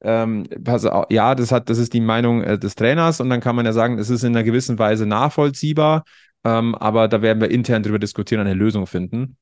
ähm, 0.02 0.44
pass 0.62 0.84
auf, 0.84 1.06
ja, 1.10 1.34
das 1.34 1.50
hat, 1.50 1.68
das 1.70 1.78
ist 1.78 1.92
die 1.94 2.00
Meinung 2.00 2.42
äh, 2.42 2.58
des 2.58 2.74
Trainers 2.74 3.20
und 3.20 3.30
dann 3.30 3.40
kann 3.40 3.56
man 3.56 3.64
ja 3.66 3.72
sagen, 3.72 3.98
es 3.98 4.10
ist 4.10 4.22
in 4.22 4.34
einer 4.36 4.44
gewissen 4.44 4.78
Weise 4.78 5.06
nachvollziehbar, 5.06 6.04
ähm, 6.44 6.74
aber 6.74 7.08
da 7.08 7.22
werden 7.22 7.40
wir 7.40 7.50
intern 7.50 7.82
drüber 7.82 7.98
diskutieren, 7.98 8.40
eine 8.42 8.54
Lösung 8.54 8.86
finden. 8.86 9.36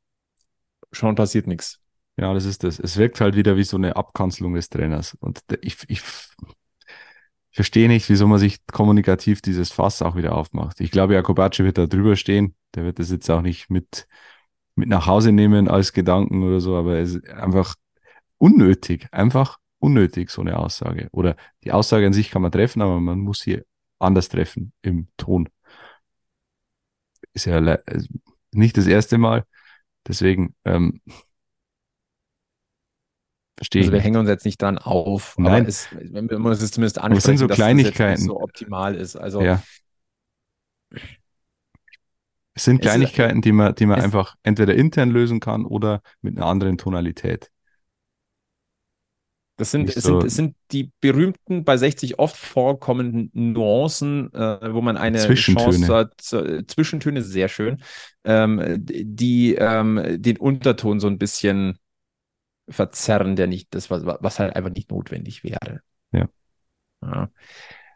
Schon 0.93 1.14
passiert 1.14 1.47
nichts. 1.47 1.80
Ja, 2.16 2.32
das 2.34 2.45
ist 2.45 2.62
das. 2.64 2.78
Es 2.78 2.97
wirkt 2.99 3.20
halt 3.20 3.34
wieder 3.34 3.57
wie 3.57 3.64
so 3.64 3.76
eine 3.76 3.97
Abkanzelung 3.97 4.55
des 4.55 4.68
Trainers. 4.68 5.16
Und 5.18 5.40
ich, 5.62 5.78
ich 5.88 6.03
verstehe 7.51 7.88
nicht, 7.88 8.09
wieso 8.09 8.26
man 8.26 8.38
sich 8.38 8.59
kommunikativ 8.66 9.43
dieses 9.43 9.72
Fass 9.72 10.03
auch 10.03 10.16
wieder 10.16 10.34
aufmacht. 10.34 10.80
Ich 10.80 10.90
glaube, 10.90 11.14
Jakobacci 11.14 11.64
wird 11.64 11.78
da 11.78 11.86
drüber 11.86 12.16
stehen. 12.16 12.55
Der 12.74 12.84
wird 12.84 12.99
das 12.99 13.11
jetzt 13.11 13.30
auch 13.30 13.43
nicht 13.43 13.70
mit, 13.70 14.07
mit 14.76 14.88
nach 14.88 15.07
Hause 15.07 15.32
nehmen 15.32 15.68
als 15.68 15.93
Gedanken 15.93 16.43
oder 16.43 16.61
so, 16.61 16.76
aber 16.76 16.97
es 16.99 17.14
ist 17.16 17.28
einfach 17.30 17.74
unnötig. 18.43 19.07
Einfach 19.12 19.59
unnötig, 19.78 20.30
so 20.30 20.40
eine 20.43 20.59
Aussage. 20.59 21.09
Oder 21.12 21.36
die 21.62 21.70
Aussage 21.72 22.07
an 22.07 22.12
sich 22.12 22.30
kann 22.30 22.43
man 22.43 22.51
treffen, 22.53 22.82
aber 22.82 23.01
man 23.01 23.20
muss 23.20 23.38
sie 23.40 23.62
anders 24.01 24.28
treffen 24.28 24.72
im 24.82 25.07
Ton. 25.16 25.49
Ist 27.34 27.47
ja 27.47 27.59
äh, 27.59 28.03
nicht 28.53 28.76
das 28.76 28.86
erste 28.88 29.16
Mal. 29.18 29.45
Deswegen, 30.07 30.55
ähm, 30.64 31.01
verstehe 33.57 33.80
ich 33.82 33.86
Also 33.86 33.93
wir 33.93 33.99
nicht. 33.99 34.05
hängen 34.07 34.16
uns 34.16 34.28
jetzt 34.28 34.45
nicht 34.45 34.61
dran 34.61 34.78
auf, 34.78 35.36
Nein. 35.38 35.61
aber 35.62 35.68
es, 35.68 35.88
wenn 35.93 36.28
wir 36.28 36.36
uns 36.38 36.61
es 36.62 36.72
zumindest 36.72 36.97
es 36.97 37.03
ansprechen, 37.03 37.26
sind 37.26 37.38
so 37.38 37.47
das 37.47 37.57
Kleinigkeiten. 37.57 38.22
nicht 38.22 38.28
so 38.28 38.40
optimal 38.40 38.97
ist. 38.97 39.14
Also 39.14 39.40
Ja. 39.40 39.62
Es 42.55 42.64
sind 42.64 42.82
Kleinigkeiten, 42.82 43.40
die 43.40 43.53
man, 43.53 43.74
die 43.74 43.86
man 43.86 44.01
einfach 44.01 44.34
entweder 44.43 44.74
intern 44.74 45.11
lösen 45.11 45.40
kann 45.40 45.64
oder 45.64 46.03
mit 46.20 46.36
einer 46.36 46.47
anderen 46.47 46.76
Tonalität. 46.76 47.51
Das 49.57 49.70
sind, 49.70 49.92
so- 49.92 50.20
sind, 50.20 50.30
sind 50.30 50.57
die 50.72 50.90
berühmten 51.00 51.64
bei 51.64 51.76
60 51.76 52.18
oft 52.18 52.36
vorkommenden 52.36 53.30
Nuancen, 53.53 54.32
äh, 54.32 54.72
wo 54.72 54.80
man 54.80 54.96
eine 54.96 55.18
Zwischentöne. 55.18 55.86
Chance 55.86 55.94
hat. 55.94 56.32
äh, 56.32 56.66
Zwischentöne, 56.66 57.22
sehr 57.22 57.48
schön, 57.48 57.82
ähm, 58.24 58.62
die 58.78 59.55
ähm, 59.55 60.00
den 60.22 60.38
Unterton 60.38 61.00
so 61.00 61.07
ein 61.07 61.18
bisschen 61.18 61.78
verzerren, 62.68 63.36
der 63.36 63.46
nicht, 63.46 63.68
das, 63.74 63.90
was, 63.90 64.05
was 64.05 64.38
halt 64.38 64.57
einfach 64.57 64.70
nicht 64.70 64.90
notwendig 64.90 65.44
wäre. 65.44 65.80
Ja. 66.12 66.28
ja. 67.03 67.30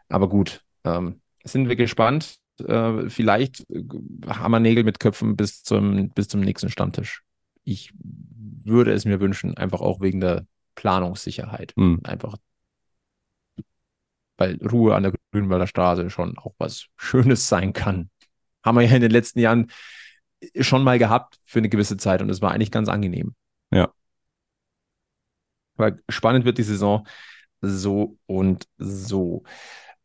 Aber 0.09 0.29
gut, 0.29 0.61
ähm, 0.83 1.21
sind 1.43 1.69
wir 1.69 1.75
gespannt. 1.75 2.35
Äh, 2.63 3.09
vielleicht 3.09 3.69
äh, 3.69 3.83
haben 4.27 4.51
wir 4.51 4.59
Nägel 4.59 4.83
mit 4.83 4.99
Köpfen 4.99 5.35
bis 5.35 5.63
zum, 5.63 6.09
bis 6.09 6.27
zum 6.27 6.41
nächsten 6.41 6.69
Stammtisch. 6.69 7.23
Ich 7.63 7.93
würde 7.99 8.93
es 8.93 9.05
mir 9.05 9.19
wünschen, 9.19 9.57
einfach 9.57 9.81
auch 9.81 10.01
wegen 10.01 10.19
der 10.19 10.45
Planungssicherheit. 10.77 11.73
Hm. 11.75 11.99
Einfach, 12.03 12.37
weil 14.37 14.57
Ruhe 14.63 14.95
an 14.95 15.03
der 15.03 15.13
Grünwalder 15.33 15.67
Straße 15.67 16.09
schon 16.09 16.37
auch 16.37 16.53
was 16.59 16.87
Schönes 16.95 17.49
sein 17.49 17.73
kann. 17.73 18.09
Haben 18.63 18.77
wir 18.77 18.83
ja 18.83 18.95
in 18.95 19.01
den 19.01 19.11
letzten 19.11 19.39
Jahren 19.39 19.71
schon 20.61 20.83
mal 20.83 20.99
gehabt 20.99 21.39
für 21.45 21.59
eine 21.59 21.67
gewisse 21.67 21.97
Zeit 21.97 22.21
und 22.21 22.29
es 22.29 22.41
war 22.41 22.51
eigentlich 22.51 22.71
ganz 22.71 22.87
angenehm. 22.87 23.35
Ja. 23.71 23.91
Weil 25.75 26.01
spannend 26.09 26.45
wird 26.45 26.57
die 26.59 26.63
Saison 26.63 27.07
so 27.61 28.17
und 28.27 28.67
so. 28.77 29.43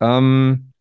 Ähm, 0.01 0.73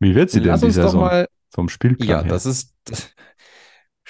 Wie 0.00 0.14
wird 0.14 0.30
sie 0.30 0.40
denn 0.40 0.52
dieser 0.54 0.70
Saison 0.70 1.00
mal, 1.00 1.28
vom 1.50 1.68
Spielplan 1.70 2.08
Ja, 2.08 2.20
her? 2.22 2.28
das 2.28 2.44
ist 2.44 2.74
das, 2.84 3.14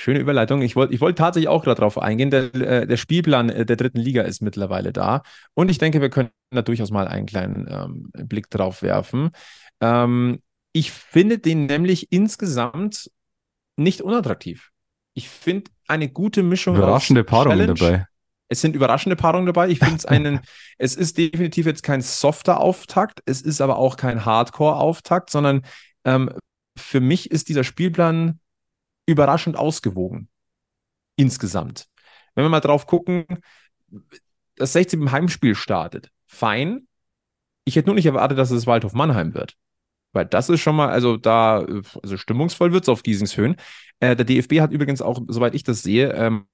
schöne 0.00 0.18
Überleitung. 0.18 0.62
Ich 0.62 0.76
wollte 0.76 0.94
ich 0.94 1.00
wollt 1.00 1.18
tatsächlich 1.18 1.48
auch 1.48 1.62
gerade 1.62 1.76
darauf 1.76 1.98
eingehen. 1.98 2.30
Der, 2.30 2.54
äh, 2.54 2.86
der 2.86 2.96
Spielplan 2.96 3.50
äh, 3.50 3.66
der 3.66 3.76
dritten 3.76 3.98
Liga 3.98 4.22
ist 4.22 4.42
mittlerweile 4.42 4.92
da. 4.92 5.22
Und 5.54 5.70
ich 5.70 5.78
denke, 5.78 6.00
wir 6.00 6.10
können 6.10 6.30
da 6.50 6.62
durchaus 6.62 6.90
mal 6.90 7.06
einen 7.06 7.26
kleinen 7.26 7.66
ähm, 7.70 8.10
Blick 8.26 8.50
drauf 8.50 8.82
werfen. 8.82 9.30
Ähm, 9.80 10.40
ich 10.72 10.90
finde 10.90 11.38
den 11.38 11.66
nämlich 11.66 12.10
insgesamt 12.12 13.10
nicht 13.76 14.02
unattraktiv. 14.02 14.70
Ich 15.14 15.28
finde 15.28 15.70
eine 15.86 16.08
gute 16.08 16.42
Mischung. 16.42 16.76
Überraschende 16.76 17.24
Paarungen 17.24 17.74
dabei. 17.74 18.06
Es 18.48 18.60
sind 18.60 18.74
überraschende 18.74 19.16
Paarungen 19.16 19.46
dabei. 19.46 19.68
Ich 19.68 19.78
finde 19.78 19.96
es 19.96 20.04
einen, 20.06 20.40
es 20.78 20.96
ist 20.96 21.18
definitiv 21.18 21.66
jetzt 21.66 21.82
kein 21.82 22.00
softer 22.00 22.60
Auftakt, 22.60 23.20
es 23.26 23.42
ist 23.42 23.60
aber 23.60 23.78
auch 23.78 23.96
kein 23.96 24.24
Hardcore-Auftakt, 24.24 25.30
sondern 25.30 25.62
ähm, 26.04 26.30
für 26.78 27.00
mich 27.00 27.30
ist 27.30 27.48
dieser 27.48 27.64
Spielplan 27.64 28.40
überraschend 29.10 29.56
ausgewogen. 29.56 30.28
Insgesamt. 31.16 31.86
Wenn 32.34 32.44
wir 32.44 32.50
mal 32.50 32.60
drauf 32.60 32.86
gucken, 32.86 33.26
das 34.56 34.72
16 34.72 35.00
im 35.00 35.12
Heimspiel 35.12 35.54
startet. 35.54 36.10
Fein. 36.26 36.86
Ich 37.64 37.76
hätte 37.76 37.88
nur 37.88 37.94
nicht 37.94 38.06
erwartet, 38.06 38.38
dass 38.38 38.50
es 38.50 38.66
Waldhof 38.66 38.94
Mannheim 38.94 39.34
wird. 39.34 39.56
Weil 40.12 40.26
das 40.26 40.48
ist 40.48 40.60
schon 40.60 40.74
mal, 40.74 40.88
also 40.88 41.16
da, 41.16 41.64
also 42.02 42.16
stimmungsvoll 42.16 42.72
wird 42.72 42.84
es 42.84 42.88
auf 42.88 43.02
Giesingshöhen. 43.02 43.56
Äh, 44.00 44.16
der 44.16 44.24
DFB 44.24 44.60
hat 44.60 44.72
übrigens 44.72 45.02
auch, 45.02 45.20
soweit 45.28 45.54
ich 45.54 45.62
das 45.62 45.82
sehe, 45.82 46.12
ähm, 46.12 46.46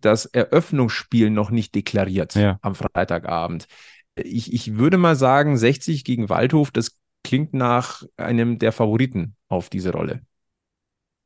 das 0.00 0.24
Eröffnungsspiel 0.26 1.30
noch 1.30 1.50
nicht 1.50 1.74
deklariert 1.74 2.34
ja. 2.34 2.58
am 2.62 2.74
Freitagabend. 2.74 3.66
Ich, 4.14 4.52
ich 4.52 4.76
würde 4.76 4.98
mal 4.98 5.16
sagen, 5.16 5.56
60 5.56 6.04
gegen 6.04 6.28
Waldhof, 6.28 6.70
das 6.70 6.98
klingt 7.22 7.54
nach 7.54 8.02
einem 8.16 8.58
der 8.58 8.72
Favoriten 8.72 9.36
auf 9.48 9.68
diese 9.68 9.92
Rolle. 9.92 10.22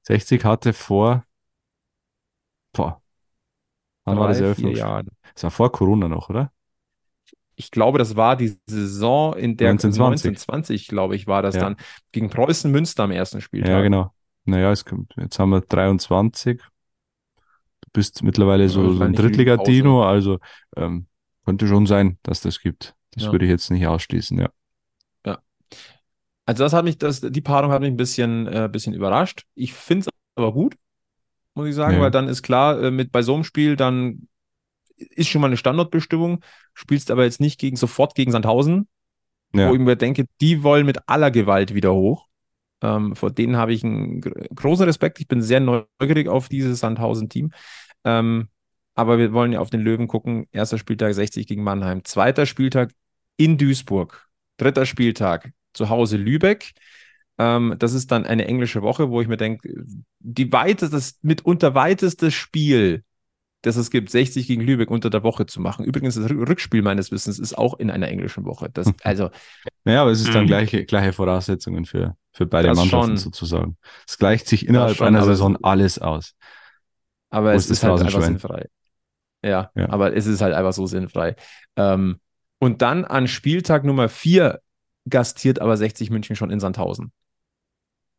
60 0.07 0.45
hatte 0.45 0.73
vor, 0.73 1.25
boah, 2.73 3.01
wann 4.05 4.17
Drei, 4.17 4.21
war 4.21 4.29
das 4.29 4.41
Eröffnungsspiel? 4.41 5.05
Das 5.35 5.43
war 5.45 5.51
vor 5.51 5.73
Corona 5.73 6.09
noch, 6.09 6.31
oder? 6.31 6.53
ich 7.57 7.71
glaube, 7.71 7.99
das 7.99 8.17
war 8.17 8.37
die 8.37 8.55
Saison, 8.67 9.35
in 9.35 9.57
der 9.57 9.71
1920, 9.71 10.29
1920 10.29 10.89
glaube 10.89 11.17
ich, 11.17 11.27
war 11.27 11.43
das 11.43 11.55
ja. 11.55 11.63
dann 11.63 11.77
gegen 12.13 12.29
Preußen 12.29 12.71
Münster 12.71 13.05
am 13.05 13.11
ersten 13.11 13.41
Spieltag. 13.41 13.71
Ja, 13.71 13.81
genau. 13.81 14.13
Naja, 14.45 14.71
es 14.71 14.85
kommt, 14.85 15.15
jetzt 15.17 15.39
haben 15.39 15.51
wir 15.51 15.63
23. 15.63 16.61
Du 16.61 17.91
bist 17.93 18.23
mittlerweile 18.23 18.69
so, 18.69 18.93
so 18.93 19.03
ein 19.03 19.15
Drittliga-Dino, 19.15 20.05
also 20.05 20.39
ähm, 20.77 21.07
könnte 21.45 21.67
schon 21.67 21.87
sein, 21.87 22.19
dass 22.23 22.43
das 22.43 22.61
gibt. 22.61 22.95
Das 23.13 23.25
ja. 23.25 23.33
würde 23.33 23.47
ich 23.47 23.51
jetzt 23.51 23.71
nicht 23.71 23.87
ausschließen. 23.87 24.39
Ja. 24.39 24.51
Also 26.47 26.63
das 26.63 26.73
hat 26.73 26.85
mich, 26.85 26.97
das, 26.97 27.21
die 27.21 27.41
Paarung 27.41 27.73
hat 27.73 27.81
mich 27.81 27.91
ein 27.91 27.97
bisschen, 27.97 28.47
äh, 28.47 28.69
bisschen 28.71 28.95
überrascht. 28.95 29.45
Ich 29.55 29.75
finde 29.75 30.07
es 30.07 30.15
aber 30.37 30.53
gut, 30.53 30.77
muss 31.55 31.69
ich 31.69 31.75
sagen, 31.75 31.97
ja. 31.97 32.03
weil 32.03 32.11
dann 32.11 32.29
ist 32.29 32.43
klar, 32.43 32.81
äh, 32.81 32.91
mit 32.91 33.11
bei 33.11 33.23
so 33.23 33.35
einem 33.35 33.45
Spiel, 33.45 33.77
dann 33.77 34.29
ist 34.97 35.29
schon 35.29 35.41
mal 35.41 35.49
eine 35.49 35.57
Standortbestimmung, 35.57 36.43
spielst 36.73 37.11
aber 37.11 37.25
jetzt 37.25 37.41
nicht 37.41 37.59
gegen, 37.59 37.77
sofort 37.77 38.15
gegen 38.15 38.31
Sandhausen, 38.31 38.89
ja. 39.53 39.69
wo 39.69 39.75
ich 39.75 39.81
mir 39.81 39.97
denke, 39.97 40.27
die 40.41 40.63
wollen 40.63 40.87
mit 40.87 41.09
aller 41.09 41.33
Gewalt 41.33 41.75
wieder 41.75 41.93
hoch. 41.93 42.27
Ähm, 42.81 43.17
vor 43.17 43.31
denen 43.31 43.57
habe 43.57 43.73
ich 43.73 43.83
einen 43.83 44.21
großen 44.21 44.85
Respekt. 44.85 45.19
Ich 45.19 45.29
bin 45.29 45.43
sehr 45.43 45.61
neugierig 45.61 46.29
auf 46.29 46.49
dieses 46.49 46.81
Sandhausen-Team. 46.81 47.51
Ähm, 48.05 48.49
aber 48.95 49.19
wir 49.19 49.33
wollen 49.33 49.53
ja 49.53 49.61
auf 49.61 49.71
den 49.71 49.81
Löwen 49.81 50.07
gucken. 50.09 50.47
Erster 50.53 50.79
Spieltag 50.79 51.15
60 51.15 51.47
gegen 51.47 51.63
Mannheim. 51.63 52.05
Zweiter 52.05 52.47
Spieltag 52.47 52.93
in 53.37 53.59
Duisburg. 53.59 54.29
Dritter 54.59 54.87
Spieltag 54.87 55.53
zu 55.77 55.89
Hause 55.89 56.17
Lübeck. 56.17 56.73
Ähm, 57.39 57.75
das 57.79 57.93
ist 57.93 58.11
dann 58.11 58.27
eine 58.27 58.47
englische 58.47 58.83
Woche, 58.83 59.11
wo 59.11 59.21
ich 59.21 59.29
mir 59.29 59.37
denke, 59.37 59.69
die 60.21 60.53
weitestes, 60.53 61.19
mitunter 61.23 61.75
weitestes 61.75 62.35
Spiel 62.35 63.05
dass 63.67 63.77
es 63.77 63.91
gibt, 63.91 64.11
60 64.11 64.47
gegen 64.47 64.63
Lübeck 64.63 64.93
unter 64.93 65.11
der 65.11 65.25
Woche 65.25 65.45
zu 65.45 65.61
machen. 65.61 65.85
Übrigens, 65.85 66.15
das 66.15 66.31
Rückspiel 66.31 66.83
meines 66.83 67.11
Wissens 67.11 67.41
ist 67.41 67.59
auch 67.59 67.79
in 67.81 67.91
einer 67.91 68.07
englischen 68.09 68.45
Woche. 68.45 68.71
Das, 68.73 68.93
also, 69.03 69.31
naja, 69.85 70.03
aber 70.03 70.13
es 70.13 70.21
ist 70.21 70.33
dann 70.33 70.45
mhm. 70.45 70.49
gleiche, 70.49 70.85
gleiche 70.85 71.13
Voraussetzungen 71.13 71.85
für, 71.85 72.17
für 72.33 72.47
beide 72.47 72.69
Mannschaften 72.69 73.09
schon. 73.09 73.17
sozusagen. 73.17 73.77
Es 74.07 74.19
gleicht 74.19 74.47
sich 74.47 74.69
innerhalb 74.69 74.97
schon, 74.97 75.09
einer 75.09 75.25
Saison 75.25 75.59
alles 75.65 75.99
aus. 75.99 76.35
Aber 77.31 77.55
es 77.55 77.65
ist, 77.65 77.79
ist 77.79 77.83
halt 77.83 78.01
einfach 78.03 78.23
sinnfrei. 78.23 78.69
Ja, 79.43 79.71
ja, 79.75 79.89
aber 79.91 80.15
es 80.17 80.27
ist 80.27 80.41
halt 80.41 80.55
einfach 80.55 80.73
so 80.73 80.87
sinnfrei. 80.87 81.35
Ähm, 81.77 82.21
und 82.59 82.83
dann 82.83 83.05
an 83.05 83.27
Spieltag 83.27 83.85
Nummer 83.85 84.09
4 84.09 84.61
gastiert 85.09 85.61
aber 85.61 85.77
60 85.77 86.11
München 86.11 86.37
schon 86.37 86.51
in 86.51 86.61
Sandhausen. 86.61 87.13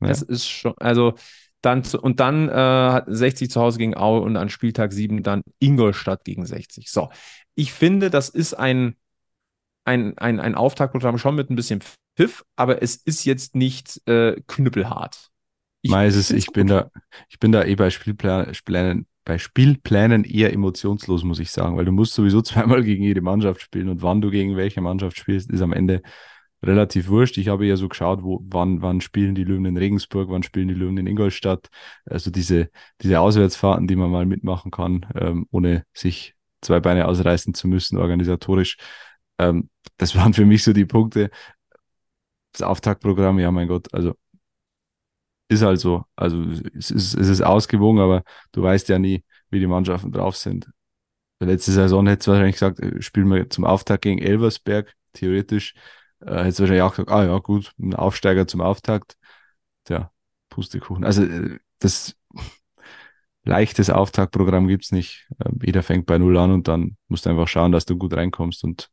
Ja. 0.02 0.10
Es 0.10 0.22
ist 0.22 0.48
schon, 0.48 0.74
also 0.80 1.16
dann, 1.62 1.84
und 2.02 2.20
dann 2.20 2.50
äh, 2.50 2.52
hat 2.52 3.06
60 3.08 3.50
zu 3.50 3.60
Hause 3.60 3.80
gegen 3.80 3.98
Aue 3.98 4.22
und 4.22 4.38
an 4.38 4.50
Spieltag 4.50 4.94
7 4.94 5.24
dann 5.24 5.42
Ingolstadt 5.60 6.24
gegen 6.24 6.46
60. 6.46 6.90
So, 6.92 7.10
ich 7.56 7.74
finde, 7.74 8.10
das 8.10 8.30
ist 8.30 8.54
ein, 8.54 8.96
ein, 9.86 10.18
ein, 10.18 10.40
ein 10.40 10.56
Auftaktprogramm 10.56 11.18
schon 11.18 11.36
mit 11.36 11.50
ein 11.50 11.56
bisschen 11.56 11.82
Pfiff, 12.16 12.46
aber 12.56 12.82
es 12.82 12.96
ist 12.96 13.26
jetzt 13.26 13.56
nicht 13.56 14.02
äh, 14.08 14.40
knüppelhart. 14.48 15.30
Ich, 15.82 15.92
Meistens, 15.92 16.32
ich 16.32 16.48
bin 16.48 16.68
da, 16.68 16.92
ich 17.30 17.40
bin 17.40 17.52
da 17.52 17.64
eh 17.64 17.76
bei 17.76 17.90
Spielplänen, 17.90 19.08
bei 19.24 19.38
Spielplänen 19.38 20.24
eher 20.24 20.54
emotionslos, 20.54 21.24
muss 21.24 21.40
ich 21.40 21.52
sagen, 21.52 21.78
weil 21.78 21.86
du 21.86 21.92
musst 21.92 22.14
sowieso 22.14 22.42
zweimal 22.44 22.84
gegen 22.84 23.04
jede 23.04 23.22
Mannschaft 23.22 23.62
spielen 23.62 23.90
und 23.90 24.02
wann 24.02 24.22
du 24.22 24.30
gegen 24.30 24.58
welche 24.58 24.82
Mannschaft 24.82 25.18
spielst, 25.18 25.50
ist 25.50 25.62
am 25.62 25.74
Ende 25.74 26.02
relativ 26.64 27.10
wurscht. 27.10 27.38
Ich 27.38 27.48
habe 27.48 27.66
ja 27.66 27.76
so 27.76 27.88
geschaut, 27.88 28.24
wo, 28.24 28.42
wann, 28.44 28.82
wann 28.82 29.02
spielen 29.02 29.36
die 29.36 29.44
Löwen 29.44 29.66
in 29.66 29.78
Regensburg, 29.78 30.30
wann 30.30 30.44
spielen 30.44 30.68
die 30.68 30.74
Löwen 30.74 30.98
in 30.98 31.08
Ingolstadt. 31.08 31.68
Also 32.06 32.32
diese, 32.32 32.70
diese 33.02 33.20
Auswärtsfahrten, 33.20 33.88
die 33.88 33.96
man 33.96 34.12
mal 34.12 34.26
mitmachen 34.26 34.72
kann, 34.72 35.06
ähm, 35.16 35.48
ohne 35.52 35.86
sich 35.94 36.36
zwei 36.62 36.80
Beine 36.80 37.08
ausreißen 37.08 37.54
zu 37.54 37.68
müssen, 37.68 37.98
organisatorisch. 37.98 38.78
Ähm, 39.38 39.70
das 39.98 40.16
waren 40.16 40.34
für 40.34 40.46
mich 40.46 40.64
so 40.64 40.74
die 40.74 40.86
Punkte. 40.86 41.30
Das 42.52 42.62
Auftaktprogramm, 42.64 43.40
ja, 43.40 43.52
mein 43.52 43.68
Gott, 43.68 43.94
also 43.94 44.16
ist 45.50 45.62
halt 45.62 45.80
so. 45.80 46.04
Also 46.16 46.44
es 46.78 46.92
ist, 46.92 47.14
es 47.16 47.28
ist 47.30 47.42
ausgewogen, 47.42 48.00
aber 48.00 48.24
du 48.52 48.64
weißt 48.64 48.90
ja 48.90 49.00
nie, 49.00 49.24
wie 49.50 49.60
die 49.60 49.68
Mannschaften 49.68 50.12
drauf 50.12 50.36
sind. 50.36 50.70
Letzte 51.40 51.72
Saison 51.72 52.08
hätte 52.08 52.22
es 52.22 52.28
wahrscheinlich 52.28 52.56
gesagt, 52.56 52.80
äh, 52.80 53.02
spielen 53.02 53.28
wir 53.32 53.50
zum 53.50 53.64
Auftakt 53.66 54.04
gegen 54.04 54.20
Elversberg, 54.20 54.94
theoretisch 55.14 55.74
äh, 56.22 56.40
hättest 56.40 56.60
du 56.60 56.64
wahrscheinlich 56.64 56.84
auch 56.84 56.92
gesagt, 56.92 57.12
ah 57.12 57.24
ja, 57.24 57.38
gut, 57.40 57.74
ein 57.80 57.94
Aufsteiger 57.94 58.48
zum 58.48 58.62
Auftakt. 58.62 59.18
Tja, 59.86 60.12
Pustekuchen. 60.50 61.04
Also 61.04 61.24
äh, 61.24 61.60
das 61.80 62.16
leichtes 63.44 63.90
Auftaktprogramm 63.90 64.68
gibt's 64.68 64.92
nicht. 64.92 65.28
Ähm, 65.44 65.60
jeder 65.64 65.84
fängt 65.84 66.06
bei 66.06 66.18
Null 66.18 66.38
an 66.38 66.52
und 66.52 66.68
dann 66.68 66.98
musst 67.08 67.26
du 67.26 67.30
einfach 67.30 67.48
schauen, 67.48 67.72
dass 67.72 67.86
du 67.86 67.98
gut 67.98 68.14
reinkommst. 68.14 68.64
Und 68.64 68.90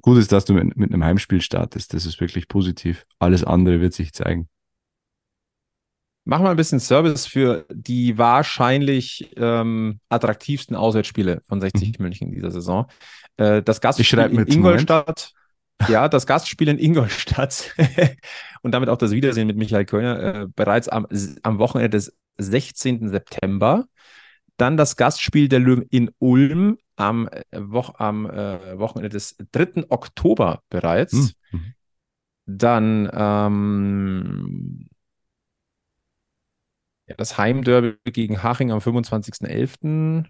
gut 0.00 0.18
ist, 0.18 0.32
dass 0.32 0.44
du 0.44 0.54
mit, 0.54 0.76
mit 0.76 0.92
einem 0.92 1.04
Heimspiel 1.04 1.40
startest. 1.40 1.94
Das 1.94 2.06
ist 2.06 2.20
wirklich 2.20 2.48
positiv. 2.48 3.06
Alles 3.18 3.44
andere 3.44 3.80
wird 3.80 3.94
sich 3.94 4.12
zeigen. 4.12 4.48
Mach 6.26 6.40
mal 6.40 6.50
ein 6.50 6.56
bisschen 6.56 6.80
Service 6.80 7.26
für 7.26 7.66
die 7.70 8.16
wahrscheinlich 8.16 9.30
ähm, 9.36 10.00
attraktivsten 10.08 10.74
Auswärtsspiele 10.74 11.42
von 11.48 11.60
60 11.60 11.98
mhm. 11.98 12.02
München 12.02 12.28
in 12.28 12.34
dieser 12.34 12.50
Saison. 12.50 12.86
Äh, 13.36 13.62
das 13.62 13.82
Gastspiel 13.82 14.18
in 14.20 14.46
Ingolstadt. 14.46 15.34
Ja, 15.88 16.08
das 16.08 16.26
Gastspiel 16.26 16.68
in 16.68 16.78
Ingolstadt 16.78 17.74
und 18.62 18.72
damit 18.72 18.88
auch 18.88 18.96
das 18.96 19.10
Wiedersehen 19.10 19.46
mit 19.46 19.56
Michael 19.56 19.84
Kölner 19.84 20.42
äh, 20.42 20.46
bereits 20.54 20.88
am, 20.88 21.06
am 21.42 21.58
Wochenende 21.58 21.90
des 21.90 22.16
16. 22.38 23.08
September. 23.08 23.86
Dann 24.56 24.76
das 24.76 24.96
Gastspiel 24.96 25.48
der 25.48 25.58
Löwen 25.58 25.82
in 25.90 26.10
Ulm 26.18 26.78
am, 26.96 27.28
äh, 27.28 27.42
Wo 27.52 27.84
am 27.98 28.26
äh, 28.30 28.78
Wochenende 28.78 29.10
des 29.10 29.36
3. 29.52 29.90
Oktober 29.90 30.62
bereits. 30.70 31.12
Hm, 31.12 31.60
mhm. 31.60 31.74
Dann 32.46 33.10
ähm, 33.12 34.88
ja, 37.06 37.14
das 37.16 37.36
Heimderby 37.36 37.96
gegen 38.12 38.42
Haching 38.42 38.70
am 38.70 38.78
25.11. 38.78 40.24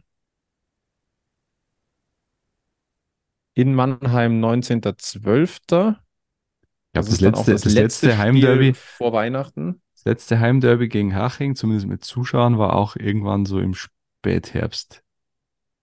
in 3.54 3.74
Mannheim 3.74 4.44
19.12. 4.44 5.50
Ich 5.52 6.92
glaube, 6.92 7.08
das, 7.08 7.20
letzte, 7.20 7.52
das, 7.52 7.62
das 7.62 7.72
letzte, 7.72 8.06
letzte 8.08 8.18
Heimderby 8.18 8.74
vor 8.74 9.12
Weihnachten. 9.12 9.80
Das 9.94 10.04
letzte 10.04 10.40
Heimderby 10.40 10.88
gegen 10.88 11.14
Haching, 11.14 11.54
zumindest 11.56 11.88
mit 11.88 12.04
Zuschauern, 12.04 12.58
war 12.58 12.74
auch 12.74 12.96
irgendwann 12.96 13.46
so 13.46 13.58
im 13.58 13.74
Spätherbst. 13.74 15.02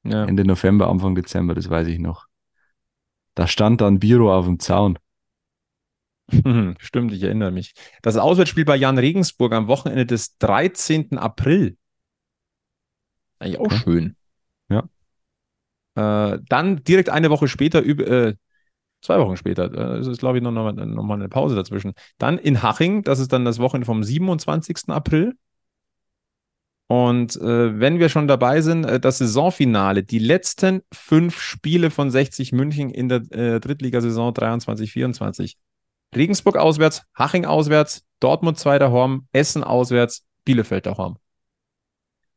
Ja. 0.04 0.26
Ende 0.26 0.46
November, 0.46 0.90
Anfang 0.90 1.16
Dezember, 1.16 1.54
das 1.54 1.70
weiß 1.70 1.88
ich 1.88 2.00
noch. 2.00 2.28
Da 3.36 3.48
stand 3.48 3.82
dann 3.82 4.00
Biro 4.00 4.36
auf 4.36 4.46
dem 4.46 4.60
Zaun. 4.60 4.98
Stimmt, 6.80 7.12
ich 7.12 7.24
erinnere 7.24 7.52
mich. 7.52 7.74
Das 8.02 8.18
Auswärtsspiel 8.18 8.66
bei 8.66 8.76
Jan 8.76 8.98
Regensburg 8.98 9.54
am 9.54 9.68
Wochenende 9.68 10.06
des 10.06 10.38
13. 10.38 11.18
April. 11.18 11.78
Eigentlich 13.40 13.60
auch 13.60 13.66
okay. 13.66 13.82
schön. 13.84 14.16
Äh, 15.96 16.40
dann 16.48 16.84
direkt 16.84 17.10
eine 17.10 17.30
Woche 17.30 17.48
später, 17.48 17.86
äh, 17.86 18.36
Zwei 19.02 19.20
Wochen 19.20 19.36
später. 19.36 19.68
Das 19.68 20.06
ist, 20.06 20.20
glaube 20.20 20.38
ich, 20.38 20.44
noch, 20.44 20.52
noch, 20.52 20.72
noch 20.72 21.04
mal 21.04 21.16
eine 21.16 21.28
Pause 21.28 21.56
dazwischen. 21.56 21.94
Dann 22.20 22.38
in 22.38 22.62
Haching, 22.62 23.02
das 23.02 23.20
ist 23.20 23.34
dann 23.34 23.46
das 23.46 23.58
Wochenende 23.58 23.88
vom 23.88 24.04
27. 24.04 24.90
April. 24.90 25.34
Und 26.88 27.36
äh, 27.38 27.80
wenn 27.80 28.00
wir 28.00 28.10
schon 28.10 28.28
dabei 28.28 28.62
sind, 28.62 28.84
äh, 28.84 29.00
das 29.00 29.18
Saisonfinale, 29.18 30.04
die 30.04 30.20
letzten 30.20 30.82
fünf 30.94 31.40
Spiele 31.40 31.90
von 31.90 32.12
60 32.12 32.52
München 32.52 32.90
in 32.92 33.10
der 33.10 33.22
äh, 33.32 33.60
Drittligasaison 33.60 34.34
23-24. 34.34 35.56
Regensburg 36.14 36.58
auswärts, 36.58 37.04
Haching 37.16 37.46
auswärts, 37.46 38.06
Dortmund 38.20 38.60
zweiter 38.60 38.92
Horm, 38.92 39.28
Essen 39.32 39.64
auswärts, 39.64 40.26
Bielefeld 40.44 40.86
der 40.86 40.98
Horm. 40.98 41.18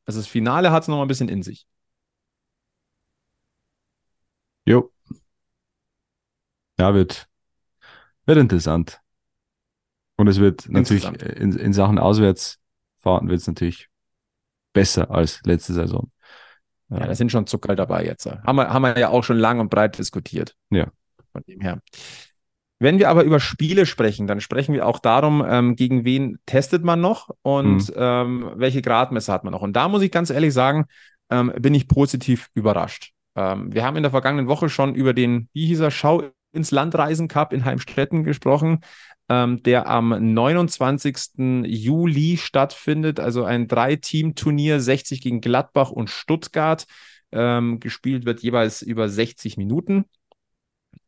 Also 0.07 0.21
das 0.21 0.29
Finale 0.29 0.71
hat 0.71 0.83
es 0.83 0.89
noch 0.89 1.03
ein 1.03 1.09
bisschen 1.09 1.29
in 1.29 1.43
sich. 1.43 1.67
Jo. 4.65 4.91
Ja, 6.79 6.95
wird, 6.95 7.29
wird 8.27 8.39
interessant. 8.39 9.01
Und 10.17 10.29
es 10.29 10.39
wird 10.39 10.69
natürlich 10.69 11.05
in, 11.05 11.53
in 11.53 11.73
Sachen 11.73 11.99
Auswärtsfahrten 11.99 13.29
wird 13.29 13.41
es 13.41 13.47
natürlich 13.47 13.89
besser 14.73 15.11
als 15.11 15.41
letzte 15.45 15.73
Saison. 15.73 16.11
Ja, 16.91 17.07
da 17.07 17.15
sind 17.15 17.33
schon 17.33 17.47
Zucker 17.47 17.75
dabei 17.75 18.05
jetzt. 18.05 18.27
Haben 18.27 18.57
wir, 18.57 18.71
haben 18.71 18.83
wir 18.83 18.99
ja 18.99 19.09
auch 19.09 19.25
schon 19.25 19.39
lang 19.39 19.59
und 19.59 19.71
breit 19.71 19.99
diskutiert. 19.99 20.55
Ja. 20.71 20.89
Von 21.33 21.43
dem 21.49 21.61
her. 21.61 21.81
Wenn 22.79 22.99
wir 22.99 23.09
aber 23.09 23.25
über 23.25 23.41
Spiele 23.41 23.87
sprechen, 23.87 24.27
dann 24.27 24.41
sprechen 24.41 24.75
wir 24.75 24.87
auch 24.87 24.99
darum, 24.99 25.45
ähm, 25.49 25.75
gegen 25.75 26.05
wen 26.05 26.39
testet 26.45 26.85
man 26.85 27.01
noch 27.01 27.31
und 27.43 27.89
mhm. 27.89 27.95
ähm, 27.97 28.51
welche 28.57 28.83
Gradmesser 28.83 29.33
hat 29.33 29.45
man 29.45 29.53
noch. 29.53 29.63
Und 29.63 29.75
da 29.75 29.89
muss 29.89 30.03
ich 30.03 30.13
ganz 30.13 30.31
ehrlich 30.31 30.53
sagen, 30.53 30.85
ähm, 31.31 31.53
bin 31.59 31.75
ich 31.75 31.89
positiv 31.89 32.51
überrascht. 32.55 33.14
Ähm, 33.37 33.73
wir 33.73 33.85
haben 33.85 33.97
in 33.97 34.03
der 34.03 34.11
vergangenen 34.11 34.49
Woche 34.49 34.69
schon 34.69 34.95
über 34.95 35.13
den, 35.13 35.49
wie 35.53 35.67
hieß 35.67 35.81
er, 35.81 35.91
Schau 35.91 36.23
ins 36.53 36.71
Landreisen 36.71 37.27
Cup 37.29 37.53
in 37.53 37.65
Heimstetten 37.65 38.23
gesprochen 38.23 38.81
ähm, 39.29 39.63
der 39.63 39.89
am 39.89 40.35
29. 40.35 41.65
Juli 41.65 42.37
stattfindet. 42.37 43.21
Also 43.21 43.45
ein 43.45 43.69
Drei-Team-Turnier, 43.69 44.81
60 44.81 45.21
gegen 45.21 45.41
Gladbach 45.41 45.91
und 45.91 46.11
Stuttgart. 46.11 46.87
Ähm, 47.33 47.81
gespielt 47.81 48.27
wird 48.27 48.41
jeweils 48.41 48.83
über 48.83 49.09
60 49.09 49.57
Minuten. 49.57 50.05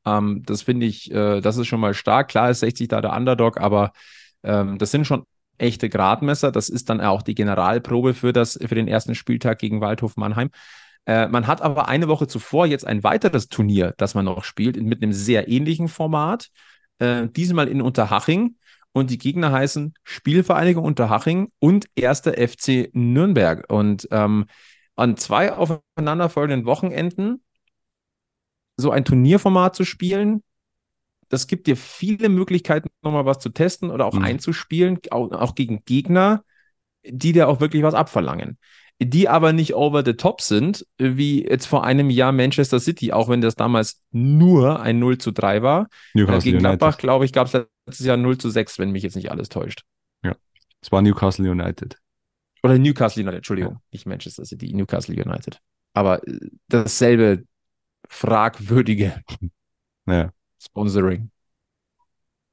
Ähm, 0.05 0.43
das 0.47 0.63
finde 0.63 0.87
ich, 0.87 1.11
äh, 1.13 1.41
das 1.41 1.57
ist 1.57 1.67
schon 1.67 1.81
mal 1.81 1.95
stark. 1.95 2.29
Klar 2.29 2.51
ist 2.51 2.61
60 2.61 2.89
da 2.89 3.01
der 3.01 3.13
Underdog, 3.13 3.61
aber 3.61 3.93
ähm, 4.43 4.79
das 4.79 4.91
sind 4.91 5.07
schon 5.07 5.25
echte 5.59 5.89
Gradmesser. 5.89 6.53
Das 6.53 6.69
ist 6.69 6.91
dann 6.91 7.01
auch 7.01 7.23
die 7.23 7.35
Generalprobe 7.35 8.15
für, 8.15 8.33
das, 8.33 8.59
für 8.61 8.75
den 8.75 8.89
ersten 8.89 9.15
Spieltag 9.15 9.59
gegen 9.59 9.81
Waldhof 9.81 10.17
Mannheim. 10.17 10.51
Äh, 11.07 11.29
man 11.29 11.47
hat 11.47 11.63
aber 11.63 11.89
eine 11.89 12.09
Woche 12.09 12.27
zuvor 12.27 12.67
jetzt 12.67 12.87
ein 12.87 13.05
weiteres 13.05 13.49
Turnier, 13.49 13.95
das 13.97 14.15
man 14.15 14.25
noch 14.25 14.45
spielt, 14.45 14.81
mit 14.81 15.03
einem 15.03 15.13
sehr 15.13 15.49
ähnlichen 15.49 15.89
Format 15.89 16.49
äh, 16.99 17.29
diesmal 17.29 17.69
in 17.69 17.81
Unterhaching. 17.81 18.57
Und 18.93 19.11
die 19.11 19.19
Gegner 19.19 19.53
heißen 19.53 19.95
Spielvereinigung 20.05 20.85
Unterhaching 20.85 21.53
und 21.59 21.87
erster 21.95 22.33
FC 22.33 22.91
Nürnberg. 22.93 23.71
Und 23.71 24.09
ähm, 24.11 24.47
an 24.97 25.17
zwei 25.17 25.53
aufeinanderfolgenden 25.53 26.67
Wochenenden 26.67 27.43
so 28.79 28.91
ein 28.91 29.05
Turnierformat 29.05 29.77
zu 29.77 29.85
spielen, 29.85 30.43
das 31.29 31.47
gibt 31.47 31.67
dir 31.67 31.77
viele 31.77 32.29
Möglichkeiten, 32.29 32.89
nochmal 33.03 33.27
was 33.27 33.39
zu 33.39 33.51
testen 33.51 33.91
oder 33.91 34.07
auch 34.07 34.15
mhm. 34.15 34.25
einzuspielen, 34.25 34.99
auch, 35.11 35.31
auch, 35.33 35.55
gegen 35.55 35.85
Gegner, 35.85 36.45
die 37.05 37.33
dir 37.33 37.49
auch 37.49 37.61
wirklich 37.61 37.83
was 37.83 37.95
abverlangen 37.95 38.59
die 39.01 39.29
aber 39.29 39.53
nicht 39.53 39.75
over 39.75 40.05
the 40.05 40.15
top 40.15 40.41
sind, 40.41 40.87
wie 40.99 41.45
jetzt 41.45 41.67
vor 41.67 41.85
einem 41.85 42.09
Jahr 42.09 42.33
Manchester 42.33 42.81
City, 42.81 43.13
auch 43.13 43.29
wenn 43.29 43.41
das 43.41 43.55
damals 43.55 44.03
nur 44.11 44.81
ein 44.81 44.99
0 44.99 45.19
zu 45.19 45.33
3 45.33 45.63
war. 45.63 45.89
Newcastle 46.15 46.43
Gegen 46.43 46.59
Gladbach, 46.61 46.97
glaube 46.97 47.25
ich, 47.25 47.33
gab 47.33 47.47
es 47.47 47.53
letztes 47.87 48.07
Jahr 48.07 48.17
0 48.17 48.39
zu 48.39 48.49
6, 48.49 48.79
wenn 48.79 48.91
mich 48.93 49.03
jetzt 49.03 49.17
nicht 49.17 49.31
alles 49.31 49.49
täuscht. 49.51 49.83
Ja, 50.25 50.35
es 50.81 50.91
war 50.91 51.03
Newcastle 51.03 51.51
United. 51.51 51.99
Oder 52.63 52.79
Newcastle 52.79 53.23
United, 53.23 53.39
Entschuldigung, 53.39 53.75
ja. 53.75 53.81
nicht 53.93 54.07
Manchester 54.07 54.45
City, 54.45 54.73
Newcastle 54.73 55.15
United. 55.15 55.61
Aber 55.93 56.27
äh, 56.27 56.39
dasselbe 56.69 57.45
fragwürdige 58.09 59.23
ja. 60.07 60.33
Sponsoring. 60.59 61.31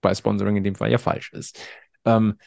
Bei 0.01 0.13
Sponsoring 0.13 0.57
in 0.57 0.63
dem 0.65 0.75
Fall 0.75 0.91
ja 0.91 0.97
falsch 0.97 1.31
ist. 1.31 1.57
Ähm, 2.03 2.37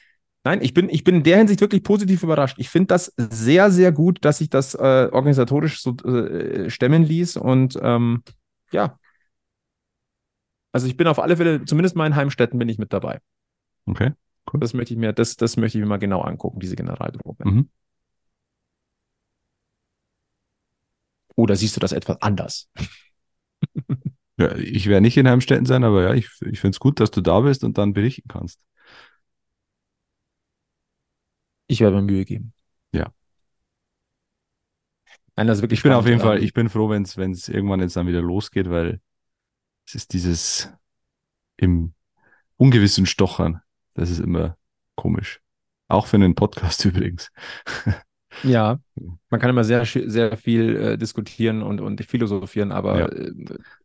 Nein, 0.46 0.62
ich 0.62 0.74
bin, 0.74 0.88
ich 0.88 1.02
bin 1.02 1.16
in 1.16 1.22
der 1.24 1.38
Hinsicht 1.38 1.60
wirklich 1.60 1.82
positiv 1.82 2.22
überrascht. 2.22 2.56
Ich 2.60 2.68
finde 2.70 2.86
das 2.86 3.12
sehr, 3.16 3.72
sehr 3.72 3.90
gut, 3.90 4.24
dass 4.24 4.38
sich 4.38 4.48
das 4.48 4.76
äh, 4.76 5.08
organisatorisch 5.10 5.82
so 5.82 5.96
äh, 6.04 6.70
stemmen 6.70 7.02
ließ. 7.02 7.36
Und 7.36 7.76
ähm, 7.82 8.22
ja, 8.70 8.96
also 10.70 10.86
ich 10.86 10.96
bin 10.96 11.08
auf 11.08 11.18
alle 11.18 11.36
Fälle, 11.36 11.64
zumindest 11.64 11.96
mal 11.96 12.06
in 12.06 12.14
Heimstätten 12.14 12.60
bin 12.60 12.68
ich 12.68 12.78
mit 12.78 12.92
dabei. 12.92 13.18
Okay, 13.86 14.12
cool. 14.52 14.60
Das 14.60 14.72
möchte 14.72 14.94
ich 14.94 15.00
mir, 15.00 15.12
das, 15.12 15.34
das 15.34 15.56
möchte 15.56 15.78
ich 15.78 15.82
mir 15.82 15.88
mal 15.88 15.96
genau 15.96 16.20
angucken, 16.20 16.60
diese 16.60 16.76
Generalprobe. 16.76 17.44
Mhm. 17.44 17.68
Oder 21.34 21.56
siehst 21.56 21.74
du 21.74 21.80
das 21.80 21.90
etwas 21.90 22.22
anders? 22.22 22.70
ja, 24.38 24.54
ich 24.54 24.86
werde 24.86 25.00
nicht 25.00 25.16
in 25.16 25.28
Heimstätten 25.28 25.66
sein, 25.66 25.82
aber 25.82 26.04
ja, 26.04 26.14
ich, 26.14 26.28
ich 26.48 26.60
finde 26.60 26.76
es 26.76 26.78
gut, 26.78 27.00
dass 27.00 27.10
du 27.10 27.20
da 27.20 27.40
bist 27.40 27.64
und 27.64 27.78
dann 27.78 27.94
berichten 27.94 28.28
kannst. 28.28 28.60
Ich 31.66 31.80
werde 31.80 31.96
mir 31.96 32.02
Mühe 32.02 32.24
geben. 32.24 32.52
Ja. 32.92 33.12
Nein, 35.36 35.46
das 35.46 35.58
ist 35.58 35.62
wirklich 35.62 35.80
ich 35.80 35.82
bin 35.82 35.92
auf 35.92 36.06
jeden 36.06 36.20
Fall, 36.20 36.42
ich 36.42 36.54
bin 36.54 36.68
froh, 36.68 36.88
wenn 36.88 37.02
es 37.02 37.48
irgendwann 37.48 37.80
jetzt 37.80 37.96
dann 37.96 38.06
wieder 38.06 38.22
losgeht, 38.22 38.70
weil 38.70 39.00
es 39.86 39.94
ist 39.94 40.12
dieses 40.12 40.72
im 41.56 41.94
ungewissen 42.56 43.06
Stochern. 43.06 43.60
Das 43.94 44.10
ist 44.10 44.18
immer 44.20 44.56
komisch. 44.94 45.40
Auch 45.88 46.06
für 46.06 46.16
einen 46.16 46.34
Podcast 46.34 46.84
übrigens. 46.84 47.30
Ja, 48.42 48.78
man 49.30 49.40
kann 49.40 49.50
immer 49.50 49.64
sehr, 49.64 49.84
sehr 49.84 50.36
viel 50.36 50.76
äh, 50.76 50.98
diskutieren 50.98 51.62
und, 51.62 51.80
und 51.80 52.04
philosophieren, 52.04 52.72
aber 52.72 52.98
ja. 53.00 53.06
äh, 53.08 53.32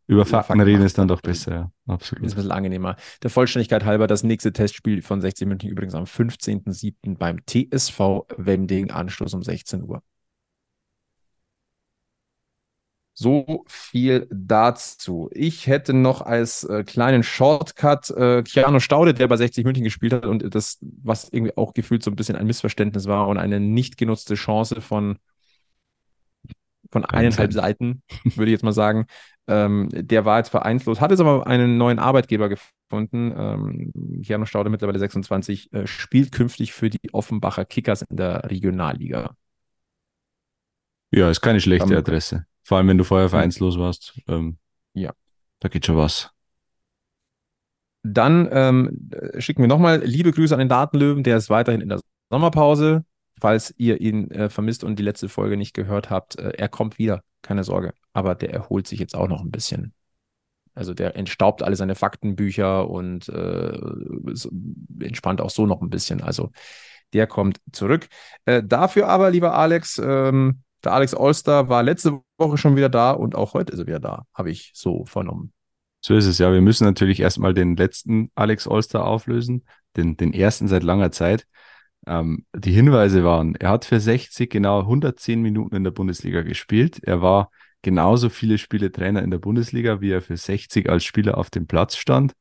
über 0.06 0.24
Fakten 0.24 0.60
reden 0.60 0.82
ist 0.82 0.98
dann 0.98 1.08
doch 1.08 1.20
besser, 1.20 1.54
ja. 1.54 1.72
Absolut. 1.86 2.24
Ist 2.24 2.32
ein 2.32 2.36
bisschen 2.36 2.52
angenehmer. 2.52 2.96
Der 3.22 3.30
Vollständigkeit 3.30 3.84
halber, 3.84 4.06
das 4.06 4.22
nächste 4.22 4.52
Testspiel 4.52 5.02
von 5.02 5.20
60 5.20 5.48
München 5.48 5.70
übrigens 5.70 5.94
am 5.94 6.04
15.07. 6.04 7.16
beim 7.18 7.38
TSV 7.46 8.26
Wemding, 8.36 8.90
Anschluss 8.90 9.34
um 9.34 9.42
16 9.42 9.82
Uhr. 9.82 10.02
So 13.22 13.64
viel 13.68 14.26
dazu. 14.32 15.30
Ich 15.32 15.68
hätte 15.68 15.92
noch 15.92 16.22
als 16.22 16.64
äh, 16.64 16.82
kleinen 16.82 17.22
Shortcut 17.22 18.10
äh, 18.10 18.42
Keanu 18.42 18.80
Staude, 18.80 19.14
der 19.14 19.28
bei 19.28 19.36
60 19.36 19.64
München 19.64 19.84
gespielt 19.84 20.12
hat 20.12 20.26
und 20.26 20.52
das, 20.52 20.78
was 20.80 21.28
irgendwie 21.30 21.56
auch 21.56 21.72
gefühlt 21.72 22.02
so 22.02 22.10
ein 22.10 22.16
bisschen 22.16 22.34
ein 22.34 22.46
Missverständnis 22.46 23.06
war 23.06 23.28
und 23.28 23.38
eine 23.38 23.60
nicht 23.60 23.96
genutzte 23.96 24.34
Chance 24.34 24.80
von, 24.80 25.18
von 26.90 27.04
eineinhalb 27.04 27.52
Seiten, 27.52 28.02
würde 28.24 28.46
ich 28.46 28.56
jetzt 28.56 28.64
mal 28.64 28.72
sagen. 28.72 29.06
Ähm, 29.46 29.88
der 29.92 30.24
war 30.24 30.38
jetzt 30.38 30.50
vereinslos, 30.50 31.00
hat 31.00 31.12
jetzt 31.12 31.20
aber 31.20 31.46
einen 31.46 31.76
neuen 31.76 32.00
Arbeitgeber 32.00 32.48
gefunden. 32.48 33.32
Ähm, 33.36 34.22
Keanu 34.24 34.46
Staude, 34.46 34.68
mittlerweile 34.68 34.98
26, 34.98 35.72
äh, 35.72 35.86
spielt 35.86 36.32
künftig 36.32 36.72
für 36.72 36.90
die 36.90 37.12
Offenbacher 37.12 37.64
Kickers 37.64 38.02
in 38.02 38.16
der 38.16 38.50
Regionalliga. 38.50 39.36
Ja, 41.12 41.30
ist 41.30 41.40
keine 41.40 41.60
schlechte 41.60 41.96
Adresse. 41.96 42.46
Vor 42.64 42.78
allem, 42.78 42.88
wenn 42.88 42.98
du 42.98 43.04
vorher 43.04 43.28
vereinslos 43.28 43.78
warst. 43.78 44.20
Ähm, 44.28 44.56
ja. 44.94 45.12
Da 45.60 45.68
geht 45.68 45.86
schon 45.86 45.96
was. 45.96 46.30
Dann 48.02 48.48
ähm, 48.50 49.10
schicken 49.38 49.62
wir 49.62 49.68
nochmal 49.68 50.02
liebe 50.04 50.32
Grüße 50.32 50.54
an 50.54 50.58
den 50.58 50.68
Datenlöwen. 50.68 51.22
Der 51.22 51.36
ist 51.36 51.50
weiterhin 51.50 51.80
in 51.80 51.88
der 51.88 52.00
Sommerpause. 52.30 53.04
Falls 53.40 53.74
ihr 53.76 54.00
ihn 54.00 54.30
äh, 54.30 54.50
vermisst 54.50 54.84
und 54.84 54.98
die 54.98 55.02
letzte 55.02 55.28
Folge 55.28 55.56
nicht 55.56 55.74
gehört 55.74 56.10
habt, 56.10 56.38
äh, 56.38 56.50
er 56.50 56.68
kommt 56.68 56.98
wieder. 56.98 57.22
Keine 57.42 57.64
Sorge. 57.64 57.92
Aber 58.12 58.34
der 58.34 58.52
erholt 58.52 58.86
sich 58.86 59.00
jetzt 59.00 59.16
auch 59.16 59.28
noch 59.28 59.40
ein 59.40 59.50
bisschen. 59.50 59.94
Also 60.74 60.94
der 60.94 61.16
entstaubt 61.16 61.62
alle 61.62 61.76
seine 61.76 61.94
Faktenbücher 61.94 62.88
und 62.88 63.28
äh, 63.28 63.78
entspannt 65.00 65.40
auch 65.40 65.50
so 65.50 65.66
noch 65.66 65.82
ein 65.82 65.90
bisschen. 65.90 66.22
Also 66.22 66.50
der 67.12 67.26
kommt 67.26 67.60
zurück. 67.72 68.08
Äh, 68.46 68.62
dafür 68.64 69.08
aber, 69.08 69.30
lieber 69.30 69.54
Alex, 69.54 70.00
ähm, 70.02 70.62
der 70.84 70.92
Alex 70.92 71.14
Allstar 71.14 71.68
war 71.68 71.82
letzte 71.82 72.20
Woche 72.38 72.58
schon 72.58 72.76
wieder 72.76 72.88
da 72.88 73.12
und 73.12 73.34
auch 73.34 73.54
heute 73.54 73.72
ist 73.72 73.78
er 73.78 73.86
wieder 73.86 74.00
da, 74.00 74.24
habe 74.34 74.50
ich 74.50 74.72
so 74.74 75.04
vernommen. 75.04 75.52
So 76.04 76.16
ist 76.16 76.26
es 76.26 76.38
ja. 76.38 76.52
Wir 76.52 76.60
müssen 76.60 76.84
natürlich 76.84 77.20
erstmal 77.20 77.54
den 77.54 77.76
letzten 77.76 78.30
Alex 78.34 78.66
Allstar 78.66 79.06
auflösen, 79.06 79.64
den, 79.96 80.16
den 80.16 80.34
ersten 80.34 80.66
seit 80.66 80.82
langer 80.82 81.12
Zeit. 81.12 81.46
Ähm, 82.06 82.44
die 82.54 82.72
Hinweise 82.72 83.22
waren, 83.22 83.54
er 83.54 83.70
hat 83.70 83.84
für 83.84 84.00
60 84.00 84.50
genau 84.50 84.80
110 84.80 85.40
Minuten 85.40 85.76
in 85.76 85.84
der 85.84 85.92
Bundesliga 85.92 86.42
gespielt. 86.42 86.98
Er 87.04 87.22
war 87.22 87.50
genauso 87.82 88.28
viele 88.30 88.58
Spiele 88.58 88.90
Trainer 88.90 89.22
in 89.22 89.30
der 89.30 89.38
Bundesliga, 89.38 90.00
wie 90.00 90.10
er 90.10 90.22
für 90.22 90.36
60 90.36 90.88
als 90.88 91.04
Spieler 91.04 91.38
auf 91.38 91.50
dem 91.50 91.68
Platz 91.68 91.96
stand. 91.96 92.32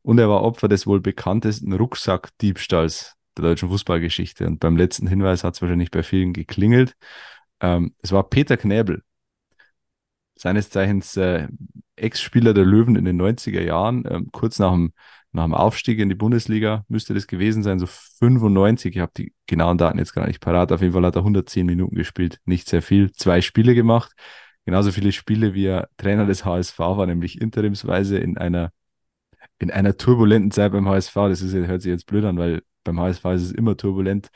Und 0.00 0.18
er 0.18 0.28
war 0.28 0.42
Opfer 0.42 0.68
des 0.68 0.86
wohl 0.86 1.00
bekanntesten 1.00 1.72
Rucksackdiebstahls 1.74 3.14
der 3.36 3.44
deutschen 3.44 3.68
Fußballgeschichte. 3.68 4.46
Und 4.46 4.60
beim 4.60 4.76
letzten 4.76 5.06
Hinweis 5.06 5.44
hat 5.44 5.54
es 5.54 5.62
wahrscheinlich 5.62 5.90
bei 5.90 6.02
vielen 6.02 6.32
geklingelt. 6.32 6.96
Ähm, 7.62 7.94
es 8.02 8.12
war 8.12 8.28
Peter 8.28 8.56
Knäbel. 8.58 9.02
seines 10.36 10.70
Zeichens 10.70 11.16
äh, 11.16 11.48
Ex-Spieler 11.96 12.54
der 12.54 12.64
Löwen 12.64 12.96
in 12.96 13.04
den 13.04 13.20
90er 13.20 13.60
Jahren, 13.62 14.04
ähm, 14.10 14.30
kurz 14.32 14.58
nach 14.58 14.72
dem, 14.72 14.92
nach 15.32 15.44
dem 15.44 15.54
Aufstieg 15.54 15.98
in 15.98 16.08
die 16.08 16.14
Bundesliga 16.14 16.84
müsste 16.88 17.14
das 17.14 17.26
gewesen 17.26 17.62
sein, 17.62 17.78
so 17.78 17.86
95. 17.86 18.96
Ich 18.96 19.00
habe 19.00 19.12
die 19.16 19.34
genauen 19.46 19.78
Daten 19.78 19.98
jetzt 19.98 20.14
gar 20.14 20.26
nicht 20.26 20.40
parat. 20.40 20.72
Auf 20.72 20.80
jeden 20.82 20.92
Fall 20.92 21.06
hat 21.06 21.16
er 21.16 21.20
110 21.22 21.64
Minuten 21.66 21.94
gespielt, 21.96 22.40
nicht 22.44 22.68
sehr 22.68 22.82
viel, 22.82 23.12
zwei 23.12 23.40
Spiele 23.40 23.74
gemacht. 23.74 24.12
Genauso 24.64 24.92
viele 24.92 25.12
Spiele 25.12 25.54
wie 25.54 25.66
er 25.66 25.88
Trainer 25.96 26.26
des 26.26 26.44
HSV 26.44 26.78
war, 26.78 27.06
nämlich 27.06 27.40
interimsweise 27.40 28.18
in 28.18 28.38
einer 28.38 28.72
in 29.58 29.70
einer 29.70 29.96
turbulenten 29.96 30.50
Zeit 30.50 30.72
beim 30.72 30.88
HSV. 30.88 31.14
Das 31.14 31.40
ist, 31.42 31.54
hört 31.54 31.82
sich 31.82 31.90
jetzt 31.90 32.06
blöd 32.06 32.24
an, 32.24 32.36
weil 32.36 32.62
beim 32.84 33.00
HSV 33.00 33.24
ist 33.26 33.42
es 33.42 33.52
immer 33.52 33.76
turbulent. 33.76 34.28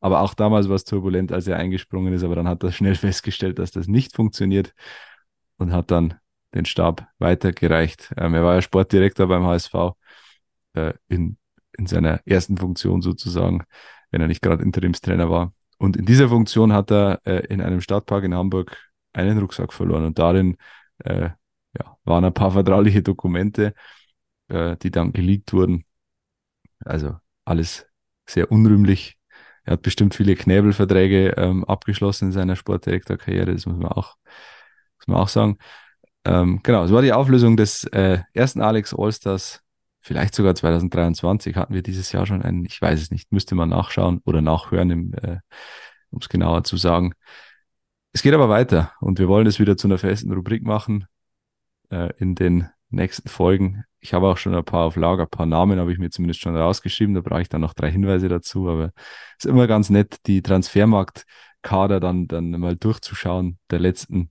Aber 0.00 0.20
auch 0.20 0.34
damals 0.34 0.68
war 0.68 0.76
es 0.76 0.84
turbulent, 0.84 1.32
als 1.32 1.46
er 1.46 1.56
eingesprungen 1.56 2.12
ist. 2.12 2.22
Aber 2.22 2.36
dann 2.36 2.48
hat 2.48 2.62
er 2.62 2.72
schnell 2.72 2.94
festgestellt, 2.96 3.58
dass 3.58 3.70
das 3.72 3.88
nicht 3.88 4.14
funktioniert 4.14 4.74
und 5.56 5.72
hat 5.72 5.90
dann 5.90 6.14
den 6.54 6.64
Stab 6.64 7.06
weitergereicht. 7.18 8.12
Ähm, 8.16 8.34
er 8.34 8.44
war 8.44 8.54
ja 8.54 8.62
Sportdirektor 8.62 9.26
beim 9.26 9.44
HSV 9.44 9.74
äh, 10.74 10.94
in, 11.08 11.36
in 11.76 11.86
seiner 11.86 12.20
ersten 12.26 12.56
Funktion 12.56 13.02
sozusagen, 13.02 13.64
wenn 14.10 14.20
er 14.20 14.28
nicht 14.28 14.42
gerade 14.42 14.62
Interimstrainer 14.62 15.30
war. 15.30 15.52
Und 15.78 15.96
in 15.96 16.06
dieser 16.06 16.28
Funktion 16.28 16.72
hat 16.72 16.90
er 16.90 17.20
äh, 17.24 17.46
in 17.46 17.60
einem 17.60 17.80
Stadtpark 17.80 18.24
in 18.24 18.34
Hamburg 18.34 18.76
einen 19.12 19.38
Rucksack 19.38 19.72
verloren 19.72 20.04
und 20.04 20.18
darin 20.18 20.56
äh, 21.04 21.30
ja, 21.78 21.96
waren 22.04 22.24
ein 22.24 22.34
paar 22.34 22.50
vertrauliche 22.52 23.02
Dokumente, 23.02 23.74
äh, 24.48 24.76
die 24.78 24.90
dann 24.90 25.12
geleakt 25.12 25.52
wurden. 25.52 25.84
Also 26.84 27.16
alles 27.44 27.86
sehr 28.26 28.50
unrühmlich. 28.50 29.17
Er 29.68 29.72
hat 29.72 29.82
bestimmt 29.82 30.14
viele 30.14 30.34
Knäbelverträge 30.34 31.34
ähm, 31.36 31.62
abgeschlossen 31.62 32.28
in 32.28 32.32
seiner 32.32 32.56
Sportdirektorkarriere, 32.56 33.52
das 33.52 33.66
muss 33.66 33.76
man 33.76 33.92
auch, 33.92 34.16
muss 34.96 35.08
man 35.08 35.18
auch 35.18 35.28
sagen. 35.28 35.58
Ähm, 36.24 36.60
genau, 36.62 36.84
es 36.84 36.90
war 36.90 37.02
die 37.02 37.12
Auflösung 37.12 37.58
des 37.58 37.84
äh, 37.84 38.20
ersten 38.32 38.62
Alex 38.62 38.94
Allstars, 38.94 39.60
vielleicht 40.00 40.34
sogar 40.34 40.54
2023. 40.54 41.54
Hatten 41.54 41.74
wir 41.74 41.82
dieses 41.82 42.10
Jahr 42.12 42.24
schon 42.24 42.40
einen, 42.40 42.64
ich 42.64 42.80
weiß 42.80 42.98
es 42.98 43.10
nicht, 43.10 43.30
müsste 43.30 43.56
man 43.56 43.68
nachschauen 43.68 44.22
oder 44.24 44.40
nachhören, 44.40 45.12
äh, 45.12 45.40
um 46.08 46.20
es 46.22 46.30
genauer 46.30 46.64
zu 46.64 46.78
sagen. 46.78 47.12
Es 48.14 48.22
geht 48.22 48.32
aber 48.32 48.48
weiter 48.48 48.94
und 49.02 49.18
wir 49.18 49.28
wollen 49.28 49.46
es 49.46 49.60
wieder 49.60 49.76
zu 49.76 49.86
einer 49.86 49.98
festen 49.98 50.32
Rubrik 50.32 50.62
machen 50.62 51.04
äh, 51.90 52.08
in 52.16 52.34
den 52.34 52.70
nächsten 52.90 53.28
Folgen. 53.28 53.84
Ich 54.00 54.14
habe 54.14 54.28
auch 54.28 54.36
schon 54.36 54.54
ein 54.54 54.64
paar 54.64 54.84
auf 54.84 54.96
Lager, 54.96 55.24
ein 55.24 55.30
paar 55.30 55.46
Namen 55.46 55.78
habe 55.78 55.92
ich 55.92 55.98
mir 55.98 56.10
zumindest 56.10 56.40
schon 56.40 56.56
rausgeschrieben. 56.56 57.14
Da 57.14 57.20
brauche 57.20 57.42
ich 57.42 57.48
dann 57.48 57.60
noch 57.60 57.74
drei 57.74 57.90
Hinweise 57.90 58.28
dazu. 58.28 58.68
Aber 58.68 58.92
es 59.38 59.44
ist 59.44 59.50
immer 59.50 59.66
ganz 59.66 59.90
nett, 59.90 60.18
die 60.26 60.42
Transfermarktkader 60.42 62.00
dann, 62.00 62.28
dann 62.28 62.50
mal 62.52 62.76
durchzuschauen 62.76 63.58
der 63.70 63.80
letzten 63.80 64.30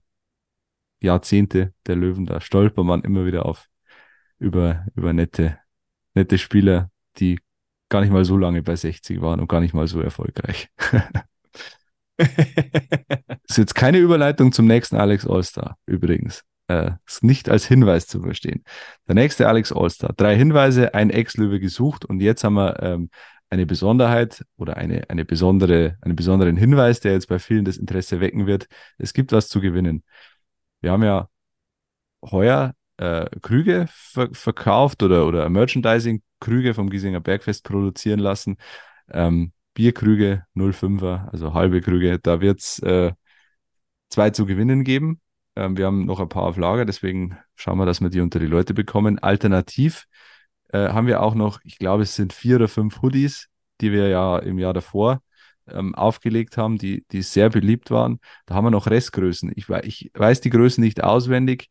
Jahrzehnte 1.00 1.74
der 1.86 1.96
Löwen. 1.96 2.26
Da 2.26 2.40
stolpert 2.40 2.84
man 2.84 3.02
immer 3.02 3.26
wieder 3.26 3.46
auf 3.46 3.68
über, 4.38 4.86
über 4.94 5.12
nette, 5.12 5.58
nette 6.14 6.38
Spieler, 6.38 6.90
die 7.18 7.38
gar 7.88 8.00
nicht 8.00 8.12
mal 8.12 8.24
so 8.24 8.36
lange 8.36 8.62
bei 8.62 8.76
60 8.76 9.20
waren 9.20 9.40
und 9.40 9.48
gar 9.48 9.60
nicht 9.60 9.74
mal 9.74 9.86
so 9.86 10.00
erfolgreich. 10.00 10.68
das 12.16 12.28
ist 13.48 13.58
jetzt 13.58 13.74
keine 13.74 13.98
Überleitung 13.98 14.52
zum 14.52 14.66
nächsten 14.66 14.96
Alex 14.96 15.26
Allstar, 15.26 15.78
übrigens 15.86 16.44
äh, 16.68 16.92
nicht 17.22 17.48
als 17.48 17.66
Hinweis 17.66 18.06
zu 18.06 18.22
verstehen. 18.22 18.64
Der 19.06 19.14
nächste 19.14 19.48
Alex 19.48 19.72
Allstar. 19.72 20.12
Drei 20.16 20.36
Hinweise, 20.36 20.94
ein 20.94 21.10
Ex-Löwe 21.10 21.60
gesucht 21.60 22.04
und 22.04 22.20
jetzt 22.20 22.44
haben 22.44 22.54
wir 22.54 22.82
ähm, 22.82 23.10
eine 23.50 23.66
Besonderheit 23.66 24.44
oder 24.56 24.76
eine, 24.76 25.08
eine 25.08 25.24
besondere, 25.24 25.96
einen 26.02 26.16
besonderen 26.16 26.56
Hinweis, 26.56 27.00
der 27.00 27.12
jetzt 27.12 27.28
bei 27.28 27.38
vielen 27.38 27.64
das 27.64 27.78
Interesse 27.78 28.20
wecken 28.20 28.46
wird. 28.46 28.68
Es 28.98 29.14
gibt 29.14 29.32
was 29.32 29.48
zu 29.48 29.60
gewinnen. 29.60 30.04
Wir 30.80 30.92
haben 30.92 31.02
ja 31.02 31.28
heuer 32.22 32.74
äh, 32.98 33.26
Krüge 33.40 33.86
ver 33.90 34.28
verkauft 34.32 35.02
oder, 35.02 35.26
oder 35.26 35.48
Merchandising-Krüge 35.48 36.74
vom 36.74 36.90
Giesinger 36.90 37.20
Bergfest 37.20 37.64
produzieren 37.64 38.18
lassen. 38.20 38.56
Ähm, 39.10 39.52
Bierkrüge 39.74 40.44
05er, 40.56 41.28
also 41.30 41.54
halbe 41.54 41.80
Krüge. 41.80 42.18
Da 42.18 42.40
wird 42.40 42.60
es 42.60 42.80
äh, 42.80 43.12
zwei 44.10 44.30
zu 44.30 44.46
gewinnen 44.46 44.84
geben. 44.84 45.20
Ähm, 45.58 45.76
wir 45.76 45.86
haben 45.86 46.04
noch 46.06 46.20
ein 46.20 46.28
paar 46.28 46.44
auf 46.44 46.56
Lager, 46.56 46.84
deswegen 46.84 47.36
schauen 47.56 47.78
wir, 47.78 47.86
dass 47.86 48.00
wir 48.00 48.10
die 48.10 48.20
unter 48.20 48.38
die 48.38 48.46
Leute 48.46 48.74
bekommen. 48.74 49.18
Alternativ 49.18 50.06
äh, 50.68 50.88
haben 50.90 51.08
wir 51.08 51.20
auch 51.20 51.34
noch, 51.34 51.60
ich 51.64 51.78
glaube, 51.78 52.04
es 52.04 52.14
sind 52.14 52.32
vier 52.32 52.56
oder 52.56 52.68
fünf 52.68 53.02
Hoodies, 53.02 53.48
die 53.80 53.90
wir 53.90 54.08
ja 54.08 54.38
im 54.38 54.58
Jahr 54.58 54.72
davor 54.72 55.20
ähm, 55.66 55.96
aufgelegt 55.96 56.56
haben, 56.56 56.78
die, 56.78 57.04
die 57.10 57.22
sehr 57.22 57.50
beliebt 57.50 57.90
waren. 57.90 58.20
Da 58.46 58.54
haben 58.54 58.66
wir 58.66 58.70
noch 58.70 58.86
Restgrößen. 58.86 59.52
Ich, 59.56 59.68
ich 59.68 60.10
weiß 60.14 60.40
die 60.40 60.50
Größen 60.50 60.82
nicht 60.82 61.02
auswendig. 61.02 61.68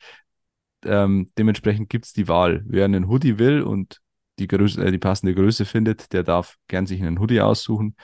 Ähm, 0.84 1.32
dementsprechend 1.38 1.90
gibt 1.90 2.06
es 2.06 2.14
die 2.14 2.28
Wahl. 2.28 2.64
Wer 2.68 2.86
einen 2.86 3.08
Hoodie 3.08 3.40
will 3.40 3.62
und 3.62 4.00
die, 4.38 4.48
Größe, 4.48 4.86
äh, 4.86 4.92
die 4.92 5.00
passende 5.00 5.34
Größe 5.34 5.64
findet, 5.66 6.12
der 6.12 6.24
darf 6.24 6.58
gern 6.68 6.86
sich 6.86 7.02
einen 7.02 7.20
Hoodie 7.20 7.40
aussuchen. 7.40 7.96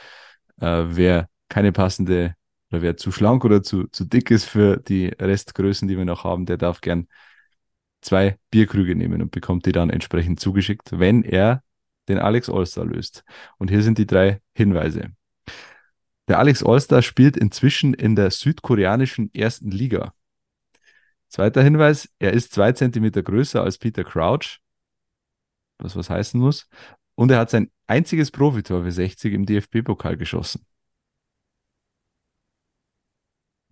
Äh, 0.62 0.86
wer 0.88 1.28
keine 1.50 1.74
passende 1.74 2.36
oder 2.74 2.82
wer 2.82 2.98
zu 2.98 3.12
schlank 3.12 3.46
oder 3.46 3.62
zu, 3.62 3.88
zu 3.88 4.04
dick 4.04 4.32
ist 4.32 4.46
für 4.46 4.78
die 4.78 5.06
Restgrößen, 5.06 5.88
die 5.88 5.96
wir 5.96 6.06
noch 6.06 6.24
haben, 6.24 6.48
der 6.48 6.58
darf 6.58 6.82
gern 6.82 7.08
zwei 8.02 8.40
Bierkrüge 8.50 8.96
nehmen 8.96 9.22
und 9.22 9.30
bekommt 9.30 9.68
die 9.68 9.72
dann 9.72 9.92
entsprechend 9.92 10.40
zugeschickt, 10.40 11.00
wenn 11.00 11.24
er 11.24 11.64
den 12.08 12.18
Alex 12.18 12.50
Allstar 12.50 12.86
löst. 12.86 13.24
Und 13.60 13.70
hier 13.70 13.84
sind 13.84 14.00
die 14.00 14.08
drei 14.08 14.42
Hinweise. 14.56 15.12
Der 16.28 16.40
Alex 16.40 16.64
Allstar 16.64 17.04
spielt 17.04 17.38
inzwischen 17.38 17.94
in 17.94 18.16
der 18.16 18.32
südkoreanischen 18.32 19.32
ersten 19.36 19.70
Liga. 19.70 20.16
Zweiter 21.30 21.62
Hinweis, 21.62 22.10
er 22.18 22.34
ist 22.34 22.54
zwei 22.54 22.72
Zentimeter 22.72 23.22
größer 23.22 23.62
als 23.64 23.78
Peter 23.78 24.04
Crouch, 24.04 24.62
was 25.78 25.96
was 25.96 26.10
heißen 26.10 26.40
muss. 26.40 26.68
Und 27.14 27.30
er 27.30 27.38
hat 27.38 27.52
sein 27.52 27.70
einziges 27.86 28.32
Profitor 28.32 28.84
für 28.84 28.92
60 28.92 29.32
im 29.34 29.46
DFB-Pokal 29.46 30.18
geschossen. 30.18 30.66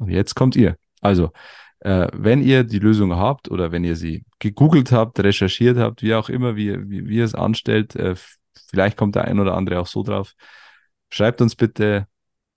Und 0.02 0.10
jetzt 0.10 0.36
kommt 0.36 0.56
ihr. 0.56 0.78
Also, 1.02 1.32
äh, 1.80 2.08
wenn 2.14 2.42
ihr 2.42 2.64
die 2.64 2.80
Lösung 2.80 3.16
habt 3.16 3.52
oder 3.52 3.72
wenn 3.72 3.84
ihr 3.84 3.96
sie 3.96 4.24
gegoogelt 4.40 4.92
habt, 4.92 5.20
recherchiert 5.20 5.78
habt, 5.78 6.02
wie 6.02 6.16
auch 6.16 6.30
immer, 6.30 6.56
wie, 6.56 6.90
wie, 6.90 7.08
wie 7.08 7.18
ihr 7.18 7.26
es 7.26 7.36
anstellt, 7.36 7.96
äh, 7.96 8.16
vielleicht 8.68 8.98
kommt 8.98 9.14
der 9.16 9.26
ein 9.26 9.40
oder 9.40 9.56
andere 9.56 9.80
auch 9.80 9.88
so 9.88 10.02
drauf, 10.04 10.34
schreibt 11.10 11.40
uns 11.42 11.56
bitte 11.56 12.08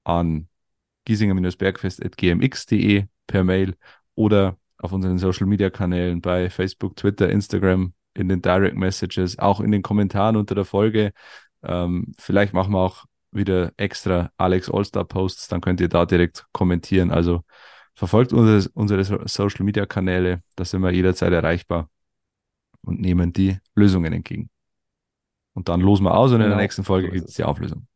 an 0.04 0.48
giesinger-bergfest.gmx.de 1.06 3.04
per 3.26 3.44
Mail 3.44 3.76
oder 4.14 4.56
auf 4.78 4.92
unseren 4.92 5.18
Social 5.18 5.46
Media 5.46 5.68
Kanälen 5.70 6.22
bei 6.22 6.48
Facebook, 6.50 6.96
Twitter, 6.96 7.28
Instagram, 7.28 7.92
in 8.14 8.28
den 8.28 8.40
Direct 8.40 8.76
Messages, 8.76 9.38
auch 9.38 9.60
in 9.60 9.70
den 9.70 9.82
Kommentaren 9.82 10.36
unter 10.36 10.54
der 10.54 10.64
Folge. 10.64 11.12
Ähm, 11.62 12.14
vielleicht 12.18 12.54
machen 12.54 12.72
wir 12.72 12.78
auch 12.78 13.04
wieder 13.34 13.72
extra 13.76 14.30
Alex 14.36 14.70
Allstar 14.70 15.04
Posts, 15.04 15.48
dann 15.48 15.60
könnt 15.60 15.80
ihr 15.80 15.88
da 15.88 16.06
direkt 16.06 16.46
kommentieren. 16.52 17.10
Also 17.10 17.42
verfolgt 17.94 18.32
unsere, 18.32 18.68
unsere 18.74 19.28
Social 19.28 19.64
Media 19.64 19.86
Kanäle, 19.86 20.42
da 20.56 20.64
sind 20.64 20.82
wir 20.82 20.90
jederzeit 20.92 21.32
erreichbar 21.32 21.88
und 22.82 23.00
nehmen 23.00 23.32
die 23.32 23.58
Lösungen 23.74 24.12
entgegen. 24.12 24.50
Und 25.54 25.68
dann 25.68 25.80
losen 25.80 26.04
wir 26.04 26.14
aus 26.14 26.32
und 26.32 26.38
genau, 26.38 26.44
in 26.44 26.50
der 26.50 26.56
genau, 26.56 26.62
nächsten 26.62 26.84
Folge 26.84 27.10
gibt 27.10 27.28
es 27.28 27.34
die 27.34 27.44
Auflösung. 27.44 27.86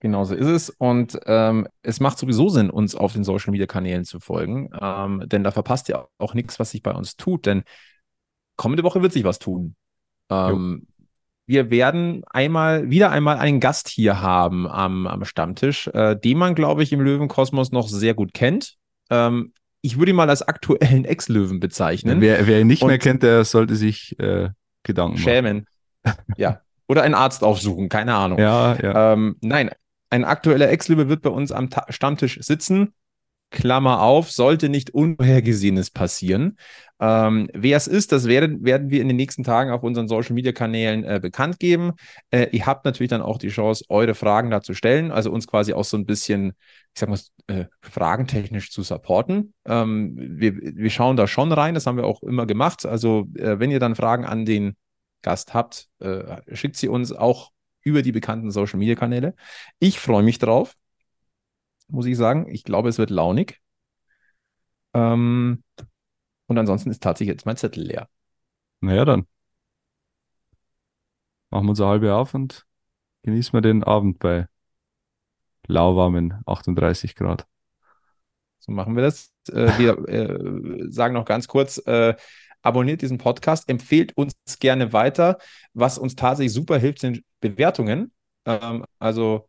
Genau 0.00 0.24
so 0.24 0.34
ist 0.34 0.48
es. 0.48 0.70
Und 0.70 1.18
ähm, 1.26 1.68
es 1.82 2.00
macht 2.00 2.18
sowieso 2.18 2.48
Sinn, 2.48 2.70
uns 2.70 2.96
auf 2.96 3.12
den 3.12 3.22
Social 3.22 3.52
Media 3.52 3.66
Kanälen 3.66 4.04
zu 4.04 4.18
folgen, 4.18 4.68
ähm, 4.80 5.22
denn 5.26 5.44
da 5.44 5.52
verpasst 5.52 5.88
ihr 5.88 6.08
auch 6.18 6.34
nichts, 6.34 6.58
was 6.58 6.70
sich 6.70 6.82
bei 6.82 6.92
uns 6.92 7.16
tut. 7.16 7.46
Denn 7.46 7.62
kommende 8.56 8.82
Woche 8.82 9.02
wird 9.02 9.12
sich 9.12 9.22
was 9.22 9.38
tun. 9.38 9.76
Ähm, 10.28 10.88
wir 11.46 11.70
werden 11.70 12.22
einmal, 12.30 12.90
wieder 12.90 13.10
einmal 13.10 13.36
einen 13.38 13.60
Gast 13.60 13.88
hier 13.88 14.20
haben 14.20 14.66
am, 14.68 15.06
am 15.06 15.24
Stammtisch, 15.24 15.88
äh, 15.88 16.16
den 16.16 16.38
man, 16.38 16.54
glaube 16.54 16.82
ich, 16.82 16.92
im 16.92 17.00
Löwenkosmos 17.00 17.72
noch 17.72 17.88
sehr 17.88 18.14
gut 18.14 18.32
kennt. 18.32 18.76
Ähm, 19.10 19.52
ich 19.80 19.98
würde 19.98 20.10
ihn 20.10 20.16
mal 20.16 20.30
als 20.30 20.42
aktuellen 20.42 21.04
Ex-Löwen 21.04 21.60
bezeichnen. 21.60 22.20
Wer, 22.20 22.46
wer 22.46 22.60
ihn 22.60 22.68
nicht 22.68 22.82
Und 22.82 22.88
mehr 22.88 22.98
kennt, 22.98 23.22
der 23.22 23.44
sollte 23.44 23.76
sich 23.76 24.18
äh, 24.18 24.50
Gedanken 24.82 25.14
machen. 25.14 25.22
Schämen. 25.22 25.66
ja. 26.36 26.60
Oder 26.88 27.02
einen 27.02 27.14
Arzt 27.14 27.42
aufsuchen, 27.42 27.88
keine 27.88 28.14
Ahnung. 28.14 28.38
Ja, 28.38 28.76
ja. 28.76 29.12
Ähm, 29.12 29.36
nein, 29.40 29.70
ein 30.10 30.24
aktueller 30.24 30.68
Ex-Löwe 30.70 31.08
wird 31.08 31.22
bei 31.22 31.30
uns 31.30 31.52
am 31.52 31.70
Ta 31.70 31.86
Stammtisch 31.88 32.38
sitzen. 32.42 32.92
Klammer 33.52 34.00
auf, 34.00 34.32
sollte 34.32 34.68
nicht 34.68 34.90
Unvorhergesehenes 34.90 35.90
passieren. 35.90 36.56
Ähm, 36.98 37.48
wer 37.52 37.76
es 37.76 37.86
ist, 37.86 38.12
das 38.12 38.26
werden, 38.26 38.64
werden 38.64 38.90
wir 38.90 39.00
in 39.00 39.08
den 39.08 39.16
nächsten 39.16 39.44
Tagen 39.44 39.70
auf 39.70 39.82
unseren 39.82 40.08
Social 40.08 40.34
Media 40.34 40.52
Kanälen 40.52 41.04
äh, 41.04 41.20
bekannt 41.20 41.60
geben. 41.60 41.92
Äh, 42.30 42.48
ihr 42.52 42.66
habt 42.66 42.84
natürlich 42.84 43.10
dann 43.10 43.22
auch 43.22 43.38
die 43.38 43.48
Chance, 43.48 43.84
eure 43.88 44.14
Fragen 44.14 44.50
da 44.50 44.62
zu 44.62 44.72
stellen, 44.74 45.12
also 45.12 45.30
uns 45.30 45.46
quasi 45.46 45.72
auch 45.74 45.84
so 45.84 45.96
ein 45.96 46.06
bisschen, 46.06 46.54
ich 46.94 47.00
sag 47.00 47.08
mal, 47.08 47.18
äh, 47.48 47.66
fragentechnisch 47.82 48.70
zu 48.70 48.82
supporten. 48.82 49.52
Ähm, 49.66 50.14
wir, 50.16 50.56
wir 50.56 50.90
schauen 50.90 51.16
da 51.16 51.26
schon 51.26 51.52
rein, 51.52 51.74
das 51.74 51.86
haben 51.86 51.96
wir 51.96 52.06
auch 52.06 52.22
immer 52.22 52.46
gemacht. 52.46 52.86
Also, 52.86 53.28
äh, 53.36 53.58
wenn 53.58 53.70
ihr 53.70 53.80
dann 53.80 53.96
Fragen 53.96 54.24
an 54.24 54.44
den 54.44 54.76
Gast 55.22 55.54
habt, 55.54 55.88
äh, 56.00 56.36
schickt 56.52 56.76
sie 56.76 56.88
uns 56.88 57.12
auch 57.12 57.50
über 57.82 58.02
die 58.02 58.12
bekannten 58.12 58.50
Social 58.50 58.78
Media 58.78 58.94
Kanäle. 58.94 59.34
Ich 59.78 59.98
freue 59.98 60.22
mich 60.22 60.38
drauf 60.38 60.74
muss 61.92 62.06
ich 62.06 62.16
sagen. 62.16 62.48
Ich 62.48 62.64
glaube, 62.64 62.88
es 62.88 62.98
wird 62.98 63.10
launig. 63.10 63.60
Ähm, 64.94 65.62
und 66.46 66.58
ansonsten 66.58 66.90
ist 66.90 67.02
tatsächlich 67.02 67.34
jetzt 67.34 67.46
mein 67.46 67.56
Zettel 67.56 67.84
leer. 67.84 68.08
Naja, 68.80 69.04
dann 69.04 69.26
machen 71.50 71.66
wir 71.66 71.70
unser 71.70 71.88
halbe 71.88 72.14
auf 72.14 72.34
und 72.34 72.66
genießen 73.22 73.52
wir 73.52 73.60
den 73.60 73.84
Abend 73.84 74.18
bei 74.18 74.48
lauwarmen 75.66 76.42
38 76.46 77.14
Grad. 77.14 77.46
So 78.58 78.72
machen 78.72 78.96
wir 78.96 79.02
das. 79.02 79.32
Äh, 79.48 79.78
wir 79.78 80.08
äh, 80.08 80.90
sagen 80.90 81.14
noch 81.14 81.24
ganz 81.24 81.46
kurz, 81.48 81.78
äh, 81.86 82.14
abonniert 82.62 83.02
diesen 83.02 83.18
Podcast, 83.18 83.68
empfehlt 83.68 84.16
uns 84.16 84.34
gerne 84.60 84.92
weiter. 84.92 85.38
Was 85.74 85.98
uns 85.98 86.16
tatsächlich 86.16 86.52
super 86.52 86.78
hilft, 86.78 87.00
sind 87.00 87.22
Bewertungen. 87.40 88.12
Ähm, 88.44 88.84
also 88.98 89.48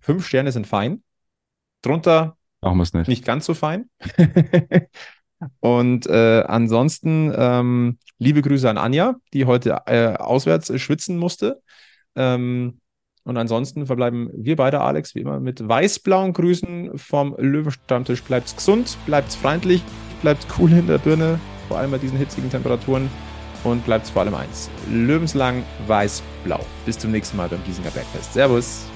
fünf 0.00 0.26
Sterne 0.26 0.52
sind 0.52 0.66
fein. 0.66 1.02
Drunter 1.82 2.36
Machen 2.62 2.76
wir 2.76 2.82
es 2.82 2.92
nicht. 2.92 3.08
Nicht 3.08 3.24
ganz 3.24 3.46
so 3.46 3.54
fein. 3.54 3.88
Und 5.60 6.06
äh, 6.06 6.42
ansonsten 6.46 7.32
ähm, 7.34 7.98
liebe 8.18 8.42
Grüße 8.42 8.68
an 8.68 8.76
Anja, 8.76 9.16
die 9.32 9.46
heute 9.46 9.82
äh, 9.86 10.14
auswärts 10.16 10.78
schwitzen 10.80 11.16
musste. 11.16 11.62
Ähm, 12.14 12.78
und 13.24 13.36
ansonsten 13.36 13.86
verbleiben 13.86 14.30
wir 14.34 14.56
beide, 14.56 14.80
Alex, 14.80 15.14
wie 15.14 15.20
immer 15.20 15.40
mit 15.40 15.66
weiß-blauen 15.66 16.32
Grüßen 16.32 16.98
vom 16.98 17.34
Löwenstammtisch. 17.38 18.22
Bleibt's 18.22 18.56
gesund, 18.56 18.96
bleibt's 19.06 19.36
freundlich, 19.36 19.82
bleibt's 20.22 20.46
cool 20.58 20.72
in 20.72 20.86
der 20.86 20.98
Birne, 20.98 21.38
vor 21.68 21.78
allem 21.78 21.90
bei 21.90 21.98
diesen 21.98 22.18
hitzigen 22.18 22.50
Temperaturen. 22.50 23.08
Und 23.62 23.84
bleibt's 23.84 24.08
vor 24.10 24.22
allem 24.22 24.34
eins: 24.34 24.70
Löwenslang 24.90 25.62
weiß-blau. 25.86 26.60
Bis 26.86 26.98
zum 26.98 27.10
nächsten 27.10 27.36
Mal 27.36 27.48
beim 27.48 27.62
Giesinger 27.64 27.90
Bergfest. 27.90 28.32
Servus. 28.32 28.86